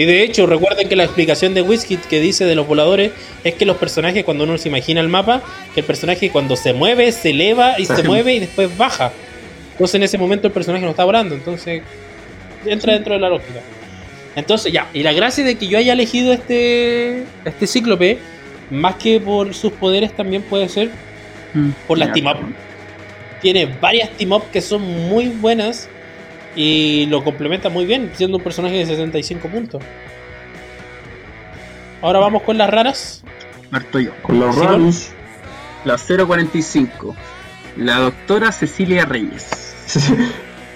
[0.00, 3.12] Y de hecho, recuerden que la explicación de Wizkid que dice de los voladores
[3.44, 5.42] es que los personajes, cuando uno se imagina el mapa,
[5.74, 9.12] que el personaje cuando se mueve, se eleva y se mueve y después baja.
[9.72, 11.82] Entonces en ese momento el personaje no está volando, entonces
[12.64, 13.60] entra dentro de la lógica.
[14.36, 18.18] Entonces ya, y la gracia de que yo haya elegido este, este cíclope,
[18.70, 20.90] más que por sus poderes también puede ser
[21.54, 22.36] Mm, por las team up.
[23.42, 25.88] tiene varias team up que son muy buenas
[26.56, 29.82] y lo complementa muy bien, siendo un personaje de 65 puntos.
[32.02, 33.22] Ahora vamos con las raras.
[33.70, 34.10] Parto yo.
[34.22, 35.10] Con los raros.
[35.84, 37.14] La 045.
[37.76, 39.74] La doctora Cecilia Reyes.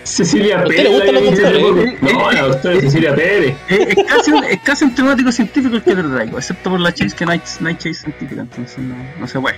[0.04, 0.90] Cecilia ¿A usted Pérez.
[0.90, 1.44] le doctores?
[1.44, 2.12] hace poco.
[2.12, 3.56] No, la doctora Cecilia Pérez.
[3.70, 6.80] Eh, es, casi un, es casi un temático científico el que te traigo, excepto por
[6.80, 9.56] la chase que no hay, no hay chase científica, entonces no, no se puede.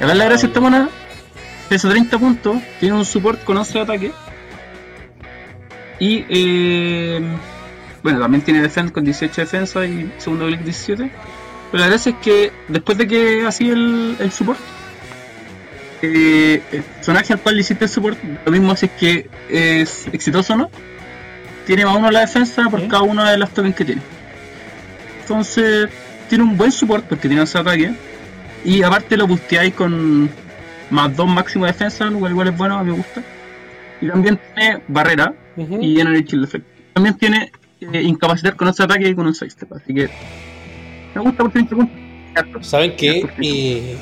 [0.00, 0.88] A ver la gracia esta mona,
[1.68, 4.12] pesa 30 puntos, tiene un support con 11 de ataque.
[6.00, 7.20] Y eh,
[8.02, 11.10] bueno, también tiene defense con 18 de defensa y segundo click 17.
[11.70, 14.58] Pero la gracia es que después de que hacía el, el support,
[16.02, 20.08] eh, el personaje al cual le hiciste el support, lo mismo si es que es
[20.12, 20.70] exitoso o no,
[21.66, 22.88] tiene más uno la defensa por ¿Sí?
[22.88, 24.02] cada una de las tokens que tiene.
[25.20, 25.88] Entonces,
[26.28, 27.92] tiene un buen support porque tiene ese ataque.
[28.64, 30.30] Y aparte lo busteáis con
[30.90, 33.22] más dos máximo de defensa, lo cual igual es bueno, a mí me gusta.
[34.00, 35.80] Y también tiene barrera Ujú.
[35.82, 36.66] y Energy Shield Effect.
[36.94, 37.50] También tiene
[37.80, 39.72] eh, incapacitar con ese ataque y con un sidestep.
[39.72, 40.08] Así que
[41.14, 41.64] me gusta porque
[42.34, 42.62] harto.
[42.62, 43.42] ¿Saben que Perfecto.
[43.42, 43.96] eh,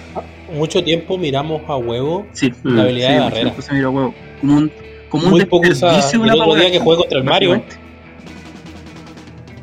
[0.54, 3.54] mucho tiempo miramos a huevo Sí, la habilidad de barrera?
[3.60, 4.14] se mira huevo.
[4.40, 4.72] Como un,
[5.08, 7.62] como un Muy poco el otro día que jugué contra el Mario.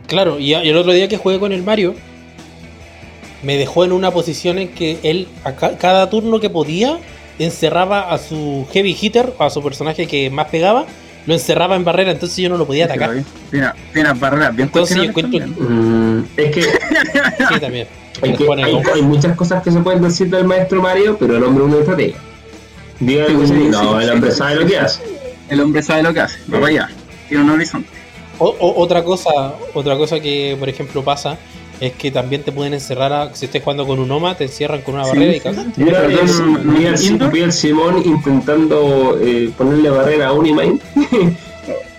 [0.08, 1.96] Claro, y, y el otro día que jugué con el Mario,
[3.44, 6.98] me dejó en una posición en que él, a ca- cada turno que podía,
[7.40, 10.86] encerraba a su heavy hitter, a su personaje que más pegaba,
[11.26, 13.12] lo encerraba en barrera, entonces yo no lo podía atacar.
[13.52, 16.20] Tiene, tiene barreras bien Entonces, yo encuentro- también.
[16.20, 16.62] Mm, es que,
[17.50, 17.88] Sí, también.
[18.22, 21.38] hay, Me que- hay- hay muchas cosas que se pueden decir del maestro Mario, pero
[21.38, 22.18] el hombre es un estratega.
[23.00, 24.76] Diga Sí, que sí, no, sí, el hombre sí, sabe sí, lo que sí.
[24.78, 25.04] hace.
[25.50, 26.90] El hombre sabe lo que hace, va para allá.
[27.28, 27.90] Tiene un horizonte.
[28.38, 29.30] O- o- otra cosa,
[29.74, 31.38] otra cosa que por ejemplo pasa
[31.80, 34.82] es que también te pueden encerrar a, si estés jugando con un OMA, te encierran
[34.82, 35.66] con una Sí, barrera y cagas.
[35.76, 40.80] Yo vi al Simón intentando eh, ponerle barrera a Unimind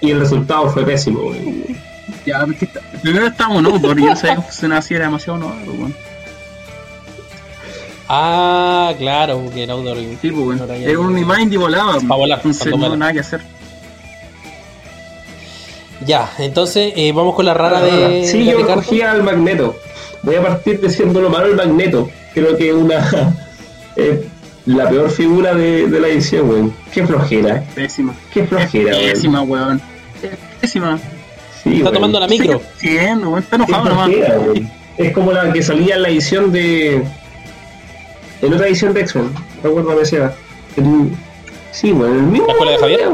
[0.01, 1.21] y el resultado fue pésimo.
[1.23, 1.77] güey.
[2.25, 2.69] Ya, porque
[3.03, 5.95] primero estábamos no, porque yo no sabía que funcionaba así, era demasiado no, pues, bueno.
[8.09, 9.97] Ah, claro, porque era outdoor.
[9.99, 10.67] Sí, pues, bueno.
[10.67, 11.95] Ya- Era un mind y volaba.
[11.95, 12.05] pues.
[12.05, 13.41] Pa' volar, Entonces no nada que hacer.
[16.07, 18.75] Ya, entonces eh, vamos con la rara de, sí, de yo Ricardo.
[18.83, 19.77] cogí al Magneto.
[20.23, 22.09] Voy a partir diciendo lo malo del Magneto.
[22.35, 23.35] Creo que es una
[23.97, 24.27] eh,
[24.67, 26.73] la peor figura de, de la edición, güey.
[26.93, 27.67] Qué flojera, eh.
[27.75, 28.15] Pésima.
[28.33, 29.09] qué flojera, güey.
[29.11, 29.81] Pésima, weón.
[30.61, 30.99] Pésima.
[31.63, 32.61] Sí, Está tomando la micro.
[32.79, 33.39] Sí, weón.
[33.43, 34.11] Está Qué enojado nomás.
[34.99, 37.03] Es como la que salía en la edición de.
[38.43, 39.31] En otra edición de X-Men.
[39.63, 40.35] Recuérdame si era.
[40.77, 41.11] El-
[41.73, 42.47] Sí, bueno, el mismo.
[42.47, 43.09] ¿La escuela de Javier?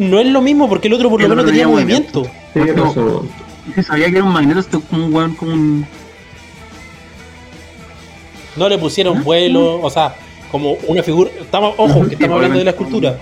[0.00, 2.26] No es lo mismo porque el otro por lo menos tenía movimiento.
[2.54, 5.86] Sí, sabía que era un magneto, esto como un weón, como un.
[8.56, 10.14] No le pusieron vuelo, o sea,
[10.50, 11.30] como una figura.
[11.38, 13.18] Estamos, ojo, que estamos hablando de la escultura.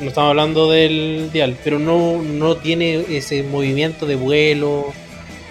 [0.00, 4.92] No estamos hablando del dial, pero no, no tiene ese movimiento de vuelo.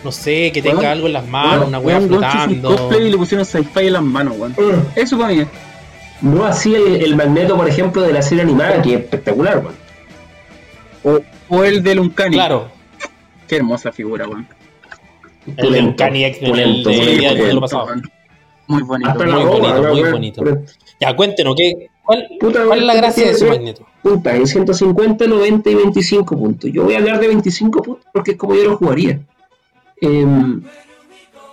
[0.06, 2.70] No sé, que tenga Bueno, algo en las manos, una wea un flotando.
[2.74, 4.54] cosplay y le pusieron sci-fi en las manos, weón.
[4.54, 4.98] Mm.
[4.98, 5.48] Eso para mí es.
[6.22, 9.89] No así el, el magneto, por ejemplo, de la serie animada, que es espectacular, weón.
[11.04, 11.20] O,
[11.50, 12.36] o el del Uncanny.
[12.36, 12.68] Claro,
[13.48, 14.48] Qué hermosa figura, weón.
[15.48, 17.62] el de Pulento, Uncanny X-Men, pulento, el de- el del pulento.
[17.62, 17.88] pasado.
[18.68, 19.10] Muy bonito.
[19.10, 20.42] Hasta muy bonito, muy bonito.
[20.44, 20.72] pulento.
[21.00, 23.86] Ya, cuéntenos, ¿qué, cuál, Puta, ¿cuál es la gracia de su magneto?
[24.04, 26.70] Punta, en 150, 90 y 25 puntos.
[26.72, 29.20] Yo voy a hablar de 25 puntos porque es como yo lo jugaría.
[30.02, 30.62] Em,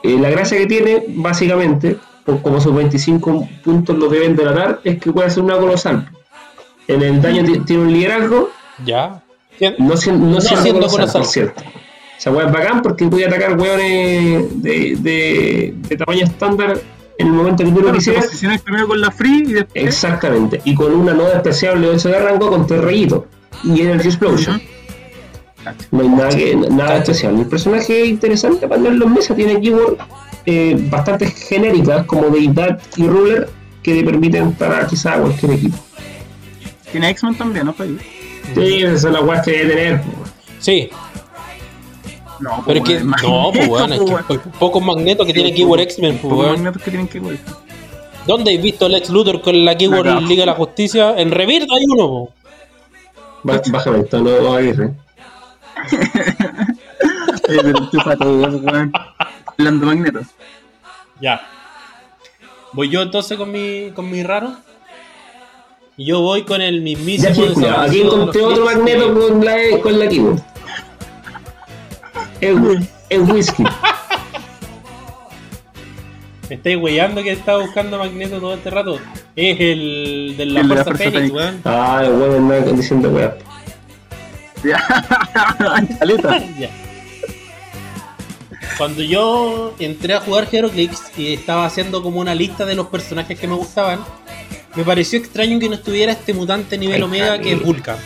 [0.02, 4.98] eh, la gracia que tiene, básicamente, por como sus 25 puntos lo deben delatar, es
[4.98, 6.08] que puede hacer una colosal.
[6.88, 8.50] En el daño ti- tiene un liderazgo,
[8.84, 9.22] Ya.
[9.78, 11.22] No, sien- no siendo, siendo colosal, colosal.
[11.22, 11.62] por cierto.
[11.62, 16.78] O sea, weón, es bacán porque voy a atacar weones de, de, de tamaño estándar
[17.18, 18.24] en el momento que tú lo quisieras.
[18.26, 19.84] posicionas primero con la free y después.
[19.84, 20.60] Exactamente.
[20.64, 23.24] Y con una noda despreciable 8 de rango con tres rayitos.
[23.64, 24.60] Y Energy Explosion.
[25.90, 27.38] No hay nada, que, nada especial.
[27.38, 29.34] El personaje es interesante para en mesa.
[29.34, 29.96] Tiene keywords
[30.44, 33.48] eh, bastante genéricas como Deidad y Ruler
[33.82, 35.76] que le permiten para quizá a cualquier equipo.
[36.92, 37.74] Tiene X-Men también, ¿no?
[38.54, 40.02] Sí, esas son las weas que debe tener.
[40.58, 40.90] Sí,
[42.40, 43.00] No, pero es que.
[43.00, 46.52] No, pues weón, es que hay pocos magnetos que tienen keyword X-Men, pues weón.
[46.52, 47.40] magnetos que tienen ir.
[48.26, 50.22] ¿Dónde has visto a Lex Luthor con la keyword.
[50.22, 51.14] Liga de la Justicia?
[51.16, 52.32] En Rebirth hay uno, po.
[53.44, 54.92] Bájame esto, no, Aguirre.
[55.92, 56.16] Eh,
[57.62, 58.92] pero tú para todos, weón.
[59.46, 60.26] Hablando magnetos.
[61.20, 61.40] Ya.
[62.72, 64.56] Voy yo entonces con mi, con mi raro.
[65.98, 67.64] Yo voy con el mismísimo Ya, sí.
[67.64, 70.40] Aquí encontré otro magneto con la, con la keyword.
[72.40, 72.56] Es,
[73.08, 73.64] es whisky.
[76.48, 78.98] Me estáis weyando que estaba buscando magneto todo este rato.
[79.34, 81.34] Es el de la El de la Fuerza Fuerza Fénix, Fénix.
[81.34, 81.60] weón.
[81.64, 83.34] Ah, el weón anda diciendo weas.
[85.98, 86.38] Caleta.
[86.58, 86.70] Ya.
[88.78, 93.38] Cuando yo entré a jugar Heroclix y estaba haciendo como una lista de los personajes
[93.40, 94.00] que me gustaban,
[94.76, 97.62] me pareció extraño que no estuviera este mutante nivel Omega que es.
[97.62, 97.96] Vulcan.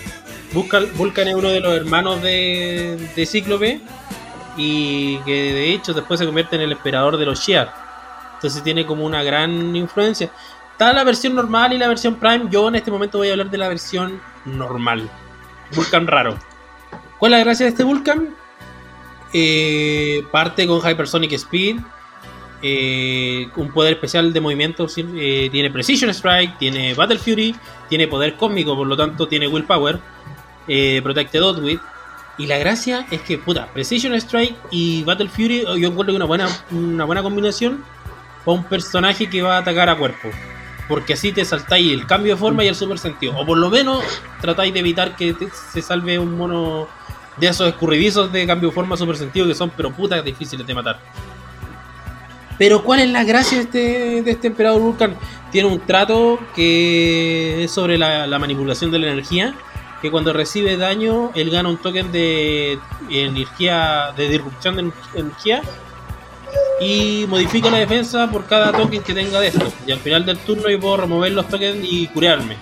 [0.52, 0.86] Vulcan.
[0.96, 3.80] Vulcan es uno de los hermanos de, de Cíclope
[4.56, 7.72] y que de hecho después se convierte en el esperador de los Shear.
[8.34, 10.30] Entonces tiene como una gran influencia.
[10.72, 12.46] Está la versión normal y la versión Prime.
[12.50, 15.10] Yo en este momento voy a hablar de la versión normal.
[15.74, 16.38] Vulcan raro.
[17.18, 18.34] ¿Cuál es la gracia de este Vulcan?
[19.32, 21.76] eh, parte con Hypersonic Speed,
[22.62, 27.54] eh, un poder especial de movimiento, eh, tiene Precision Strike, tiene Battle Fury,
[27.88, 29.98] tiene poder cósmico, por lo tanto tiene Willpower,
[30.68, 31.80] eh, Protected Outwit.
[32.38, 36.24] Y la gracia es que, puta, Precision Strike y Battle Fury yo encuentro que una
[36.24, 37.84] buena, una buena combinación
[38.44, 40.28] para un personaje que va a atacar a cuerpo.
[40.88, 43.36] Porque así te saltáis el cambio de forma y el super sentido.
[43.38, 44.02] O por lo menos
[44.40, 45.34] tratáis de evitar que
[45.72, 46.88] se salve un mono
[47.36, 50.74] de esos escurridizos de cambio de forma super sentido que son pero putas difíciles de
[50.74, 50.98] matar.
[52.60, 55.16] Pero ¿cuál es la gracia de este, de este emperador Vulcan?
[55.50, 59.54] Tiene un trato que es sobre la, la manipulación de la energía,
[60.02, 62.78] que cuando recibe daño, él gana un token de
[63.08, 65.62] energía, de disrupción de energía,
[66.82, 69.72] y modifica la defensa por cada token que tenga de esto.
[69.86, 72.58] Y al final del turno yo puedo remover los tokens y curarme.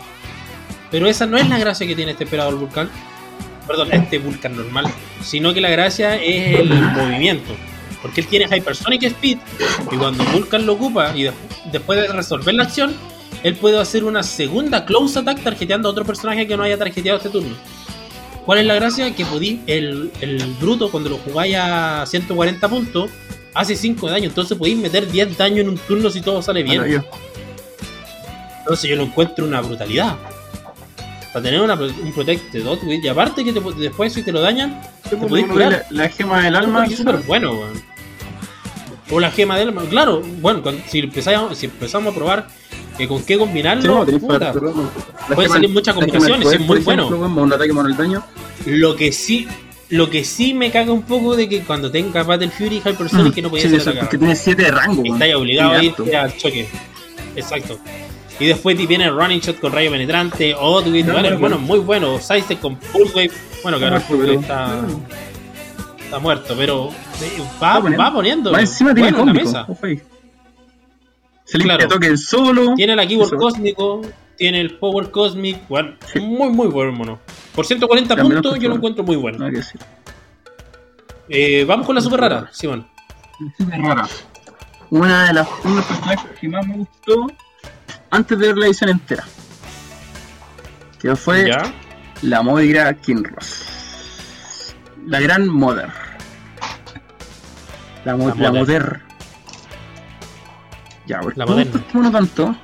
[0.93, 2.89] Pero esa no es la gracia que tiene este emperador Vulcan.
[3.67, 4.87] Perdón, este Vulcan normal.
[5.23, 7.53] Sino que la gracia es el movimiento.
[8.03, 9.39] Porque él tiene Hypersonic Speed.
[9.91, 11.33] Y cuando Vulcan lo ocupa y de-
[11.73, 12.95] después de resolver la acción,
[13.43, 17.19] él puede hacer una segunda close attack tarjeteando a otro personaje que no haya tarjeteado
[17.19, 17.55] este turno.
[18.45, 19.15] ¿Cuál es la gracia?
[19.15, 23.11] Que podí, el, el bruto cuando lo jugáis a 140 puntos
[23.53, 24.29] hace 5 de daño.
[24.29, 26.79] Entonces podéis meter 10 daño en un turno si todo sale bien.
[26.79, 27.09] Maravilloso.
[28.61, 30.17] Entonces yo lo encuentro una brutalidad.
[31.33, 33.05] Para tener una, un Protected Outwit.
[33.05, 35.87] Y aparte que te después si te lo dañan, te Uno podéis curar.
[35.91, 36.87] La, la gema del alma.
[36.87, 37.83] Es súper bueno, weón.
[39.11, 39.83] O la gema del alma.
[39.89, 42.49] Claro, bueno, cuando- si, empezamos, si empezamos a probar
[42.97, 44.53] que con qué combinarlo, Sí, puta,
[45.35, 47.43] Pueden salir muchas combinaciones, poder, es muy ejemplo, bueno.
[47.43, 48.25] Un ataque el daño.
[48.67, 49.47] Lo que sí,
[49.91, 53.35] lo que sí me caga un poco de que cuando tenga Battle Fury y Hypersonic
[53.35, 55.03] que no podía Sí, ser eso, porque tiene 7 de rango.
[55.05, 56.67] Estáis obligado a ir al choque.
[57.37, 57.79] Exacto.
[58.41, 62.19] Y después viene el running shot con rayo penetrante, No, muy bueno, muy bueno.
[62.21, 63.31] Sidestep con Pulse Wave.
[63.63, 64.81] Bueno, el Wave pero- está,
[65.99, 66.91] está muerto, pero
[67.61, 68.03] va, Va poniendo.
[68.05, 68.59] va poniendo.
[68.59, 69.73] Encima tiene bueno en la cómico.
[69.83, 69.99] mesa.
[71.45, 71.95] Se limpia Claro.
[71.95, 72.75] toque solo.
[72.77, 73.37] Tiene la keyboard Eso.
[73.37, 74.03] cósmico,
[74.37, 76.21] tiene el power cosmic, bueno, Sí.
[76.21, 77.19] muy muy bueno, mono.
[77.55, 79.47] Por 140 También puntos yo lo encuentro muy bueno.
[81.29, 82.87] Eh, vamos con la super rara, Simón.
[83.57, 84.09] Súper rara.
[84.91, 87.27] Una de las uno de los personajes que más me gustó
[88.11, 89.25] antes de ver la edición entera.
[91.01, 91.73] Que fue ¿Ya?
[92.23, 94.75] la Moira Kinross.
[95.07, 95.91] La gran Mother.
[98.05, 99.01] La, mo- La la Mother.
[101.07, 101.83] Ya, ¿por La moderna.
[101.95, 102.57] mono tanto?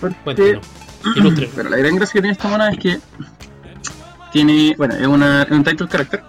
[0.00, 0.60] Porque,
[1.56, 3.00] pero la gran gracia que tiene esta mona es que
[4.32, 6.22] tiene, bueno, es, una, es un title character.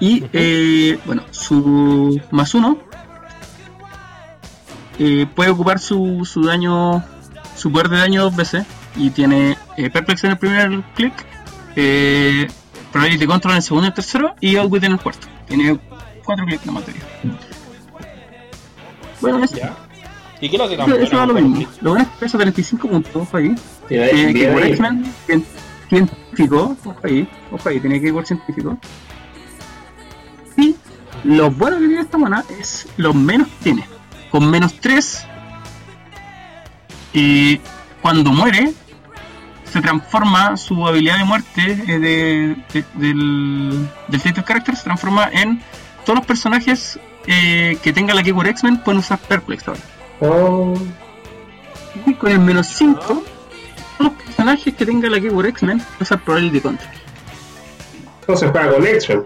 [0.00, 2.78] Y, eh, bueno, su más uno
[4.98, 7.04] eh, puede ocupar su, su daño,
[7.56, 8.64] su poder de daño dos veces.
[8.96, 11.12] Y tiene eh, Perplex en el primer clic,
[11.76, 12.48] eh,
[12.92, 15.26] Probability Control en el segundo y el tercero, y Outwit en el cuarto.
[15.46, 15.78] Tiene
[16.24, 17.02] cuatro clics de materia.
[19.20, 19.74] Bueno, eso, ¿Ya?
[20.40, 21.66] ¿Y qué lo hace tan eso, eso da lo mismo.
[21.80, 23.54] Lo bueno es que pesa 35 puntos, ojo ahí.
[23.88, 24.70] Tiene Eh, que por ahí.
[24.72, 25.44] X-Men cien-
[25.88, 28.78] científico, ojo ahí, ojo ahí, tiene que ir por científico.
[30.58, 30.74] Y
[31.24, 33.84] lo bueno que tiene esta mona es lo menos que tiene.
[34.30, 35.24] Con menos 3,
[37.12, 37.60] y
[38.02, 38.72] cuando muere,
[39.72, 45.60] se transforma su habilidad de muerte eh, de, de- del, del Character, se transforma en
[46.04, 49.80] todos los personajes eh, que tenga la Keyword X-Men pueden usar Perplex ahora.
[50.20, 50.74] Oh,
[52.06, 53.22] Y con el menos 5, todos
[53.98, 56.90] los personajes que tenga la Keyword X-Men pueden usar Probability Control.
[58.20, 59.22] entonces juega con X-Men.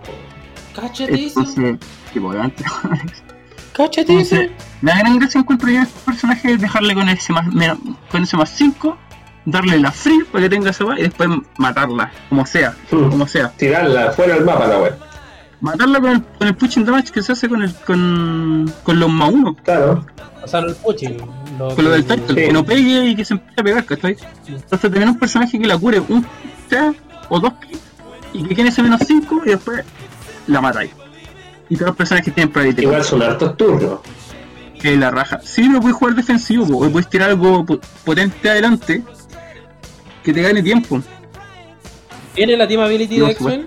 [0.68, 1.78] Entonces,
[2.12, 2.64] tipo, obviamente.
[3.72, 4.12] Cáchate.
[4.12, 4.50] Entonces,
[4.82, 7.78] la gran gracia encuentro yo a este personaje es dejarle con ese más, menos-
[8.10, 8.96] con ese más 5,
[9.44, 11.28] darle la free para que tenga esa va y después
[11.58, 13.08] matarla, como sea, Hmm.
[13.10, 13.50] como sea.
[13.56, 14.96] Tirarla fuera del mapa, la wea.
[15.60, 19.10] Matarla con el, con el pushing damage que se hace con el con, con los
[19.10, 20.04] más 1, Claro.
[20.42, 21.16] O sea, el puchi.
[21.58, 22.34] Lo, con lo del title, Sí.
[22.34, 24.16] que no pegue y que se empiece a pegar, ¿cachai?
[24.48, 26.26] Entonces tener un personaje que la cure un
[27.28, 27.52] o dos
[28.32, 29.84] y que tiene ese menos 5 y después
[30.46, 30.90] la matáis.
[31.70, 34.00] Y todos los personajes que tienen probability Igual son hartos turnos.
[34.82, 35.40] que la raja.
[35.42, 39.02] Sí, pero puedes jugar defensivo, po, o puedes tirar algo po- potente adelante
[40.24, 41.00] que te gane tiempo.
[42.34, 43.66] ¿Tiene la Team Ability No, de X-Men?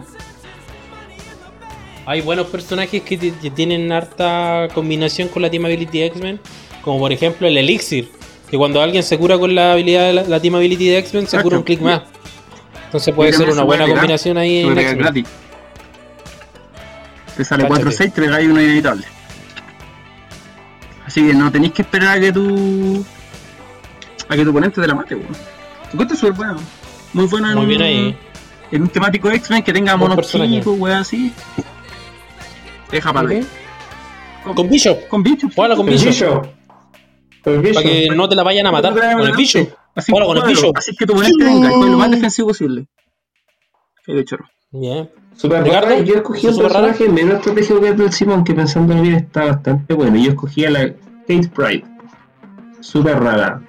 [2.05, 6.39] Hay buenos personajes que, ti- que tienen harta combinación con la Team Ability de X-Men.
[6.83, 8.11] Como por ejemplo el Elixir.
[8.49, 11.27] Que cuando alguien se cura con la habilidad de la, la Team Ability de X-Men,
[11.27, 12.01] se cura un clic más.
[12.85, 14.75] Entonces puede ser una buena combinación ahí en
[17.37, 17.85] Te sale Cáchate.
[17.85, 19.05] 4-6, te pegáis uno inevitable.
[21.05, 23.05] Así que no tenéis que esperar a que tu.
[24.29, 26.11] a que tu oponente te la mate, weón.
[26.11, 26.55] Es súper buena.
[27.13, 28.17] Muy buena en Muy un- bien ahí.
[28.71, 31.33] en un temático X-Men que tenga monos chicos, weón, así.
[32.91, 33.45] Deja para ahí.
[34.55, 35.07] Con Bishop.
[35.07, 35.53] Con bichos.
[35.53, 36.07] Jugala con Bishop.
[36.09, 36.47] Bishop.
[37.45, 37.73] Bishop.
[37.73, 39.67] Para que no te la vayan a matar con el Bishop.
[39.95, 40.77] Así, Jugala con el Bishop.
[40.77, 42.87] Así que tu oponente venga y fue lo más defensivo posible.
[44.25, 44.45] Chorro.
[44.71, 45.09] Bien.
[45.35, 46.87] Super rara, yo escogí un ¿Súper rara?
[46.87, 50.15] personaje menos estratégico que el del Simón, que pensándolo bien está bastante bueno.
[50.17, 50.93] Yo escogí a la
[51.27, 51.83] Kate Pride.
[52.81, 53.61] Super rara.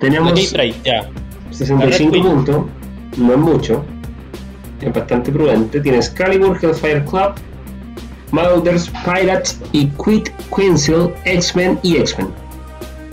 [0.00, 1.08] Tenemos Kate Pride, ya.
[1.50, 2.24] 65 Red Queen.
[2.34, 2.64] puntos,
[3.16, 3.84] no es mucho.
[4.80, 5.80] Es bastante prudente.
[5.80, 7.32] Tiene Excalibur, Hellfire Club,
[8.32, 12.28] Marauders, Pirates y Quit Quinzel, X-Men y X-Men.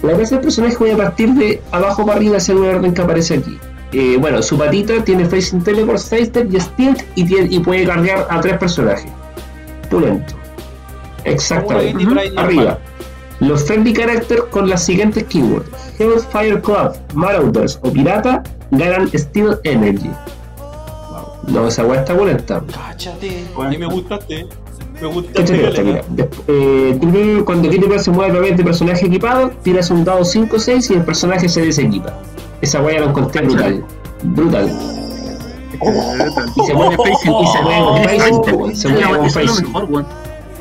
[0.04, 3.02] La clase de personaje voy a partir de abajo para arriba según el orden que
[3.02, 3.58] aparece aquí.
[3.98, 8.28] Eh, bueno, su patita tiene Facing Teleport, Sidestep y Stint y, tiene- y puede cargar
[8.30, 9.10] a tres personajes.
[9.90, 10.34] Pulento.
[11.24, 12.04] Exactamente.
[12.38, 12.78] Arriba.
[13.40, 15.70] Los friendly characters con las siguientes keywords:
[16.00, 20.12] Hellfire Club, Marauders o Pirata ganan Steel Energy.
[21.48, 22.62] No, esa weá está pulenta.
[22.74, 23.44] Cáchate.
[23.56, 23.70] Bueno.
[23.70, 24.48] A mí me gustaste.
[25.02, 25.08] Me
[25.84, 26.02] mira.
[26.16, 30.56] Desp- eh, cuando Kitty se mueve a través de personaje equipado, tiras un dado 5
[30.56, 32.14] o 6 y el personaje se desequipa.
[32.62, 33.84] Esa weá la encontré brutal.
[34.24, 34.70] Brutal.
[36.56, 40.06] Y se mueve facing y se mueve weón, Se mueve con lo facing.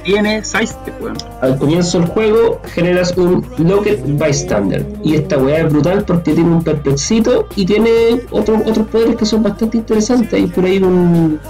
[0.04, 1.16] Tiene sidestep, weón.
[1.40, 4.86] Al comienzo del juego generas un Locket Bystander.
[5.02, 9.24] Y esta weá es brutal porque tiene un perplexito y tiene otros otros poderes que
[9.24, 10.32] son bastante interesantes.
[10.34, 11.40] Hay por ahí un.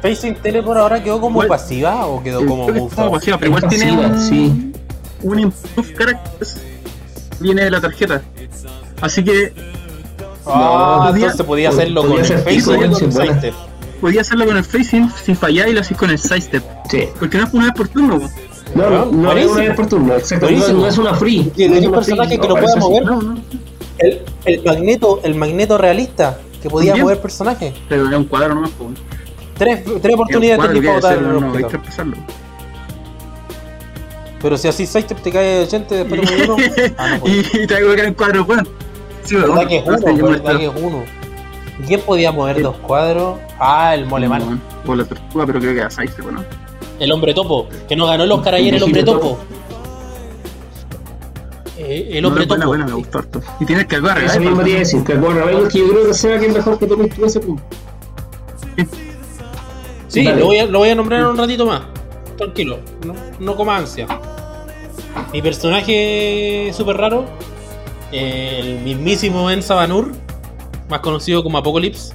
[0.00, 2.88] Facing Teleport ahora quedó como pasiva o quedó como move?
[3.10, 4.72] pasiva, pero igual tiene un, sí.
[5.22, 6.16] un improve.
[7.40, 8.22] Viene de la tarjeta.
[9.00, 9.52] Así que
[10.50, 13.54] Ah, No, entonces podía hacerlo podía con el ser Facing con el
[14.00, 16.62] podía hacerlo con el facing si falláis y lo hacís con el sidestep.
[16.90, 17.08] Sí.
[17.18, 18.20] Porque no es una vez por turno.
[18.74, 20.50] No, no, no es una vez por turno, exacto.
[20.50, 21.44] No, es una free.
[21.44, 23.02] No tenía un free, personaje que lo pueda mover.
[23.98, 27.04] El, el magneto, el magneto realista, que podía Bien.
[27.04, 27.74] mover personajes.
[27.88, 28.94] Pero era un cuadro nomás, weón.
[29.56, 32.16] Tres, tres oportunidades cuadro botar hacer, el no, hay que empezarlo.
[34.40, 36.56] Pero si así Sidestep te cae 80 después de uno.
[36.96, 37.54] Ah, no, pues.
[37.54, 38.68] y te hago que era un cuadro, weón.
[39.28, 39.36] Sí.
[39.36, 39.92] ¿Verdad que es uno?
[39.92, 41.04] No sé, yo me ¿Verdad que es uno?
[41.86, 43.38] ¿Quién podía mover dos cuadros?
[43.58, 44.42] Ah, el molemán.
[44.42, 44.62] weón.
[44.86, 46.42] O la tortuga, pero creo que era sidestep, ¿no?
[46.98, 47.68] El hombre topo.
[47.86, 49.38] Que no ganó el Oscar ayer el hombre topo.
[51.76, 52.66] Eh, el hombre topo.
[52.66, 53.42] buena, me gustó harto.
[53.60, 56.06] Y tienes que agarrar, Eso mismo te iba a decir, que Rebel, que yo creo
[56.06, 57.62] que sea que es mejor que tomes tú ese punto.
[60.08, 61.82] Sí, lo voy, a, lo voy a nombrar un ratito más.
[62.38, 64.06] Tranquilo, no, no coma ansia.
[65.32, 67.26] Mi personaje súper raro,
[68.12, 70.12] eh, el mismísimo Enza Banur,
[70.88, 72.14] más conocido como Apocalypse,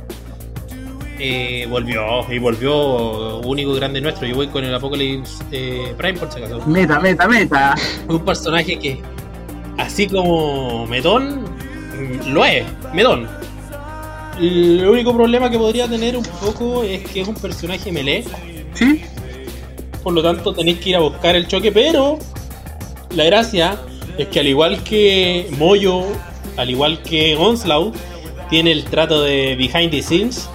[1.19, 4.27] eh, volvió y volvió único y grande nuestro.
[4.27, 6.61] Yo voy con el Apocalypse eh, Prime por si acaso.
[6.65, 7.75] Meta, meta, meta.
[8.09, 8.99] Un personaje que,
[9.77, 11.45] así como Medón,
[12.27, 13.27] lo es, Medón.
[14.39, 18.25] El único problema que podría tener un poco es que es un personaje melee.
[18.73, 19.03] ¿Sí?
[20.01, 22.17] Por lo tanto, tenéis que ir a buscar el choque, pero
[23.11, 23.79] la gracia
[24.17, 26.03] es que al igual que Moyo,
[26.57, 27.95] al igual que Onslaught,
[28.49, 30.49] tiene el trato de behind the scenes,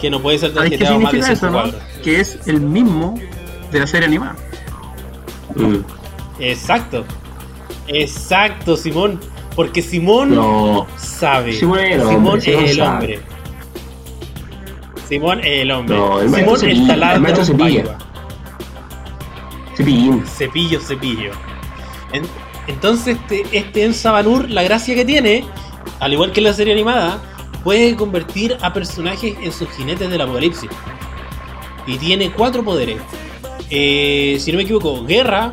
[0.00, 2.02] que no puede ser ¿Sabes qué tarjeteado más de significa 5 eso, no?
[2.02, 3.18] Que es el mismo
[3.72, 4.36] de la serie animada.
[5.54, 5.76] Mm.
[6.40, 7.04] Exacto.
[7.88, 9.20] Exacto, Simón.
[9.56, 10.86] Porque Simón No.
[10.96, 11.52] sabe.
[11.54, 13.20] Simón es el hombre, Simón es el hombre.
[15.08, 15.96] Simón es el hombre.
[15.96, 17.88] No, el Simón Cepilla, el taladro el.
[19.76, 20.26] Cepillín.
[20.26, 21.30] Cepillo, cepillo.
[22.12, 22.24] En-
[22.68, 25.44] entonces, este, este Enza Banur, la gracia que tiene,
[26.00, 27.18] al igual que en la serie animada,
[27.64, 30.70] puede convertir a personajes en sus jinetes del apocalipsis.
[31.86, 32.98] Y tiene cuatro poderes.
[33.70, 35.52] Eh, si no me equivoco, Guerra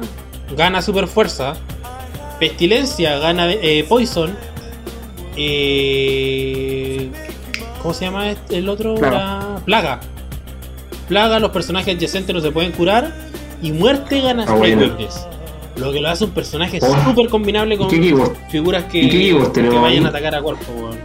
[0.55, 1.55] gana super fuerza.
[2.39, 4.35] Pestilencia gana eh, Poison.
[5.37, 7.09] Eh,
[7.81, 8.95] ¿Cómo se llama este- el otro?
[8.95, 9.17] Plaga.
[9.17, 9.99] La- Plaga.
[11.07, 13.13] Plaga, los personajes adyacentes no se pueden curar.
[13.61, 14.45] Y muerte gana.
[14.55, 15.25] Weakness.
[15.77, 17.03] Lo que lo hace un personaje Oh.
[17.05, 17.89] súper combinable ¿Y con
[18.49, 20.05] figuras que, ¿Y qué keyword que vayan ahí?
[20.05, 20.71] a atacar a cuerpo.
[20.73, 20.97] weón.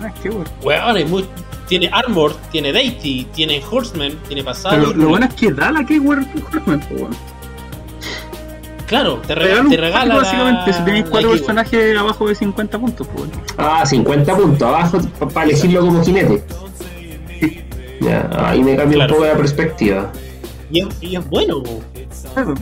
[0.00, 0.50] Ah, qué bueno.
[0.62, 1.26] Weón,
[1.68, 4.76] tiene Armor, tiene Deity, tiene Horseman, tiene pasado.
[4.76, 7.16] Pero lo bueno es que da la keyword Horseman, po, weón.
[8.86, 10.14] Claro, te, Te rega- regala te regala.
[10.14, 13.06] pack, básicamente si tenéis cuatro personajes abajo de 50 puntos.
[13.58, 14.98] Ah, 50 puntos abajo
[15.34, 16.42] para elegirlo como jinete.
[18.00, 19.14] Ya, ahí me cambia Claro.
[19.14, 20.10] un poco la perspectiva.
[20.70, 21.62] Y es, y es bueno.
[21.62, 21.82] po.
[22.34, 22.54] Claro.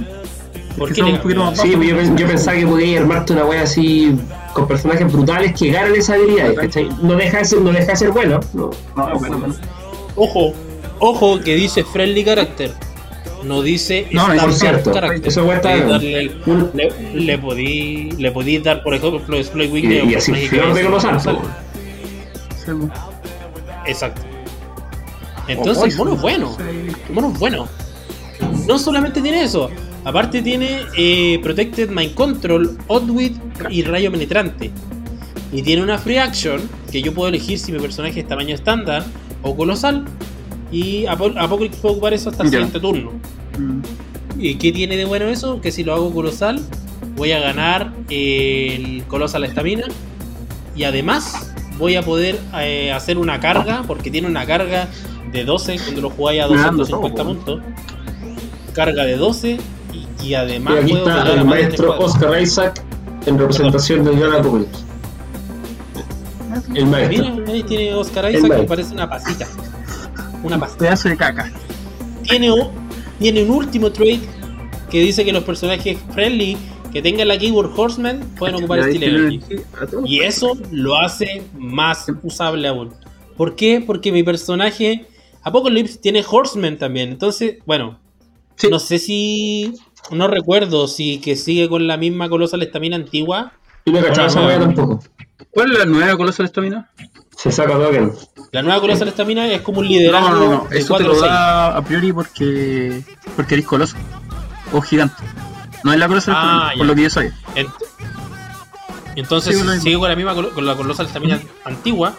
[0.78, 3.62] ¿Por qué un poquito más Sí, yo, pen- yo pensaba que podía armarte una wea
[3.62, 4.14] así
[4.52, 6.88] con personajes brutales que ganan esa habilidad, ¿cachai?
[7.02, 8.70] No deja de ser, no deja de ser bueno, no.
[8.96, 9.54] No, bueno, bueno.
[10.16, 10.52] Ojo,
[10.98, 12.72] ojo que dice friendly character.
[13.44, 15.28] No dice No, standard por cierto, character.
[15.28, 19.98] eso cuesta- Podéis darle Un- le, le podí, le podí dar, por ejemplo, Exploit Y,
[19.98, 20.86] a un y así flor de es
[21.26, 22.92] weón.
[23.86, 24.22] Exacto.
[25.48, 26.56] Entonces el mono es bueno.
[27.08, 27.68] El mono es bueno.
[28.66, 29.70] No solamente tiene eso,
[30.06, 33.36] aparte tiene eh, Protected Mind Control, Oddwit
[33.70, 34.70] y Rayo Penetrante.
[35.52, 36.60] Y tiene una free action
[36.90, 39.04] que yo puedo elegir si mi personaje es tamaño estándar
[39.42, 40.04] o colosal.
[40.72, 43.12] Y a, po- a poco puedo ocupar eso hasta el siguiente turno.
[43.58, 43.80] Mm.
[44.38, 45.60] ¿Y qué tiene de bueno eso?
[45.60, 46.60] Que si lo hago colosal,
[47.16, 49.86] voy a ganar el colosal estamina.
[50.76, 54.88] Y además voy a poder eh, hacer una carga, porque tiene una carga
[55.32, 57.62] de 12 cuando lo jugáis a Me dando 250 todo, puntos.
[58.74, 59.58] Carga de 12
[60.28, 61.98] y, además Y aquí puedo está el de maestro.
[61.98, 62.82] Oscar Isaac
[63.26, 64.84] en representación del Gran Apocalypse.
[66.74, 67.44] El maestro.
[67.48, 69.46] Ahí tiene Oscar Isaac que parece una pasita.
[70.42, 70.78] Una pasita.
[70.78, 71.50] Pedazo de caca.
[72.22, 72.68] Tiene, un-
[73.18, 74.20] tiene un último trade
[74.90, 76.56] que dice que los personajes friendly
[76.92, 79.40] que tengan la keyword Horseman pueden ocupar Steel Energy.
[80.06, 82.94] Y eso lo hace más usable aún.
[83.36, 83.82] ¿Por qué?
[83.86, 85.06] Porque mi personaje
[85.42, 87.10] Apocalypse tiene Horseman también.
[87.10, 87.98] Entonces, bueno,
[88.56, 88.68] Sí.
[88.70, 89.74] no sé si.
[90.10, 93.52] No recuerdo si que sigue con la misma Colossal Estamina antigua.
[93.84, 95.00] Y no cachaba esa tampoco.
[95.50, 96.90] ¿Cuál es la nueva Colosal Estamina?
[97.36, 98.12] Se saca token.
[98.52, 100.68] La nueva Colossal Estamina es como un No, liderazgo no, no.
[100.68, 101.22] de Eso te 4 lo 6.
[101.22, 103.02] da a priori porque.
[103.36, 103.96] porque eres coloso.
[104.72, 105.14] O gigante.
[105.84, 106.78] No es la Colosal Ah, Estamina, ya.
[106.78, 107.26] por lo que yo soy.
[107.54, 107.72] Ent-
[109.16, 109.90] Entonces, Sí, con la si misma.
[109.90, 112.14] sigo con la misma con la Colossal Estamina antigua,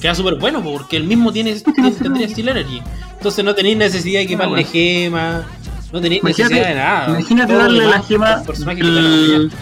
[0.00, 2.82] queda súper bueno po, porque el mismo tiene, tiene- tendría Steel Energy.
[3.16, 4.68] Entonces no tenéis necesidad de equiparle bueno.
[4.70, 5.44] gemas,
[5.96, 7.08] no tenéis Imagínate, necesidad de nada.
[7.18, 9.52] imagínate Todo darle la gema del,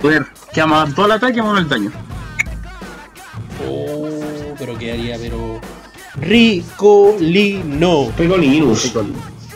[0.00, 0.26] poder.
[0.52, 1.92] Que ama todo el ataque y ama el daño.
[3.68, 5.60] Oh, pero quedaría, pero.
[6.16, 8.08] Ricolino.
[8.16, 8.92] Pecolinus.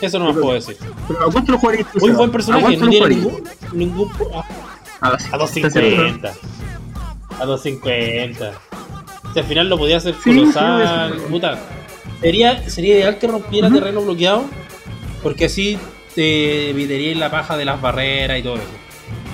[0.00, 0.76] Eso no más puedo decir.
[1.08, 3.42] Pero ¿a cuánto lo jugarías Muy buen ¿A personaje, no tiene ningún.
[3.72, 4.44] ningún ah,
[5.00, 6.34] A A 250.
[7.40, 8.52] A 250.
[9.32, 11.12] Si al final lo podía hacer Sí, colosal.
[11.14, 11.24] sí, sí.
[11.30, 11.58] puta.
[12.20, 13.76] Sería, sería ideal que rompiera Ujú.
[13.78, 14.44] terreno bloqueado.
[15.22, 15.78] Porque así
[16.14, 18.64] te evitaría la paja de las barreras y todo eso.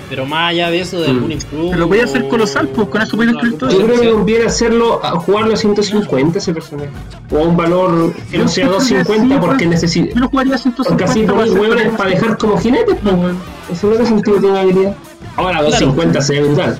[0.09, 1.11] Pero más allá de eso, de Mm.
[1.11, 1.67] algún improve.
[1.69, 3.71] Pero lo podía hacer colosal, pues, con eso podía destruir todo.
[3.71, 6.89] Yo creo que conviene hacerlo, a jugarlo a 150 ese personaje.
[7.31, 10.13] O a un valor que no sea 250 porque necesita.
[10.13, 11.97] Yo lo jugaría a 150 Porque así para ponéis todo.
[11.97, 13.37] para dejar como jinetes, pues weón.
[13.71, 14.95] Eso no tiene sentido tiene habilidad.
[15.37, 16.77] Ahora 250 se ve brutal.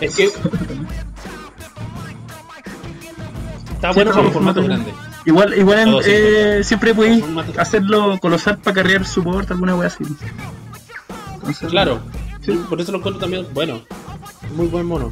[0.00, 0.28] Es que.
[3.78, 4.92] Está bueno para un formato grande.
[5.24, 7.22] Igual, igual en- eh, siempre podéis
[7.56, 10.04] hacerlo colosal para carrear support, alguna wea así.
[11.34, 12.00] Entonces, Claro.
[12.44, 12.52] Sí.
[12.68, 13.82] Por eso lo encuentro también bueno.
[14.56, 15.10] Muy buen mono.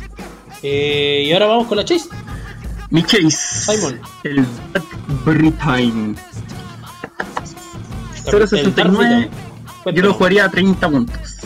[0.62, 2.08] Eh, y ahora vamos con la Chase.
[2.90, 3.30] Mi Chase.
[3.30, 4.00] Simon.
[4.24, 4.46] El
[5.54, 6.14] Time.
[8.32, 9.30] El 069.
[9.84, 11.36] Dark Yo lo jugaría a 30 puntos.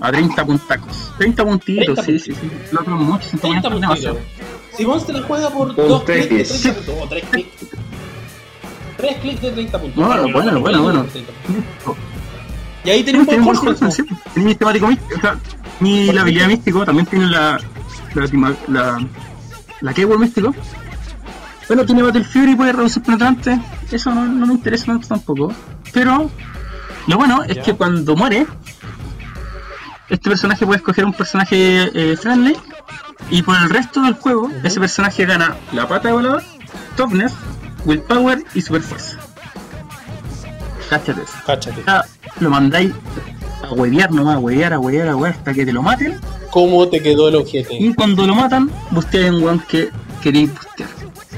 [0.00, 1.12] A 30 puntacos.
[1.18, 2.50] 30 puntitos, 30 sí, sí, sí.
[2.76, 4.16] Otro mucho, 30 150 demasiado.
[4.16, 4.41] puntitos.
[4.76, 6.74] Si Monster la juega por Un 2 tres clics de clics.
[6.74, 7.50] 30 puntos, o 3 clics.
[8.96, 10.06] 3 clics de 30 puntos.
[10.06, 11.06] Bueno, bueno, bueno, bueno.
[12.84, 13.28] Y ahí tenemos
[13.62, 14.02] un sí.
[14.34, 15.16] Tiene mi temático místico.
[15.16, 15.38] O sea,
[15.80, 17.60] mi la habilidad místico también tiene la.
[18.14, 18.54] La.
[18.68, 19.06] La,
[19.80, 20.54] la keyword místico.
[21.68, 23.58] Pero tiene Battle Fury y puede reducir penetrante.
[23.90, 25.52] Eso no, no me interesa tanto tampoco.
[25.92, 26.30] Pero.
[27.08, 27.62] Lo bueno es Ya.
[27.62, 28.46] que cuando muere.
[30.08, 32.54] Este personaje puede escoger un personaje eh, friendly.
[33.30, 36.42] Y por el resto del juego, ese personaje gana la pata de volador,
[36.96, 37.32] toughness,
[37.84, 39.16] willpower y super fuerza.
[40.90, 41.32] Cáchate eso.
[41.46, 41.82] Cáchate.
[42.40, 42.92] Lo mandáis
[43.62, 46.20] a huevear nomás, a huevear, a huevear, a huevear hasta que te lo maten.
[46.50, 47.70] ¿Cómo te quedó el objeto?
[47.72, 49.90] Y cuando lo matan, busteáis un weón que
[50.22, 50.90] queréis bustear.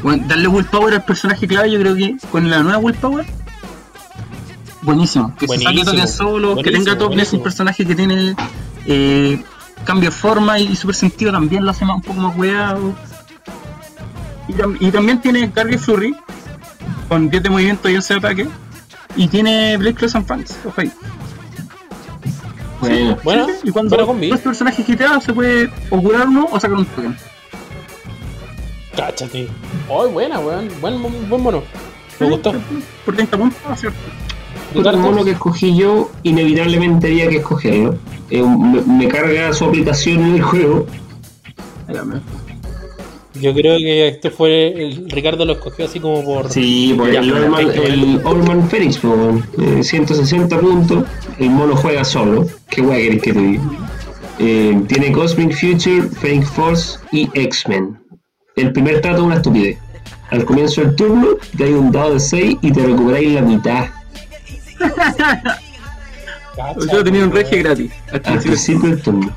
[0.03, 3.25] Bueno, darle willpower al personaje clave, yo creo que con la nueva willpower.
[4.83, 5.35] Buenísimo.
[5.37, 8.35] Que se Buenísimo, saque token solo, que tenga token, es un personaje que tiene
[8.87, 9.43] eh,
[9.85, 12.95] cambio de forma y, super sentido también lo hace más, un poco más hueado.
[14.49, 16.15] Y, tam- y también tiene carga y flurry,
[17.09, 18.49] con 10 de movimiento y 11 de ataque.
[19.17, 20.93] Y tiene Blade Cross and Fangs, ojo ahí.
[22.81, 24.31] Bueno, Bueno, Y cuando buena combi.
[24.31, 27.17] este personaje hiteado se puede o curar uno o sacar un token.
[28.97, 29.49] Cáchate.
[29.89, 30.69] Ay, buena, weón.
[30.81, 31.63] Buen, buen mono.
[32.21, 32.53] Me gustó.
[33.05, 33.99] Por 30 puntos, ¿cierto?
[34.75, 37.97] Otro mono que escogí yo, inevitablemente había que escogerlo.
[38.31, 40.87] Eh, me, me carga su aplicación en el juego.
[43.41, 44.69] Yo creo que este fue.
[44.69, 46.51] El, Ricardo lo escogió así como por.
[46.51, 49.45] Sí, Ya, el Orman, el Orman Phoenix, pues, weón.
[49.79, 51.05] Eh, 160 puntos.
[51.39, 52.47] El mono juega solo.
[52.71, 53.63] ¿Qué guay querés que te diga?
[54.39, 57.99] Eh, tiene Cosmic Future, Phoenix Force y X-Men.
[58.57, 59.79] El primer trato es una estupidez.
[60.31, 63.87] Al comienzo del turno, te hay un dado de 6 y te recuperáis la mitad.
[66.93, 67.63] Yo tenía un regio weón.
[67.65, 67.93] gratis.
[68.13, 68.91] al principio.
[68.91, 69.33] del turno.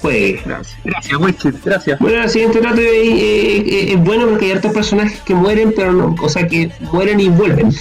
[0.00, 0.42] juegue.
[0.44, 1.98] Gracias, gracias, gracias.
[2.00, 5.92] Bueno, el siguiente dato es, es- es bueno porque hay hartos personajes que mueren, pero
[5.92, 7.72] no, o sea, que mueren y vuelven.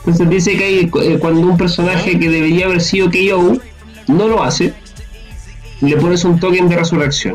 [0.00, 3.58] Entonces dice que hay, eh, cuando un personaje que debería haber sido KO
[4.08, 4.74] no lo hace,
[5.80, 7.34] le pones un token de resurrección.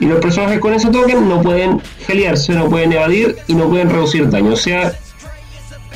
[0.00, 3.90] Y los personajes con ese token no pueden geliarse, no pueden evadir y no pueden
[3.90, 4.52] reducir daño.
[4.52, 4.92] O sea,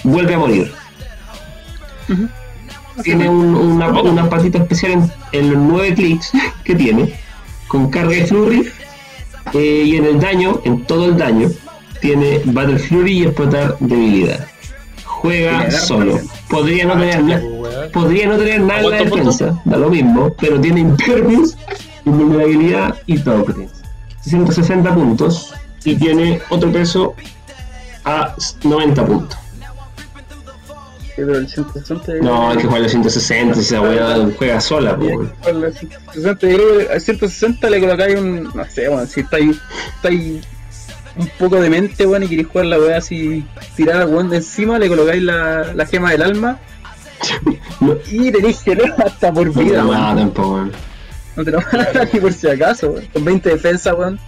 [0.02, 0.72] vuelve a morir.
[3.02, 6.32] Tiene un- una, una patita especial en, en los 9 clics
[6.64, 7.14] que tiene,
[7.68, 8.68] con carga y flurry.
[9.54, 11.48] eh, y en el daño, en todo el daño,
[12.00, 14.46] tiene Battle Fury y explotar debilidad.
[15.04, 16.12] Juega solo.
[16.16, 16.30] también.
[16.48, 17.42] Podría no tener nada.
[17.92, 21.56] Podría no tener nada en la defensa, da lo mismo, pero tiene Impervious,
[22.04, 23.68] invulnerabilidad y token.
[24.20, 27.14] 160 puntos y tiene otro peso
[28.04, 28.34] a
[28.64, 29.38] 90 puntos.
[31.14, 32.14] Sí, pero el 160.
[32.22, 35.32] No, hay que jugar a 160, esa weá juega sola, po, weón.
[35.46, 38.44] El 160, yo creo que al 160 le colocáis un.
[38.54, 39.56] No sé, bueno, si estáis,
[39.96, 40.42] estáis
[41.16, 43.44] un poco de mente, bueno, y queréis jugar la weá así,
[43.76, 46.58] tirar al weón de encima, le colocáis la, la gema del alma
[47.80, 50.32] No, y tenéis que leer hasta por no te vida, lo weón.
[50.36, 50.72] weón.
[51.36, 53.06] No te lo van a dar ni por si acaso, weón.
[53.12, 54.18] Con 20 defensa, weón.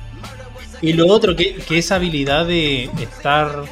[0.80, 3.62] Y lo otro, que, que esa habilidad de estar,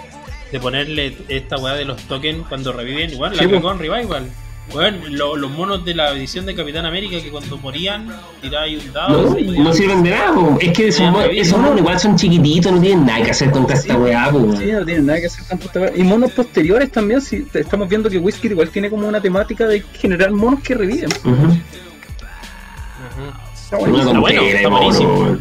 [0.53, 3.73] de ponerle esta weá de los tokens cuando reviven, igual la Sí, po.
[3.73, 4.31] en Revival.
[4.73, 8.07] Weón, lo- los monos de la edición de Capitán América que cuando morían
[8.41, 9.23] tiráis un dado.
[9.23, 10.57] No, podían- no sirven de nada, po.
[10.61, 11.11] es que esos,
[11.59, 14.57] monos igual son chiquititos, no tienen nada que hacer contra esta weá, po, weón.
[14.59, 15.93] Sí, no tiene nada que hacer con esta weá.
[15.97, 19.67] Y monos posteriores también, si te- estamos viendo que Whisky igual tiene como una temática
[19.67, 21.11] de generar monos que reviven.
[21.25, 21.59] Ujú.
[23.55, 23.99] Está bueno,
[24.43, 25.39] está buenísimo.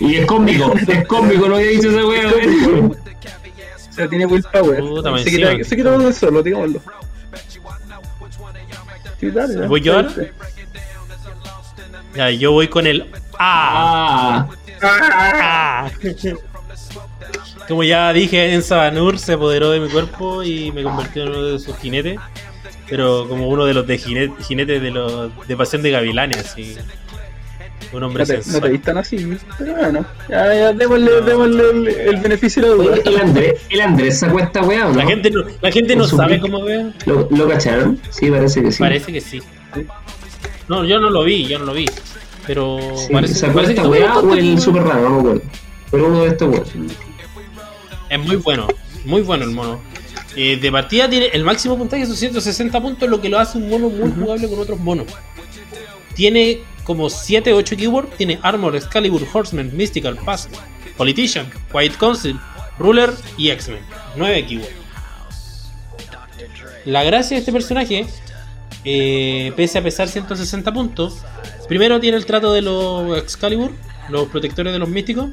[0.00, 2.96] Y es cómico, es cómico, no había dicho esa weá, weón.
[3.94, 4.80] O sea, tiene willpower.
[4.80, 6.80] Puta, se, quita, se quita solo, digámoslo.
[9.20, 9.68] Sí, dale, dale.
[9.68, 10.10] ¿Voy yo ahora?
[12.16, 13.02] Ya, yo voy con el
[13.38, 14.48] A.
[14.48, 14.48] Ah,
[14.82, 15.90] Ah.
[17.68, 21.42] Como ya dije, en Sabanur se apoderó de mi cuerpo y me convirtió en uno
[21.44, 22.18] de sus jinetes.
[22.88, 26.76] Pero como uno de los de jinete, jinetes de los de pasión de gavilanes, así.
[27.94, 28.72] Un hombre No te, no te sensual.
[28.72, 30.04] vistan así, pero bueno.
[30.28, 31.20] Ya, ya, démosle, No.
[31.26, 32.96] démosle el, el beneficio de la duda.
[33.04, 34.98] El Andrés, el Andrés sacó esta weá, ¿o no?
[34.98, 36.92] La gente no, la gente no sabe cómo ve.
[37.06, 38.00] ¿Lo, lo cacharon?
[38.10, 38.78] Sí, parece que sí.
[38.80, 39.40] Parece que sí.
[40.68, 41.86] No, yo no lo vi, yo no lo vi.
[42.46, 45.02] Pero Sí, parece, ¿Sacó parece esta que weá o el super raro?
[45.02, 45.42] No me acuerdo.
[45.90, 46.88] Pero uno de estos weón.
[48.10, 48.66] Es muy bueno,
[49.04, 49.80] muy bueno el mono.
[50.36, 53.68] Eh, de partida tiene el máximo puntaje son 160 puntos, lo que lo hace un
[53.70, 55.06] mono muy jugable con otros monos.
[56.14, 60.50] Tiene como 7 8 keywords, tiene Armor, Excalibur, Horseman, Mystical, Past,
[60.96, 62.38] Politician, Quiet Council,
[62.78, 63.82] Ruler y X-Men.
[64.16, 64.84] 9 keywords.
[66.84, 68.06] La gracia de este personaje,
[68.84, 71.18] eh, pese a pesar 160 puntos,
[71.66, 73.72] primero tiene el trato de los Excalibur,
[74.10, 75.30] los protectores de los místicos,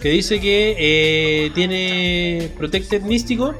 [0.00, 3.54] que dice que eh, tiene Protected Místico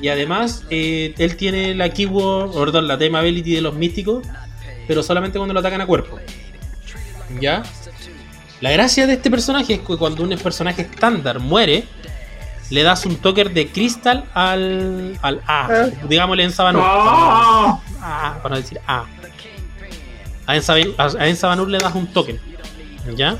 [0.00, 4.26] y además eh, él tiene la keyword, perdón, la tema ability de los místicos,
[4.86, 6.18] pero solamente cuando lo atacan a cuerpo.
[7.40, 7.62] ¿Ya?
[8.60, 11.84] La gracia de este personaje es que cuando un personaje estándar muere,
[12.70, 16.82] le das un token de cristal al, al A, digámosle en Sabanur.
[16.84, 17.80] ¡Ah!
[18.02, 19.06] A, para decir A.
[20.46, 22.40] A a Ensabanur le das un token.
[23.16, 23.36] ¿Ya?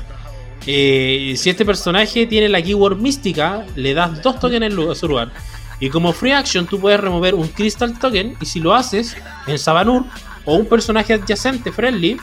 [0.65, 5.31] Eh, si este personaje tiene la keyword mística, le das dos tokens en su lugar.
[5.79, 8.35] Y como free action, tú puedes remover un crystal token.
[8.41, 9.15] Y si lo haces
[9.47, 10.05] en Sabanur
[10.45, 12.17] o un personaje adyacente friendly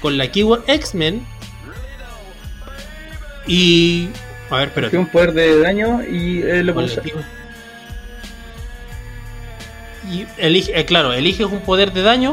[0.00, 1.26] con la keyword X-Men.
[3.46, 4.08] Y.
[4.50, 4.90] A ver, pero.
[4.90, 6.74] Tiene un poder de daño y eh, lo
[10.10, 12.32] Y elige, eh, claro, eliges un poder de daño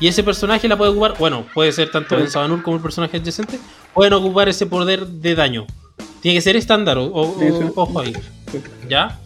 [0.00, 3.16] y ese personaje la puede ocupar, bueno, puede ser tanto en Sabanur como el personaje
[3.18, 3.58] adyacente,
[3.92, 5.66] pueden ocupar ese poder de daño.
[6.22, 7.72] Tiene que ser estándar, o, o- Sí, sí.
[7.74, 8.12] ojo ahí,
[8.88, 9.18] ¿ya?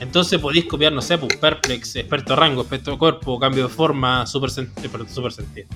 [0.00, 4.50] Entonces podéis copiar, no sé, pues, Perplex, experto rango, experto cuerpo, cambio de forma, super,
[4.50, 5.68] eh, super sentido.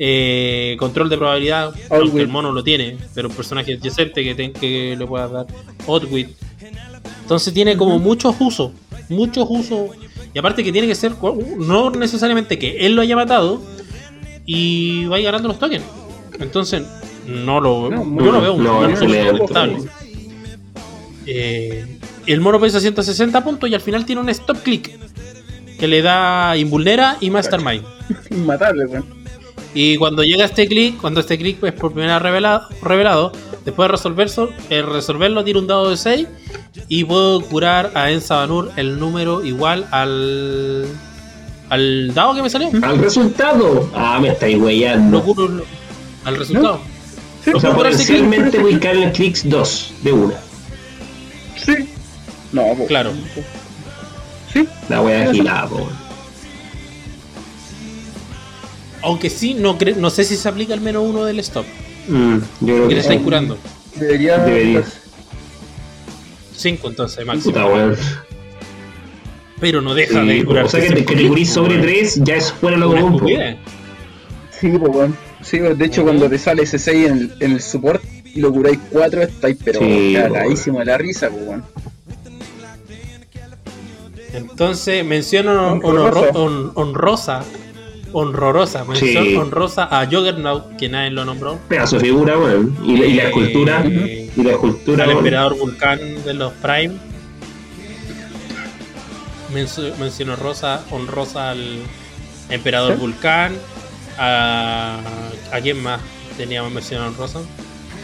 [0.00, 4.94] Eh, control de probabilidad, aunque el mono lo tiene, pero un personaje adyacente que, que
[4.96, 5.46] le pueda dar
[5.88, 6.28] Outwit.
[7.22, 8.70] Entonces tiene como muchos usos,
[9.08, 9.90] muchos usos.
[10.32, 11.12] Y aparte que tiene que ser,
[11.58, 13.60] no necesariamente que él lo haya matado
[14.46, 15.84] y vaya ganando los tokens.
[16.38, 16.84] Entonces,
[17.26, 19.88] no lo, No, yo lo veo un no.
[21.26, 24.98] Eh, el mono pesa 160 puntos y al final tiene un stop click
[25.78, 27.84] que le da invulnera y mastermind.
[28.30, 29.17] Inmatable, weón.
[29.80, 33.32] Y cuando llega este click, cuando este click es por primera vez revelado, revelado
[33.64, 36.26] después de resolverlo, eh, resolverlo, tira un dado de 6
[36.88, 40.84] y puedo curar a Ensabanur el número igual al
[41.70, 42.70] al dado que me salió.
[42.82, 43.88] Al resultado.
[43.94, 45.22] Ah, me estáis Lo weyando.
[45.22, 45.64] curo lo-
[46.24, 46.80] al resultado.
[47.54, 50.34] o sea, potencialmente voy a caer en el Clicks 2 de una.
[51.64, 51.88] Sí.
[52.52, 52.84] No, po.
[52.86, 53.12] Claro.
[54.52, 54.66] Sí.
[54.88, 55.88] La wea gilada, po.
[59.02, 61.64] Aunque sí, no, no sé si se aplica al menos uno del stop.
[62.08, 63.56] Mm, yo creo Que que le estáis curando.
[63.96, 64.38] Debería.
[64.38, 64.82] Debería.
[66.56, 67.52] 5 entonces, máximo.
[67.52, 67.96] Puta, weón.
[69.60, 70.64] Pero no deja Sí, de curar.
[70.64, 73.20] o sea que te, que te curís sobre 3 ya es fuera lo común.
[74.50, 75.16] Sí, pues, weón.
[75.42, 78.52] Sí, de hecho, cuando te sale ese 6 en el, en el support y lo
[78.52, 81.64] curáis 4, estáis pero Sí, cagadísimo de la risa, pues, weón.
[84.32, 86.28] Entonces, menciono hon- Honroso.
[86.32, 87.44] honro- hon- honrosa.
[88.12, 88.84] Honrorosa.
[88.84, 89.36] Mención Sí.
[89.36, 91.58] honrosa a Juggernaut, que nadie lo nombró.
[91.68, 92.76] Pedazo de figura, weón.
[92.84, 93.84] Y, la- y la Eh, escultura.
[93.86, 95.18] Y la escultura, al weón.
[95.18, 96.94] emperador Vulcán de los Prime.
[99.52, 101.78] Mencio- menciono rosa, honrosa al
[102.50, 103.00] emperador ¿Sí?
[103.00, 103.52] Vulcán.
[104.18, 104.98] A,
[105.52, 106.00] ¿A quién más
[106.36, 107.40] teníamos mención honrosa?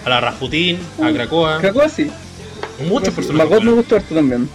[0.05, 1.59] A la Rasputin, a Krakoa.
[1.61, 2.11] Krakoa sí.
[2.89, 3.51] Muchos personajes.
[3.51, 4.49] Magot me gustó harto también.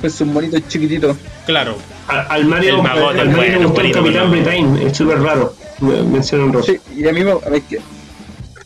[0.00, 1.16] Pues sus monitos chiquititos.
[1.46, 1.76] Claro,
[2.08, 4.44] A- Al Mario, El mago al Mario bueno, gustó el Capitán bueno.
[4.44, 5.54] Britain, es súper raro.
[5.80, 6.72] Me- Menciono un rosa.
[6.72, 7.32] Sí, y a mí me.
[7.32, 7.78] A ver, que.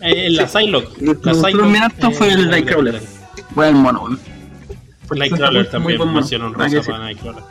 [0.00, 1.00] Eh, la Psylocke.
[1.00, 3.00] Lo que me harto fue el eh, Nightcrawler.
[3.54, 4.16] Buen mono.
[5.14, 6.20] Nightcrawler Muy también, buen mono.
[6.20, 6.92] mención Nada que honrosa decir.
[6.92, 7.42] para Nightcrawler.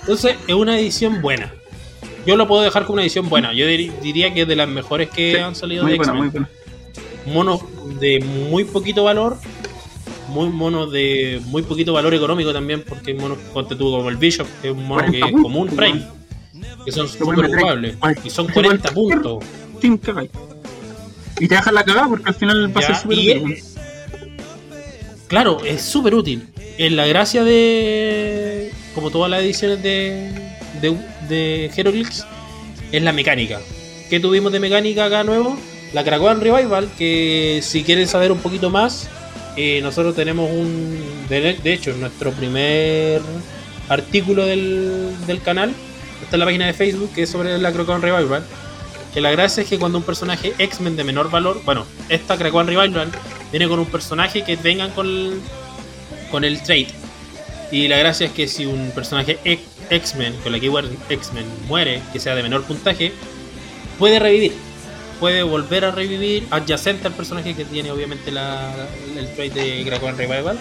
[0.00, 1.52] Entonces, es una edición buena.
[2.26, 3.52] Yo lo puedo dejar como una edición buena.
[3.52, 6.12] Yo dir- diría que es de las mejores que Sí, han salido Muy de buena,
[6.12, 6.30] X-Men.
[6.30, 6.48] muy buena.
[7.34, 7.60] monos
[8.00, 8.20] de
[8.50, 9.36] muy poquito valor,
[10.28, 13.38] muy monos de muy poquito valor económico también, porque hay monos,
[13.76, 16.02] tú como el Bishop, que es un mono que 40 es puntos, Prime,
[16.84, 19.44] que son súper jugables, y son Sí, 40 cualquier- puntos.
[19.80, 19.98] Team.
[21.40, 23.74] Y te dejan la cagada porque al final va a Ya, ser súper útil, es-
[25.28, 26.48] Claro, es súper útil.
[26.78, 30.32] En la gracia de, como todas las ediciones de,
[30.80, 30.96] de,
[31.28, 32.24] de Heroclix,
[32.92, 33.60] es la mecánica.
[34.08, 35.58] ¿Qué tuvimos de mecánica acá nuevo?
[35.92, 39.08] La Krakoan Revival, que si quieren saber un poquito más,
[39.82, 41.02] nosotros tenemos un...
[41.28, 43.20] De, de hecho, nuestro primer
[43.88, 45.72] artículo del, del canal
[46.22, 48.44] está en la página de Facebook, que es sobre la Krakoan Revival.
[49.12, 52.66] Que la gracia es que cuando un personaje X-Men de menor valor, bueno, esta Krakoan
[52.66, 53.10] Revival
[53.50, 55.40] viene con un personaje que vengan con el,
[56.30, 56.90] con el trait.
[57.72, 59.38] Y la gracia es que si un personaje
[59.90, 63.12] X-Men, con la keyword X-Men, muere, que sea de menor puntaje,
[63.98, 64.52] puede revivir.
[65.20, 68.72] Puede volver a revivir adyacente al personaje que tiene obviamente la,
[69.16, 70.58] el trait de Krakoan Revival.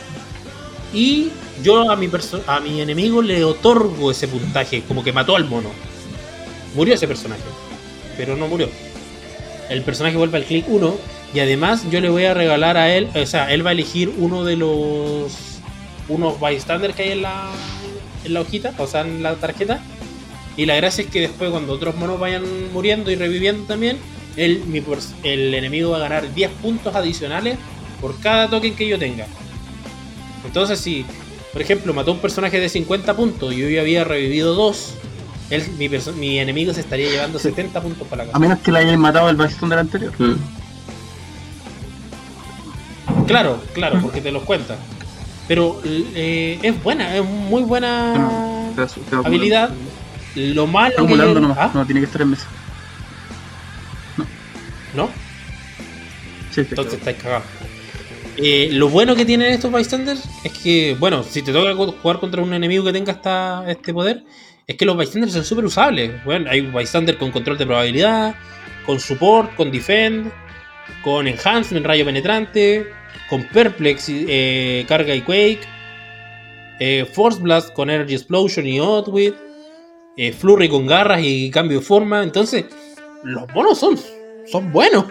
[0.93, 1.29] Y
[1.63, 2.09] yo a mi,
[2.47, 5.69] a mi enemigo le otorgo ese puntaje, como que mató al mono.
[6.75, 7.41] Murió ese personaje,
[8.15, 8.69] pero no murió.
[9.69, 10.97] El personaje vuelve al clic 1
[11.33, 14.13] y además yo le voy a regalar a él, o sea, él va a elegir
[14.17, 15.33] uno de los
[16.07, 17.51] unos bystanders que hay en la
[18.23, 19.81] en la hojita, o sea, en la tarjeta.
[20.55, 22.43] Y la gracia es que después cuando otros monos vayan
[22.73, 23.97] muriendo y reviviendo también,
[24.37, 24.81] él, mi
[25.23, 27.57] el enemigo va a ganar 10 puntos adicionales
[27.99, 29.25] por cada token que yo tenga.
[30.45, 31.05] Entonces si,
[31.51, 34.93] por ejemplo, mató a un personaje de 50 puntos y yo ya había revivido dos,
[35.49, 38.39] él, mi, perso- mi enemigo se estaría llevando 70 puntos para la A casa.
[38.39, 40.13] menos que la hayan matado al bastón del anterior.
[40.19, 40.35] Mm.
[43.25, 44.77] Claro, claro, porque te los cuenta.
[45.47, 48.13] Pero eh, es buena, es muy buena
[48.75, 49.69] te te habilidad.
[50.35, 51.57] Lo malo Está que nomás.
[51.59, 51.71] ¿Ah?
[51.73, 52.45] No, tiene que estar en mesa.
[54.97, 55.07] ¿No?
[56.51, 57.45] Sí, sí, Entonces estáis cagados.
[58.35, 62.41] Eh, lo bueno que tienen estos bystanders es que, bueno, si te toca jugar contra
[62.41, 64.23] un enemigo que tenga esta, este poder,
[64.67, 66.23] es que los bystanders son súper usables.
[66.25, 68.35] Bueno, hay bystander con control de probabilidad,
[68.85, 70.31] con support, con defend,
[71.03, 72.87] con enhancement, rayo penetrante,
[73.29, 75.61] con perplex, eh, carga y quake,
[76.79, 79.35] eh, force blast con energy explosion y outwit,
[80.17, 82.23] eh, flurry con garras y cambio de forma.
[82.23, 82.65] Entonces,
[83.23, 83.97] los monos son,
[84.49, 85.05] son buenos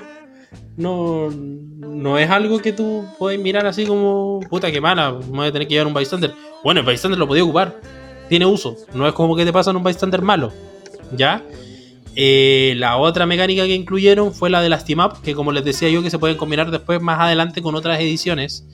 [0.76, 5.46] no, no es algo que tú puedes mirar así como, puta que mala, me voy
[5.46, 6.34] a tener que llevar un bystander.
[6.62, 7.80] Bueno, el bystander lo podía ocupar,
[8.28, 10.52] tiene uso, no es como que te pasan un bystander malo,
[11.12, 11.42] ¿ya?
[12.14, 15.64] Eh, la otra mecánica que incluyeron fue la de las team up, que como les
[15.64, 18.66] decía yo, que se pueden combinar después más adelante con otras ediciones,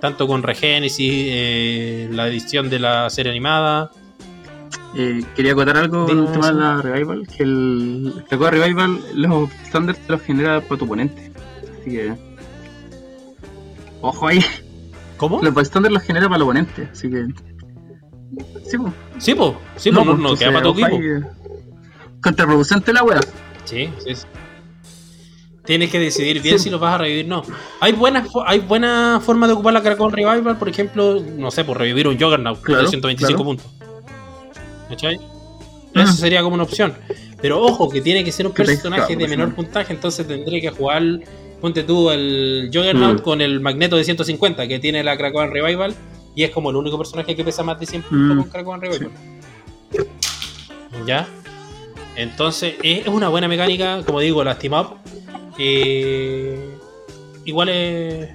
[0.00, 3.90] tanto con Regenesis, eh, la edición de la serie animada.
[4.96, 8.98] Eh, quería acotar algo con el Dime tema de la Revival, que el Krakoa Revival,
[9.14, 11.32] los standards los genera para tu oponente.
[11.80, 12.14] Así que.
[14.00, 14.40] Ojo ahí,
[15.16, 15.40] ¿Cómo?
[15.42, 17.26] los standards los genera para el oponente, así que.
[18.68, 18.92] Sí, pues.
[19.18, 20.98] Sí, po, sí, po, no, no, queda para tu equipo.
[22.22, 23.20] Contraproducente la wea.
[23.64, 24.14] Sí, sí.
[24.14, 24.26] sí.
[25.64, 26.64] Tienes que decidir bien Sí.
[26.64, 27.42] si los vas a revivir no.
[27.80, 31.78] Hay buenas hay buena forma de ocupar la Krakow Revival, por ejemplo, no sé, por
[31.78, 33.44] revivir un Juggernaut Claro, de 125 claro.
[33.44, 33.66] puntos.
[34.90, 35.16] ¿Cachai?
[35.16, 36.00] Ujú.
[36.00, 36.94] Eso sería como una opción.
[37.40, 41.02] Pero ojo, que tiene que ser un personaje de menor puntaje, entonces tendré que jugar
[41.60, 43.22] ponte tú el Juggernaut Mm.
[43.22, 45.94] con el Magneto de 150 que tiene la Krakoan Revival
[46.34, 48.80] y es como el único personaje que pesa más de 100 puntos Mm, con Krakoan
[48.80, 49.10] Revival.
[51.06, 51.26] ¿Ya?
[52.16, 54.96] Entonces, es una buena mecánica, como digo, las team up.
[55.62, 56.58] eh,
[57.44, 58.30] igual es-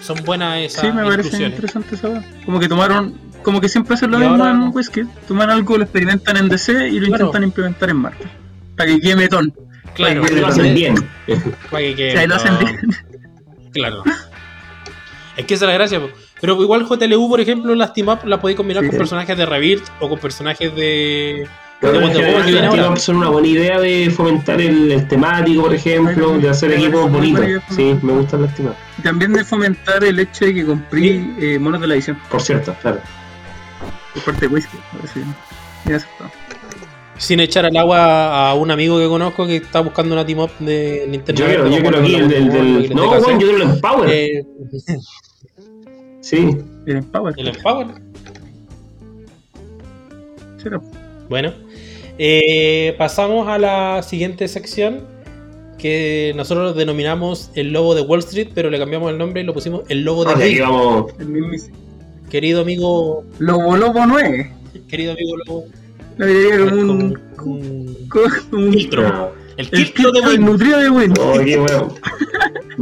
[0.00, 2.24] son buenas esas Sí, me parece interesante esa weá.
[2.44, 5.08] Como que tomaron, como que siempre hacen lo Y mismo ahora- en Westgate.
[5.28, 7.26] Toman algo, lo experimentan en DC y lo Claro.
[7.26, 8.28] intentan implementar en Marvel.
[8.76, 9.52] Para que quede metón.
[9.94, 10.94] Claro, Para Lo hacen bien.
[11.70, 12.78] para que quede- lo hacen bien.
[13.72, 14.02] Claro.
[15.36, 16.00] Es que esa es la gracia.
[16.40, 18.90] Pero igual JLU, por ejemplo, las team up las podéis combinar Sí.
[18.90, 21.46] con personajes de Rebirth o con personajes de.
[21.80, 25.74] Pero de general, que las son una buena idea de fomentar el, el temático, por
[25.74, 27.44] ejemplo, de hacer equipos bonitos.
[27.70, 28.52] Sí, me gustan las
[29.02, 32.74] También de fomentar el hecho de que compré eh, monos de la edición Por cierto,
[32.82, 33.00] claro.
[34.14, 36.30] Por parte de aceptado.
[37.18, 40.50] Sin echar al agua a un amigo que conozco que está buscando una team up
[40.58, 41.40] de Nintendo.
[41.40, 42.50] Yo quiero, yo quiero aquí el del.
[42.50, 44.10] Del- No, bueno, yo quiero el Empower.
[44.10, 44.44] eh,
[46.20, 46.56] Sí.
[46.86, 47.34] El Empower.
[47.36, 47.86] el Empower.
[50.62, 50.82] Sí, no.
[51.28, 51.52] Bueno,
[52.18, 55.06] eh, pasamos a la siguiente sección
[55.78, 59.52] que nosotros denominamos el lobo de Wall Street, pero le cambiamos el nombre y lo
[59.52, 60.46] pusimos el lobo de O sea,
[62.32, 64.50] Querido amigo, Lobo Lobo 9.
[64.88, 65.64] querido amigo lobo.
[66.16, 67.02] Lo diría como como un.
[67.02, 67.14] un
[68.08, 68.24] como
[68.66, 69.02] un filtro.
[69.08, 69.28] No.
[69.58, 70.44] El el filtro de Win.
[70.46, 71.12] nutrido de Win.
[71.12, 71.66] Bueno.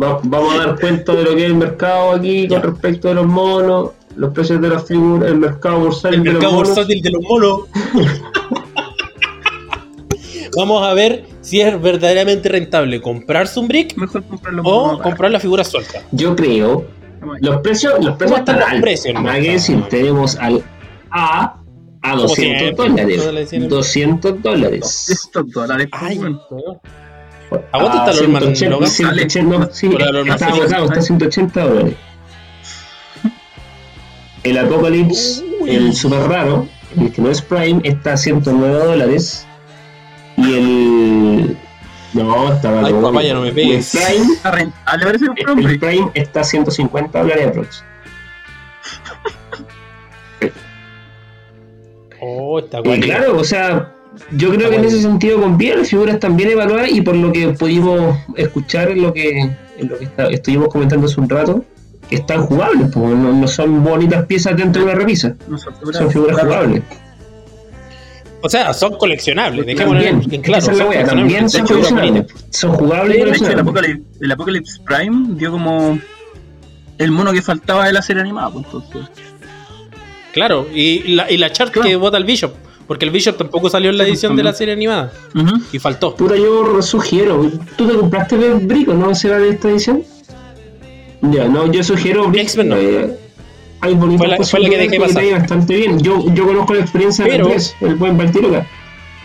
[0.00, 2.60] Va- vamos a dar cuenta de lo que es el mercado aquí Ya.
[2.62, 6.30] con respecto de los monos, los precios de las figuras, el mercado bursátil El de
[6.30, 6.68] los mercado monos.
[6.68, 7.60] bursátil de los monos.
[10.56, 15.40] Vamos a ver si es verdaderamente rentable comprarse un brick Mejor comprarlo o comprar la
[15.40, 16.02] figura suelta.
[16.12, 16.84] Yo creo.
[17.40, 18.80] Los precios, los precios están altos.
[18.80, 19.30] precios, no?
[19.32, 20.62] que decir, tenemos al
[21.10, 21.56] A
[22.02, 23.50] a Como 200 siempre, todas las dólares.
[23.50, 23.68] decían.
[23.68, 25.08] 200 dólares.
[25.10, 26.18] Estos dólares, Ay.
[26.18, 28.88] ¿A cuánto está Ah, el Orman 180, Logan?
[28.88, 31.94] 180, no, sí, Por el Orman está agotado, está a 180 dólares.
[34.42, 35.70] El Apocalypse, Uy.
[35.74, 36.66] el super raro,
[36.98, 39.46] el que no es Prime, está a 109 dólares.
[40.36, 41.56] Y el.
[42.12, 43.94] No, estaba Ay, como- papaya, no me pegues.
[43.94, 44.00] El
[44.50, 45.38] Prime, parece un
[45.68, 45.78] el.
[45.78, 47.84] Prime está a 150 dólares aprox.
[52.20, 53.00] Oh, está Y guay.
[53.00, 53.92] claro, o sea,
[54.32, 54.88] yo creo que en bueno.
[54.88, 59.12] ese sentido conviene las figuras también evaluadas y por lo que pudimos escuchar en lo
[59.12, 59.38] que,
[59.78, 61.64] en lo que está- estuvimos comentando hace un rato,
[62.08, 65.34] que están jugables, pues, no, no son bonitas piezas dentro de una repisa,
[65.92, 66.82] son figuras jugables.
[68.42, 69.66] O sea, son coleccionables.
[69.66, 70.62] Dejémoslo en, claro.
[70.64, 72.26] son wea, coleccionables, también son coleccionables,
[72.62, 73.58] jugables y De hecho, el.
[73.60, 75.98] Apocalypse, el Apocalypse Prime dio como
[76.98, 79.02] el mono que faltaba de la serie animada, pues entonces.
[80.32, 81.88] Claro, y la, y la chart Claro.
[81.88, 82.52] que vota el Bishop.
[82.86, 85.12] Porque el Bishop tampoco salió en la edición de la serie animada.
[85.72, 86.14] Y faltó.
[86.16, 90.02] Puta, yo sugiero, ¿tú te compraste el Brico, no se va de esta edición?
[91.22, 92.76] Ya, no, yo sugiero X-Men no.
[92.76, 93.16] eh,
[93.80, 94.98] hay bonitas Fue la- la que
[95.32, 95.98] bastante bien.
[96.00, 98.66] Yo, yo conozco la experiencia Pero- de Andrés, el buen Baltiroca.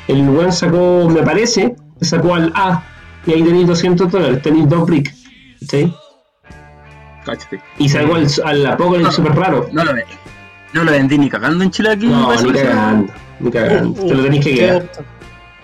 [0.07, 2.83] El buen sacó, me parece, sacó al A
[3.25, 5.13] y ahí tenéis 200 dólares, tenéis dos Brick.
[5.67, 5.91] ¿sí?
[7.79, 9.67] Y sacó al, al Apocalypse super raro.
[9.71, 10.11] No lo vendí.
[10.73, 12.05] No lo vendí ni cagando en Chile aquí.
[12.05, 14.01] No, ni cagando, ni cagando.
[14.01, 14.81] Uh, Te lo tenéis que ¿qué quedar.
[14.83, 15.01] opta?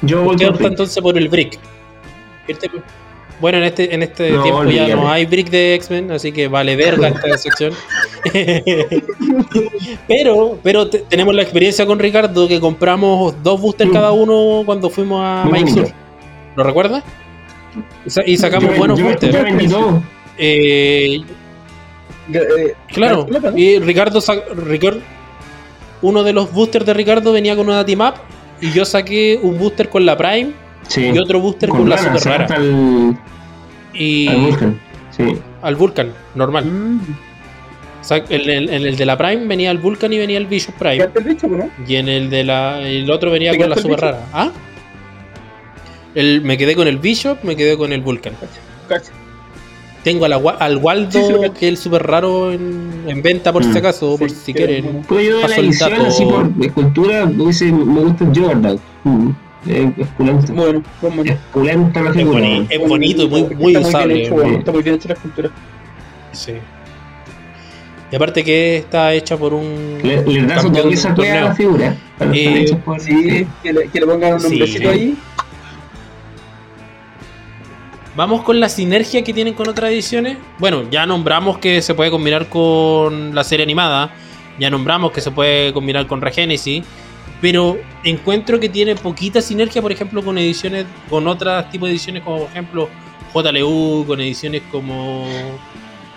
[0.01, 1.59] Yo voy ¿Qué por opta entonces por el Brick?
[2.47, 2.71] Irte-
[3.39, 6.47] Bueno, en este, en este No, tiempo ya no hay Brick de X-Men, así que
[6.47, 7.73] vale verga esta sección.
[10.07, 13.93] pero pero te- tenemos la experiencia con Ricardo que compramos dos boosters Mm.
[13.93, 15.93] cada uno cuando fuimos a Mike.
[16.55, 17.03] ¿Lo recuerdas?
[18.05, 19.69] Y sa- Y sacamos Yo- buenos yo- boosters.
[19.69, 20.01] Yo.
[20.37, 21.21] Eh,
[22.33, 23.25] Eh, Claro,
[23.57, 24.21] y Ricardo,
[24.55, 24.99] Ricardo,
[26.01, 28.13] uno de los boosters de Ricardo venía con una team up
[28.61, 30.51] y yo saqué un booster con la Prime
[30.87, 31.11] Sí.
[31.13, 33.17] y otro booster con, la super rara Al,
[33.93, 34.79] y al Vulcan.
[35.09, 35.23] Sí.
[35.61, 36.65] al Vulcan, normal.
[36.65, 36.99] Mm.
[38.01, 40.47] O sea, en el, en el de la Prime venía el Vulcan y venía el
[40.47, 41.69] Bishop Prime ¿Quedaste el bicho, no?
[41.87, 44.25] y en el de la el otro venía ¿Te con la super rara.
[44.33, 44.51] ¿Ah?
[46.15, 48.33] El, me quedé con el Bishop, me quedé con el Vulcan.
[48.89, 49.11] Cacha.
[50.03, 53.53] Tengo a la al Waldo, Sí, sí, que es el super raro en, en venta
[53.53, 53.71] por Mm.
[53.71, 54.83] si acaso, por Sí, si que quieren.
[54.85, 55.03] bueno.
[55.07, 56.05] Pues yo de la edición, dato.
[56.07, 58.79] así por escultura, hubiese, me gusta el Jordan.
[59.03, 59.29] Mm,
[59.67, 60.53] es esculenta.
[60.53, 61.25] Bueno, vamos.
[61.27, 62.47] Esculenta la Es, figura.
[62.67, 64.23] es bonito y muy, Está muy bien usable.
[64.23, 65.49] hecho, bueno, Está muy bien hecha la escultura.
[66.31, 66.53] Sí.
[68.11, 70.55] Y aparte que está hecha por un Le, le un a
[71.41, 71.95] la figura.
[72.33, 74.47] Eh, por- Sí, que le, que le pongan un Sí.
[74.49, 75.15] nombrecito ahí.
[78.15, 80.37] Vamos con la sinergia que tienen con otras ediciones.
[80.59, 84.11] Bueno, ya nombramos que se puede combinar con la serie animada.
[84.59, 86.83] Ya nombramos que se puede combinar con Regenesis.
[87.39, 92.21] Pero encuentro que tiene poquita sinergia, por ejemplo, con ediciones, con otros tipos de ediciones,
[92.23, 92.89] como por ejemplo
[93.33, 95.25] JLU, con ediciones como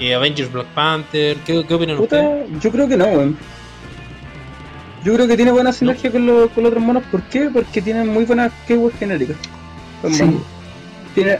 [0.01, 1.37] eh, Avengers Black Panther.
[1.39, 2.47] ¿Qué, qué opinan ustedes?
[2.47, 3.37] Puta, yo creo que no, weón.
[5.05, 7.03] Yo creo que tiene buena sinergia con, los, con los otros monos.
[7.11, 7.51] ¿Por qué?
[7.53, 9.37] Porque tienen muy buenas keywords genéricas.
[10.11, 10.25] Sí.
[11.15, 11.39] Tiene,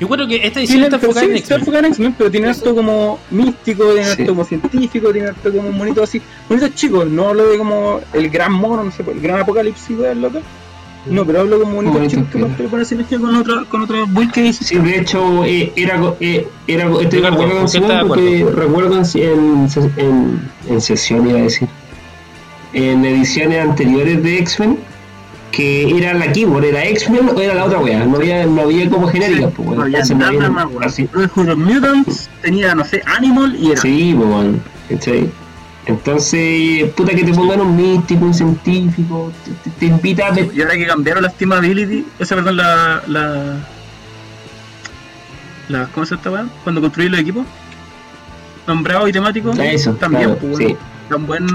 [0.00, 1.60] Yo creo que esta edición tiene, está pero enfocada sí, en está X-Men.
[1.60, 4.10] enfocada en X-Men, pero tiene esto como místico, tiene Sí.
[4.22, 6.22] esto como científico, tiene esto como monito así.
[6.48, 10.22] Monitos chicos, no hablo de como el gran mono, no sé, el gran apocalipsis, weón,
[10.22, 10.40] loco.
[11.06, 12.26] No, pero hablo como Monitos chicos
[12.56, 14.62] que poner sinergia con otra, con otra build que dice.
[14.64, 17.98] Sí, de hecho, eh, era, eh, era, estoy de acuerdo ¿con con qué estás de
[17.98, 21.68] Simón porque recuerdo en, en, ses- en, en sesión, iba a decir,
[22.72, 24.78] en ediciones anteriores de X-Men,
[25.50, 28.88] que era la keyboard, era X-Men o era la otra wea, no había, no había
[28.88, 31.08] como genérica, pues, No había nada había- más, así.
[31.14, 33.80] Of Mutants tenía, no sé, Animal y era.
[33.80, 34.52] Sí, pues, bueno,
[34.88, 35.30] ¿cachai?
[35.86, 39.32] Entonces, puta que te pongan un místico, un científico,
[39.64, 40.40] te, te- invita a.
[40.40, 43.02] Y ahora que cambiaron la Steam Ability, esa perdón, la.
[43.08, 43.56] la.
[45.68, 46.46] la ¿Cómo se llama esta weá?
[46.62, 47.44] Cuando construí los equipos.
[48.66, 49.50] Nombrado y temático.
[49.52, 50.76] Eso, también, claro, pues, sí.
[51.08, 51.46] tan buen.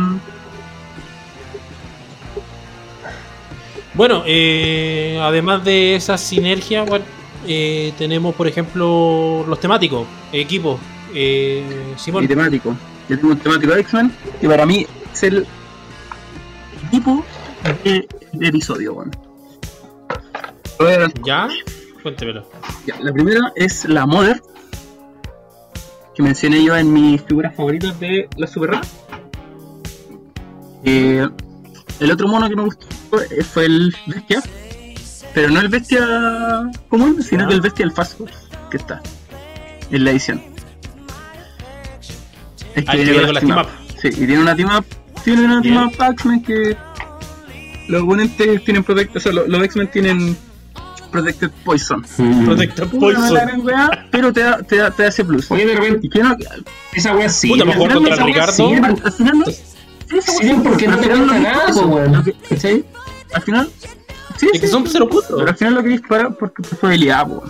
[3.93, 7.05] Bueno, eh, además de esa sinergia, bueno,
[7.47, 10.79] eh, tenemos, por ejemplo, los temáticos, equipos.
[11.13, 11.63] Eh,
[11.95, 12.75] Simón, y temático.
[13.09, 14.11] Yo tengo un temático de X-Men,
[14.41, 15.45] que para mí es el
[16.91, 17.23] tipo
[17.84, 19.11] de, de episodio, bueno.
[20.79, 21.47] A ver, ¿ya?
[22.03, 22.47] Cuéntemelo.
[22.85, 24.41] Ya, la primera es la Mother,
[26.13, 28.88] que mencioné yo en mis figuras favoritas de la Super Rara.
[30.84, 31.27] Eh,
[31.99, 32.88] el otro mono que me gustó
[33.51, 34.41] fue el Bestia,
[35.34, 38.29] pero no el Bestia común, sino que el Bestia del Fast Food,
[38.69, 39.01] que está
[39.89, 40.56] en la edición.
[42.77, 43.67] Es Ah, que viene con las team up.
[44.01, 44.85] Sí, y tiene una team up,
[45.23, 46.77] tiene una team up X-Men que
[47.89, 50.37] los oponentes tienen protect, o sea, los, los X-Men tienen
[51.11, 52.05] Protected Poison.
[52.17, 52.49] Mm.
[52.49, 53.61] La Poison.
[53.63, 55.49] weá, pero te da, te da, te da ese plus.
[55.49, 56.35] Oye, de repente, Y que no,
[56.93, 57.47] esa wea sí.
[57.47, 58.53] Puta, al mejor final contra esa wea Ricardo.
[58.53, 59.45] sí, al, al final no.
[59.45, 62.23] Sí, esa Sí, porque no te que- nada, po, weón.
[62.23, 62.85] que- ¿Cachai?
[63.33, 63.69] Al final,
[64.37, 65.31] sí, Es que son cero puntos.
[65.35, 67.43] pero al final lo que dispara porque tu habilidad, po.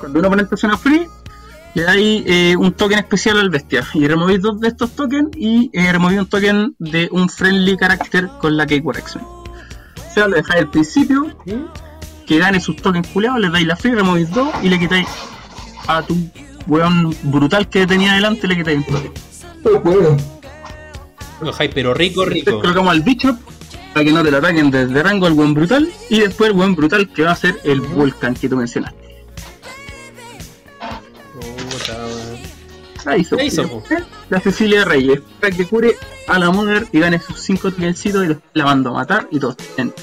[0.00, 1.06] Cuando un oponente hace una free,
[1.74, 3.84] le dais eh, un token especial al bestia.
[3.94, 8.28] Y removéis dos de estos tokens y eh, removéis un token de un friendly character
[8.40, 9.24] con la Keyword X-Men.
[9.24, 11.26] O sea, lo dejáis al principio,
[12.26, 15.08] que gane sus tokens culeados, le dais la free, removéis dos y le quitáis
[15.88, 16.16] a tu
[16.66, 19.82] weón brutal que tenía adelante, le quitáis un token.
[19.82, 20.16] Bueno.
[21.40, 22.44] Lo dejáis, pero rico, rico.
[22.44, 23.36] Después colocamos al bicho
[23.92, 26.74] para que no te lo ataquen desde rango al buen brutal y después el buen
[26.74, 29.03] brutal que va a ser el volcán que tú mencionaste.
[33.04, 33.36] La hizo.
[33.36, 33.82] La hizo,
[34.42, 38.38] Cecilia Reyes para que cure a la Mother y gane sus 5 tokencitos y los
[38.54, 39.94] la mando a matar y todos tienen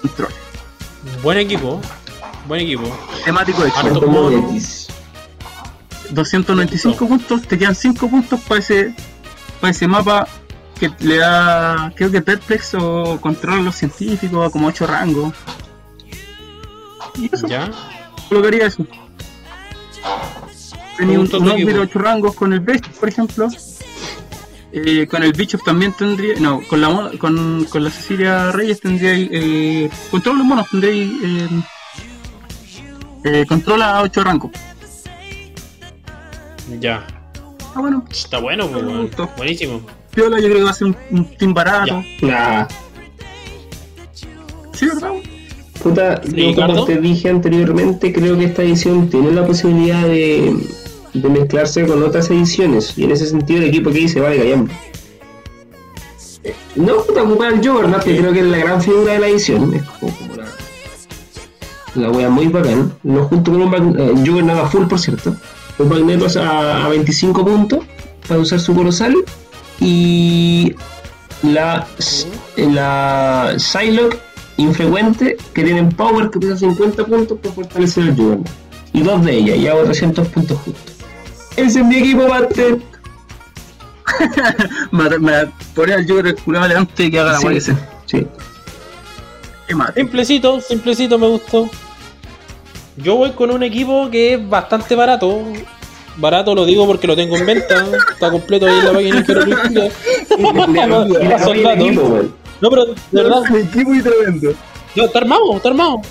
[0.00, 0.28] control.
[1.22, 1.80] Buen equipo.
[2.46, 2.84] Buen equipo.
[3.24, 3.62] Temático.
[3.62, 4.88] Betis.
[6.10, 8.94] 295 puntos, te quedan 5 puntos para ese,
[9.60, 10.28] para ese mapa
[10.78, 15.32] que le da, creo que Perplex o controlar a los científicos a como 8 rangos.
[17.16, 17.70] Y eso, ¿Ya?
[18.28, 18.86] colocaría eso.
[21.02, 21.80] Tenía un, un de Ogre de equipo.
[21.80, 23.48] 8 rangos con el Best, por ejemplo.
[24.72, 26.38] Eh, con el Bishop también tendría.
[26.38, 29.12] No, con la, con, con la Cecilia Reyes tendría.
[29.14, 30.92] Eh, con todos los monos tendría.
[30.92, 31.48] Eh,
[33.24, 34.52] eh, controla a 8 rangos.
[36.78, 37.04] Ya.
[37.74, 38.04] Ah, bueno.
[38.08, 39.28] Está bueno, pues, gustó.
[39.36, 39.82] Buenísimo.
[40.14, 42.04] Piola, yo creo que va a ser un, un team barato.
[42.20, 42.68] Nah.
[44.72, 45.10] Sí, ¿verdad?
[45.82, 50.54] Puta, yo como te dije anteriormente, creo que esta edición tiene la posibilidad de,
[51.14, 52.96] de mezclarse con otras ediciones.
[52.96, 54.72] Y en ese sentido el equipo que dice callampa.
[56.44, 59.28] Eh, No, puta, ocupar el Juggernaut, que creo que es la gran figura de la
[59.28, 59.74] edición.
[59.74, 60.44] Es como, como la,
[61.94, 62.92] la wea muy bacán.
[63.02, 65.36] No junto con un eh, Juggernaut a full, por cierto.
[65.78, 67.80] Un Magneto a, a 25 puntos
[68.28, 69.14] para usar su colosal.
[69.80, 70.74] Y
[71.42, 71.86] la,
[72.56, 74.18] la Psylocke
[74.58, 78.48] infrecuente que tienen power que pesa 50 puntos por fortalecer el Juggernaut.
[78.94, 80.91] Y dos de ellas, y hago 300 puntos justos.
[81.56, 82.78] Ese es mi equipo, Master.
[84.90, 87.72] Me, me pone al Joker curado adelante y que haga la Sí, sí.
[88.06, 88.26] Qué.
[89.94, 91.68] Simplecito, simplecito me gustó.
[92.96, 95.42] Yo voy con un equipo que es bastante barato.
[96.16, 97.86] Barato lo digo porque lo tengo en venta.
[98.12, 99.18] Está completo ahí en la página
[101.72, 102.34] equipo, weón.
[102.60, 104.54] No, pero de verdad, El equipo y tremendo.
[104.94, 106.02] no, está armado, está armado.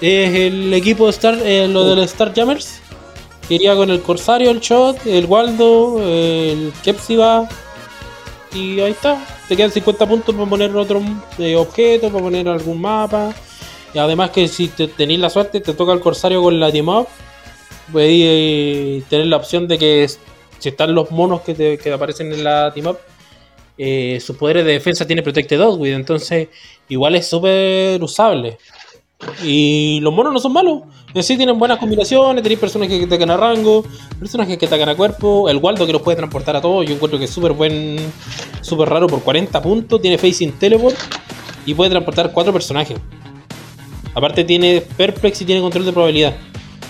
[0.00, 2.81] Es el equipo de Star, eh, lo del Star Jammers.
[3.52, 7.46] Que iría con el Corsario, el Shot, el Waldo, el Kepsiba.
[8.54, 9.22] Y ahí está.
[9.46, 11.02] Te quedan 50 puntos para poner otro
[11.36, 13.34] eh, objeto, para poner algún mapa.
[13.92, 16.88] Y además que si te tenéis la suerte, te toca el Corsario con la Team
[16.88, 17.08] Up.
[17.92, 20.08] Podéis eh, tener la opción de que
[20.58, 23.00] si están los monos que, te, aparecen en la team up,
[23.76, 26.48] eh, sus poderes de defensa tiene Protected Outwit, entonces
[26.88, 28.56] igual es súper usable.
[29.42, 30.82] Y los monos no son malos.
[31.14, 33.84] En sí tienen buenas combinaciones, tenéis personajes que atacan a rango,
[34.18, 37.18] personajes que atacan a cuerpo, el Waldo que los puede transportar a todos, yo encuentro
[37.18, 37.98] que es súper buen,
[38.62, 40.96] súper raro por 40 puntos, tiene Facing Teleport
[41.66, 42.98] y puede transportar 4 personajes.
[44.14, 46.34] Aparte tiene Perplex y tiene control de probabilidad.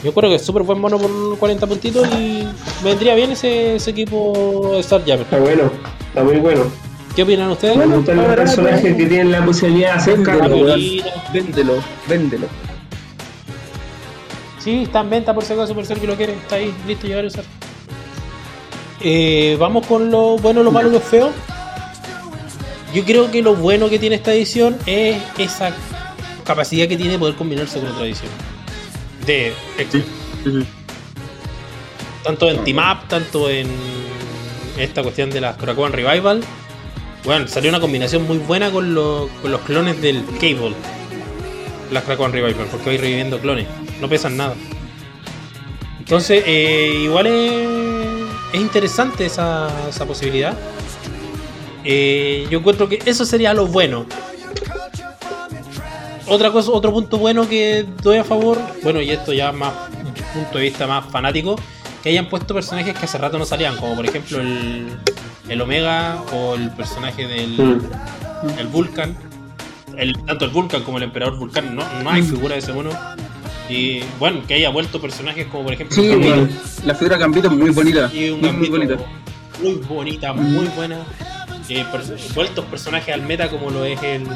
[0.05, 2.47] Yo creo que es súper buen mono por 40 puntitos y
[2.83, 5.23] vendría bien ese, ese equipo Starjammer.
[5.23, 5.71] Está bueno,
[6.09, 6.63] está muy bueno.
[7.15, 7.77] ¿Qué opinan ustedes?
[7.77, 10.77] Me gustan los personajes que tienen la posibilidad de hacer Véndelo.
[11.33, 12.47] Véndelo, véndelo.
[14.59, 16.35] Sí, está en venta por si acaso, por si alguien lo quiere.
[16.35, 17.45] Está ahí, listo, llegar a usar.
[19.01, 21.33] Eh, Vamos con lo bueno, lo malo y lo feo.
[22.95, 25.73] Yo creo que lo bueno que tiene esta edición es esa
[26.45, 28.31] capacidad que tiene de poder combinarse con otra edición.
[29.27, 30.67] De X-Men.
[32.23, 33.69] tanto en Team Up, tanto en
[34.79, 36.43] esta cuestión de las Korakuen Revival.
[37.25, 40.75] Bueno, salió una combinación muy buena con, los- con los clones del Cable.
[41.91, 43.67] Las Korakuen Revival, porque voy reviviendo clones.
[44.01, 44.55] No pesan nada.
[45.99, 47.69] Entonces, eh, igual es,
[48.53, 50.55] es interesante esa, esa posibilidad.
[51.85, 54.07] Eh, yo encuentro que eso sería lo bueno.
[56.27, 59.73] Otra cosa, otro punto bueno que doy a favor, bueno, y esto ya más
[60.05, 60.13] un
[60.45, 61.57] punto de vista más fanático,
[62.03, 64.87] que hayan puesto personajes que hace rato no salían, como por ejemplo el,
[65.49, 68.59] el Omega o el personaje del Mm.
[68.59, 69.17] el Vulcan.
[69.97, 72.27] El, tanto el Vulcan como el Emperador Vulcan, no, no hay Mm.
[72.31, 72.91] figura de ese mono.
[73.69, 76.49] Y bueno, que haya vuelto personajes como por ejemplo Sí, Gambito, bueno.
[76.85, 78.11] la figura Gambito es muy bonita.
[78.13, 78.97] y un muy, bonita.
[79.63, 80.99] muy bonita, muy buena.
[81.69, 84.27] Eh, pers- vueltos personajes al meta como lo es el.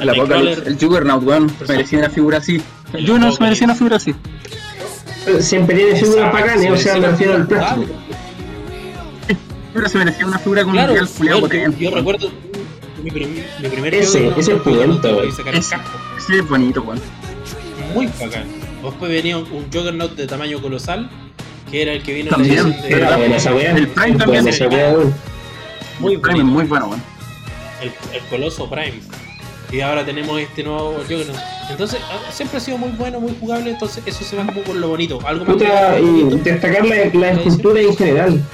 [0.00, 1.52] El Apocalypse, el Juggernaut, weón.
[1.68, 2.62] Merecía una figura así.
[2.92, 4.14] El Juggernaut merecía una figura así.
[5.40, 7.92] Siempre tiene figuras bacanas, o sea, me refiero al plástico.
[9.74, 11.84] Pero se merecía una figura con Claro, un real culiao yo, potente.
[11.84, 12.30] yo recuerdo
[13.02, 14.80] mi, prim- mi primer Ese, ese es güey.
[14.82, 14.90] el
[15.54, 16.38] Ese.
[16.38, 17.00] es bonito, weón.
[17.94, 18.44] Muy bacán.
[18.82, 21.08] Después venía un, un Juggernaut de tamaño colosal,
[21.70, 23.70] que era el que vino en la También, edición de- Era buena esa weá.
[23.76, 24.94] El Prime también esa weá,
[26.00, 26.44] muy bonito.
[26.44, 27.02] muy bueno, weón.
[27.80, 29.00] el, el Coloso Prime.
[29.72, 31.38] Y ahora tenemos este nuevo Juggernaut.
[31.70, 33.70] Entonces, ah, siempre ha sido muy bueno, muy jugable.
[33.70, 35.18] Entonces, eso se va como por lo bonito.
[35.26, 38.44] Algo más Puta, que- y destacar la, la escultura en general.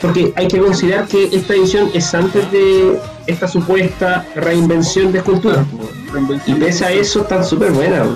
[0.00, 5.64] Porque hay que considerar que esta edición es antes de esta supuesta reinvención de escultura.
[6.46, 8.06] Y pese a eso, están súper buenas.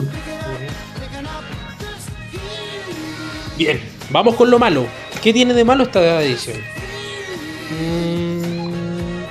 [3.57, 3.81] Bien,
[4.11, 4.87] vamos con lo malo.
[5.23, 6.59] ¿Qué tiene de malo esta edición?
[7.71, 9.23] Mm,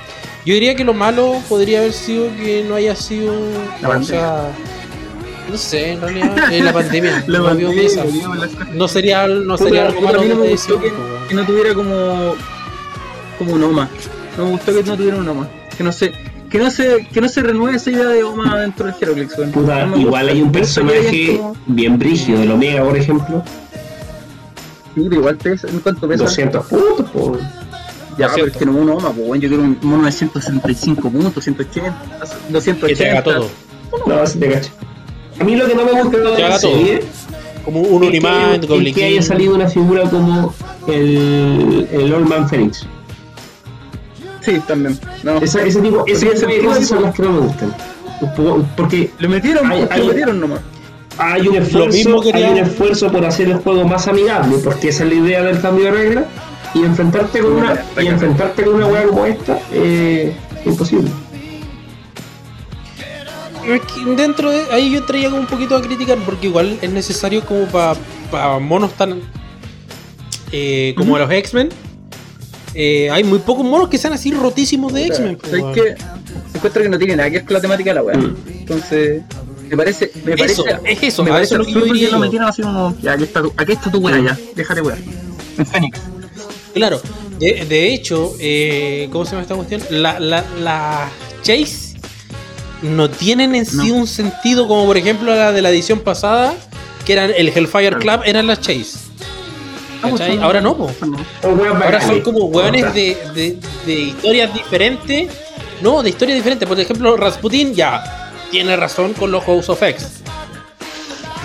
[0.45, 3.33] yo diría que lo malo podría haber sido que no haya sido.
[3.81, 4.51] La o sea,
[5.49, 7.23] no sé, en realidad, eh, la pandemia.
[7.27, 8.05] La no cosas.
[8.73, 12.35] No sería, no sería algo malo no me gustó que, pues, que no tuviera como
[13.37, 13.89] como un OMA.
[14.37, 15.47] No me gustó que no tuviera un OMA.
[15.77, 16.11] Que no se
[16.49, 19.35] que no se que no se renueve esa idea de OMA dentro del Heroclix.
[19.53, 23.43] Puta, No igual hay un personaje como- bien brígido, el Omega, por ejemplo.
[24.95, 26.23] Sí, pero igual pesa, ¿en cuánto pesa?
[26.23, 27.37] 200 puntos, po.
[28.17, 28.51] Ya, pero 200.
[28.51, 29.41] es que no un OMA, pues.
[29.41, 31.95] Yo quiero un mono de 165 puntos, 180,
[32.49, 32.87] 280.
[32.87, 33.49] Que te haga todo.
[34.07, 34.71] No, si te cacho.
[35.39, 37.03] A mí lo que no me gusta de Que la serie
[37.63, 40.53] Como un es que, Unimand, es que haya salido una figura como
[40.87, 42.85] el, el Old Man Phoenix.
[44.41, 44.97] Sí, también.
[45.23, 45.37] No.
[45.39, 47.73] Esa- ese tipo, ese tipo de cosas son las que no me gustan.
[48.75, 50.61] Porque Lo metieron, Hay- hay- lo metieron nomás.
[51.19, 55.03] hay un mismo esfuerzo, hay un esfuerzo por hacer el juego más amigable, porque esa
[55.03, 56.25] es la idea del cambio de regla.
[56.73, 61.09] Y enfrentarte con una, y enfrentarte con una weá como esta, eh, es imposible.
[63.67, 67.43] Que dentro de ahí yo entraría como un poquito a criticar porque igual es necesario
[67.45, 69.19] como para monos tan
[70.53, 71.69] eh, como los X-Men
[72.73, 75.73] eh, hay muy pocos monos que sean así rotísimos de X-Men ¿Sabes weón.
[75.73, 75.95] qué?
[76.53, 78.17] Encuentro que no tiene nada que ver con la temática de la weá.
[78.17, 78.35] Mm.
[78.59, 79.23] Entonces,
[79.69, 80.11] me parece.
[80.23, 82.61] Me Eso, parece, es eso, me parece eso lo que yo diría que metieron así
[82.61, 82.95] como.
[83.01, 84.37] Ya, aquí está tu, aquí está tu weá, ya.
[84.55, 84.97] Déjate weá.
[85.57, 85.99] En Fénix.
[86.73, 87.01] claro
[87.39, 89.81] de, de hecho eh, ¿cómo se llama esta cuestión?
[89.89, 91.09] la, la, la
[91.41, 91.86] Chase
[92.81, 93.95] no tienen en sí No.
[93.95, 96.53] un sentido como por ejemplo la de la edición pasada
[97.05, 97.97] que eran el Hellfire.
[97.97, 98.99] Club eran las Chase
[100.03, 100.91] Ah, pues ahora no po.
[101.43, 105.31] weas Ahora son como hueones de, de, de historias diferentes.
[105.81, 106.67] No, de historias diferentes.
[106.67, 110.07] Por ejemplo, Rasputin ya tiene razón con los House of X.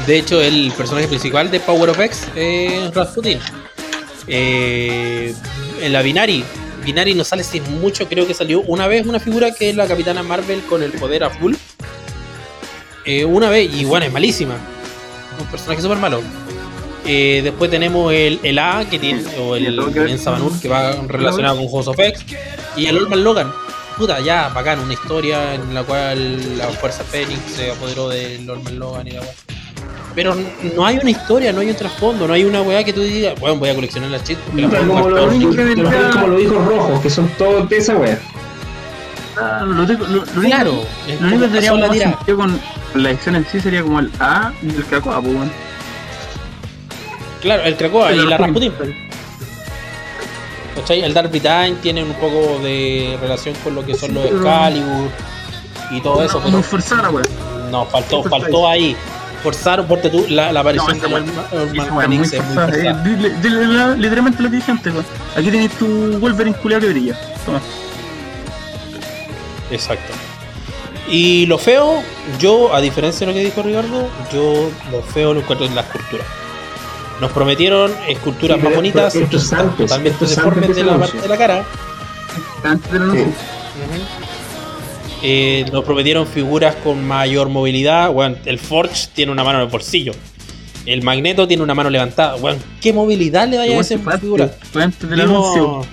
[0.07, 3.39] De hecho, el personaje principal de Power of X es Rasputin.
[4.27, 5.35] Eh,
[5.81, 6.45] en la Binari.
[6.83, 8.09] Binari no sale sin mucho.
[8.09, 11.25] Creo que salió una vez una figura que es la Capitana Marvel con el poder
[11.25, 11.55] a full.
[13.05, 14.57] Eh, una vez, y bueno, es malísima.
[15.39, 16.23] Un personaje súper malo.
[17.05, 19.79] Eh, después tenemos el, el A, que tiene, o el,
[20.09, 22.25] en Sabanur, que va relacionado con House of X.
[22.77, 23.53] Y el Olman Logan.
[23.97, 28.79] Puta, ya, bacán, una historia en la cual la Fuerza Fénix se apoderó del Olman
[28.79, 29.33] Logan y la weá.
[30.15, 30.37] Pero
[30.77, 33.39] no hay una historia, no hay un trasfondo, no hay una weá que tú digas,
[33.41, 36.11] bueno, voy a coleccionar las porque puedo como, jugar los, todo".
[36.13, 38.19] como, los hijos rojos, que son todos de esa wea.
[39.41, 40.73] Ah, lo, único- lo, lo único- Claro,
[41.21, 42.61] Lo único que la más sentido con
[42.95, 45.51] la edición en sí sería como el A y el Krakoa, pues, weón.
[47.41, 48.73] Claro, el Krakoa y la Rasputin.
[50.75, 51.01] ¿Cachai?
[51.03, 55.11] El Dark Time tiene un poco de relación con lo que son los Excalibur
[55.91, 57.27] y todo eso, No, pero no forzara, weón.
[57.71, 58.97] no, faltó, faltó ahí.
[59.43, 62.67] Forzaron, porque tú, la, la aparición esa de es muy forzada.
[62.67, 63.05] forzada.
[63.07, 64.93] Eh, Literalmente lo que dije antes.
[65.37, 65.87] Aquí tenéis tu
[66.21, 67.19] Wolverine culiado que brilla.
[67.45, 67.61] Toma.
[69.71, 70.13] Exacto.
[71.09, 72.03] Y lo feo,
[72.39, 75.81] yo, a diferencia de lo que dijo Ricardo, yo lo feo lo encuentro en la
[75.83, 76.23] escultura.
[77.21, 79.13] Nos prometieron esculturas Sí, más bonitas,
[79.79, 81.65] totalmente deformes de la parte de la cara.
[82.65, 83.25] Antes de la Sí.
[85.23, 88.11] Eh, nos prometieron figuras con mayor movilidad.
[88.11, 90.13] Bueno, el Forge tiene una mano en el bolsillo.
[90.85, 92.35] El Magneto tiene una mano levantada.
[92.37, 94.49] Bueno, ¿qué movilidad le vaya a esa figura?
[94.73, 95.87] Fue antes del Vimos- anuncio.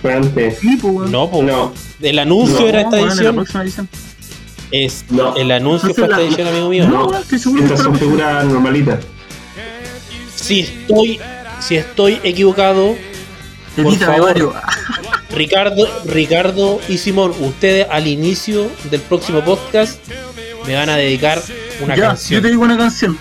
[0.00, 0.58] Fue antes.
[0.60, 1.10] Sí, pues.
[1.10, 1.28] No.
[1.42, 1.72] No.
[2.00, 3.46] el anuncio No, era esta en la edición.
[3.62, 3.88] edición.
[4.70, 5.36] Es, No.
[5.36, 6.88] El anuncio No fue esta edición, amigo mío.
[6.88, 9.00] No, estoy seguro que Estas son figuras normalitas.
[10.36, 11.20] Si estoy,
[11.58, 12.94] si estoy equivocado,
[13.76, 14.54] por Edita, favor.
[15.32, 19.98] Ricardo, Ricardo y Simón, ustedes al inicio del próximo podcast
[20.66, 21.40] me van a dedicar
[21.80, 22.42] una Ya, yo canción.
[22.42, 23.18] te digo una canción.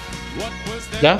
[1.01, 1.19] ¿Ya?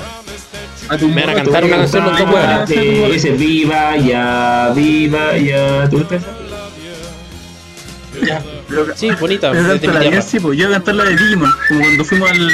[0.88, 2.70] A tu Me van a cantar una canción los dos.
[2.70, 5.88] Ese, ese viva ya, viva ya.
[5.88, 6.22] ¿Tú estás?
[8.26, 8.42] Ya.
[8.96, 9.52] Sí, bonita.
[9.52, 10.00] La tierra.
[10.00, 12.50] bien, sí, pues yo voy a cantar la de Digimon, como cuando fuimos al.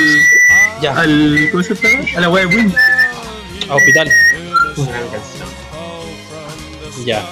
[0.82, 2.04] Ya, al ¿Cómo se llama?
[2.16, 2.74] A la de Win.
[3.68, 4.10] a hospital.
[7.04, 7.24] Ya.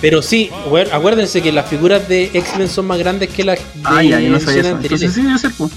[0.00, 0.50] Pero sí,
[0.92, 4.30] acuérdense que las figuras de X-Men son más grandes que las de Ah, ya, yo
[4.30, 4.76] no sabía eso.
[4.76, 5.02] anteriores.
[5.02, 5.72] Entonces sí debe ser, pues.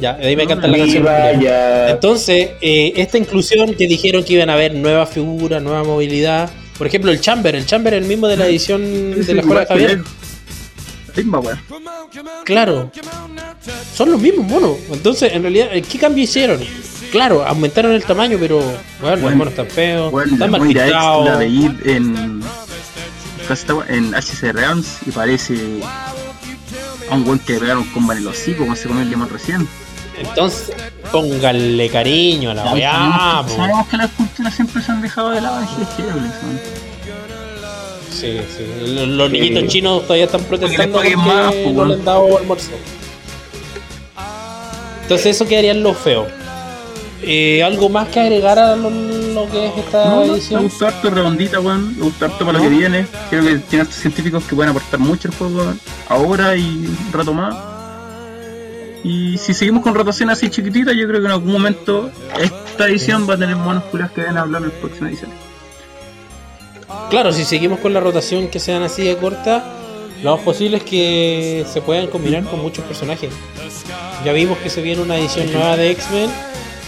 [0.00, 1.02] Ya, de ahí me canta la canción.
[1.02, 1.42] Viva popular.
[1.42, 1.90] ya.
[1.90, 6.50] Entonces, eh, esta inclusión que dijeron que iban a haber nuevas figuras, nueva movilidad.
[6.78, 7.54] Por ejemplo, el Chamber.
[7.54, 10.02] El Chamber es el mismo de la edición de la escuela de Javier.
[12.44, 12.90] Claro.
[13.94, 14.76] Son los mismos monos.
[14.92, 16.60] Entonces, en realidad, ¿qué cambio hicieron?
[17.10, 18.62] Claro, aumentaron el tamaño, pero
[19.00, 21.24] bueno, los monos están feos, Bueno, están mal pintados.
[21.24, 22.40] la veí en.
[23.88, 25.80] En HC Realms y parece.
[27.10, 29.28] A un weón que le pegaron con en el hocico, como se comió el limón
[29.28, 29.66] recién.
[30.16, 30.72] Entonces,
[31.10, 33.44] pónganle cariño a la weá.
[33.48, 35.66] sabemos, que las culturas siempre se han dejado de lado.
[38.12, 38.66] Sí, sí.
[38.94, 41.88] Los, los niñitos chinos todavía están protestando Porque porque, le paguen más, po, no weón.
[41.88, 42.70] le han dado almuerzo.
[45.02, 46.28] Entonces eso quedaría en lo feo.
[47.22, 50.62] Eh, ¿Algo más que agregar a lo, lo que es esta No, no, me edición?
[50.64, 51.96] gustó harto redondita, weón.
[51.98, 53.06] Me gustó harto para lo que viene.
[53.28, 55.74] Creo que tiene hartos científicos que pueden aportar mucho al juego
[56.08, 57.54] ahora y un rato más.
[59.02, 63.28] Y si seguimos con rotación así chiquitita, yo creo que en algún momento esta edición
[63.28, 63.84] va a tener monos
[64.14, 65.30] que a hablar en la próxima edición.
[67.08, 69.64] Claro, si seguimos con la rotación que sean así de corta,
[70.22, 73.30] lo más posible es que se puedan combinar con muchos personajes.
[74.24, 76.30] Ya vimos que se viene una edición nueva de X-Men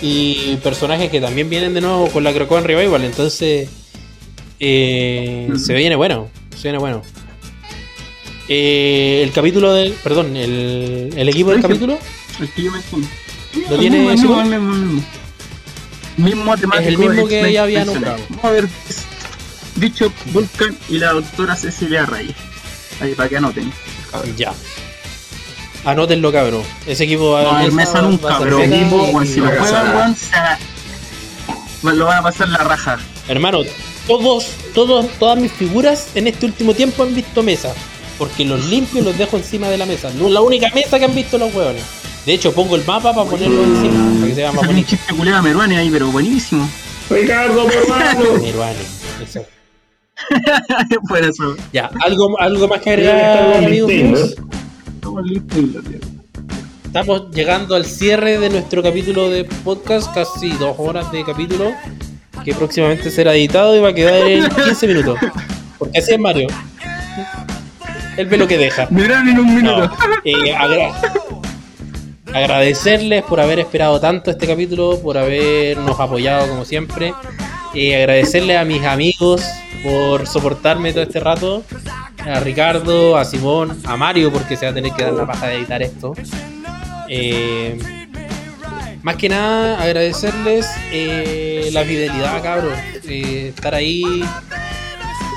[0.02, 3.68] y personajes que también vienen de nuevo con la Krakoan Revival, entonces
[4.60, 5.58] eh, Ujú.
[5.58, 7.02] se viene bueno, se viene bueno.
[8.48, 11.98] Eh, el capítulo del, perdón, el, el equipo del capítulo
[12.40, 13.06] El que yo mencioné.
[13.70, 15.04] ¿Lo tiene mismo, el mismo, mismo.
[16.16, 16.82] Mismo temático.
[16.82, 18.18] Es el mismo que ya había nombrado.
[18.30, 18.68] Vamos a ver.
[19.76, 22.34] Dicho Vulcan y la doctora Cecilia Reyes.
[23.00, 23.72] Ahí para que anoten.
[24.36, 24.52] ya.
[25.84, 26.62] Anótenlo, cabrón.
[26.86, 29.26] Ese equipo va No va a haber mesa va a nunca, ser pero equipo, y-
[29.26, 32.98] si lo va juegan, weón, se- lo van a pasar la raja.
[33.28, 33.60] Hermano,
[34.06, 37.72] todos, todos, todas mis figuras en este último tiempo han visto mesa.
[38.18, 40.10] Porque los limpio y los dejo encima de la mesa.
[40.16, 41.82] No es la única mesa que han visto los hueones.
[42.24, 44.90] De hecho, pongo el mapa para ponerlo encima, para que sea más Salió un bonito.
[44.90, 46.68] chiste culeado a Meruane ahí, pero buenísimo.
[47.10, 48.38] Ricardo, por mano.
[48.38, 48.72] Nirvana,
[49.20, 49.44] eso.
[51.09, 51.56] Por eso.
[51.72, 53.90] Ya, ¿algo, algo más que agregar, amigos?
[55.02, 55.80] Estamos listos y lo.
[56.86, 61.72] Estamos llegando al cierre de nuestro capítulo de podcast, casi dos horas de capítulo,
[62.44, 65.18] que próximamente será editado y va a quedar en 15 minutos.
[65.76, 66.46] Porque así es Mario.
[68.16, 68.86] Él ve lo que deja.
[68.90, 69.96] Meruane en un No, minuto.
[70.24, 70.94] eh, agra-
[72.32, 77.12] agradecerles por haber esperado tanto este capítulo, por habernos apoyado como siempre.
[77.74, 79.42] Eh, agradecerles a mis amigos
[79.82, 81.64] por soportarme todo este rato.
[82.18, 85.48] A Ricardo, a Simón, a Mario, porque se va a tener que dar la paja
[85.48, 86.14] de editar esto.
[87.09, 87.78] Eh,
[89.02, 92.74] más que nada agradecerles eh, la fidelidad, cabros.
[93.09, 94.22] Eh, estar ahí.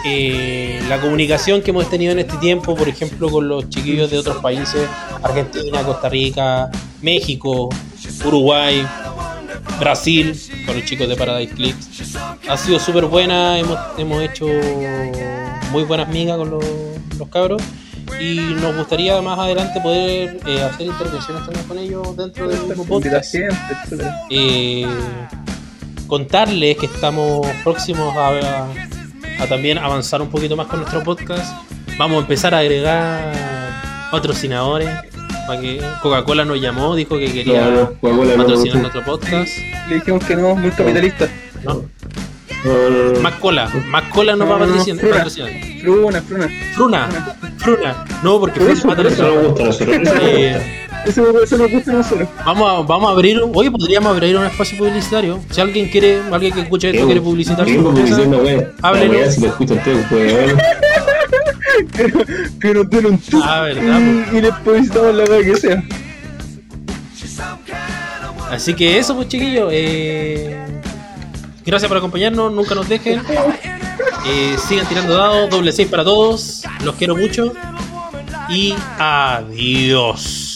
[0.05, 4.19] eh, la comunicación que hemos tenido en este tiempo, por ejemplo, con los chiquillos de
[4.19, 4.87] otros países,
[5.23, 6.69] Argentina, Costa Rica,
[7.01, 7.69] México,
[8.23, 8.85] Uruguay,
[9.79, 12.15] Brasil, con los chicos de Paradise Clicks.
[12.47, 14.47] Ha sido súper buena, hemos, hemos hecho
[15.71, 16.65] muy buenas migas con los,
[17.17, 17.61] los cabros
[18.19, 22.85] y nos gustaría más adelante poder eh, hacer intervenciones también con ellos dentro del mismo
[22.85, 23.35] podcast.
[24.29, 24.85] Eh,
[26.07, 28.67] contarles que estamos próximos a,
[29.39, 31.53] a también avanzar un poquito más con nuestro podcast.
[31.97, 33.33] Vamos a empezar a agregar
[34.11, 34.89] patrocinadores.
[35.47, 37.91] Para que Coca-Cola nos llamó, dijo que quería no
[38.37, 39.51] patrocinar nuestro podcast.
[39.89, 41.27] Le dijimos que no, muy capitalista.
[41.63, 41.83] ¿no?
[42.63, 43.19] No, no, no.
[43.19, 44.75] Más cola, más cola nos va a No, no, no,
[45.11, 45.51] patrocinar.
[45.81, 46.21] Fruna.
[46.21, 46.49] Fruna, fruna.
[46.73, 47.09] Fruna,
[47.57, 48.05] Fruna.
[48.23, 49.31] No, porque Por Fruna eso, va a Eso patrocinar.
[49.31, 49.97] no me gusta a nosotros.
[50.23, 52.29] Eh, Eso, eso nos gusta a nosotros.
[52.43, 55.39] Vamos a, vamos a abrir, oye, podríamos abrir un espacio publicitario.
[55.51, 58.15] Si alguien quiere, alguien que escuche esto quiere publicitar su empresa,
[59.31, 60.57] Si lo escucha usted, pues, weón.
[62.61, 63.99] Que nos den un Ah, verdad,
[64.31, 65.83] y, y les publicitamos la weá que sea.
[68.49, 69.69] Así que eso, pues chiquillos.
[69.71, 70.55] eh,
[71.65, 73.21] gracias por acompañarnos, nunca nos dejen.
[74.27, 76.63] Eh, sigan tirando dados, doble 6 para todos.
[76.83, 77.53] Los quiero mucho.
[78.49, 80.54] Y adiós.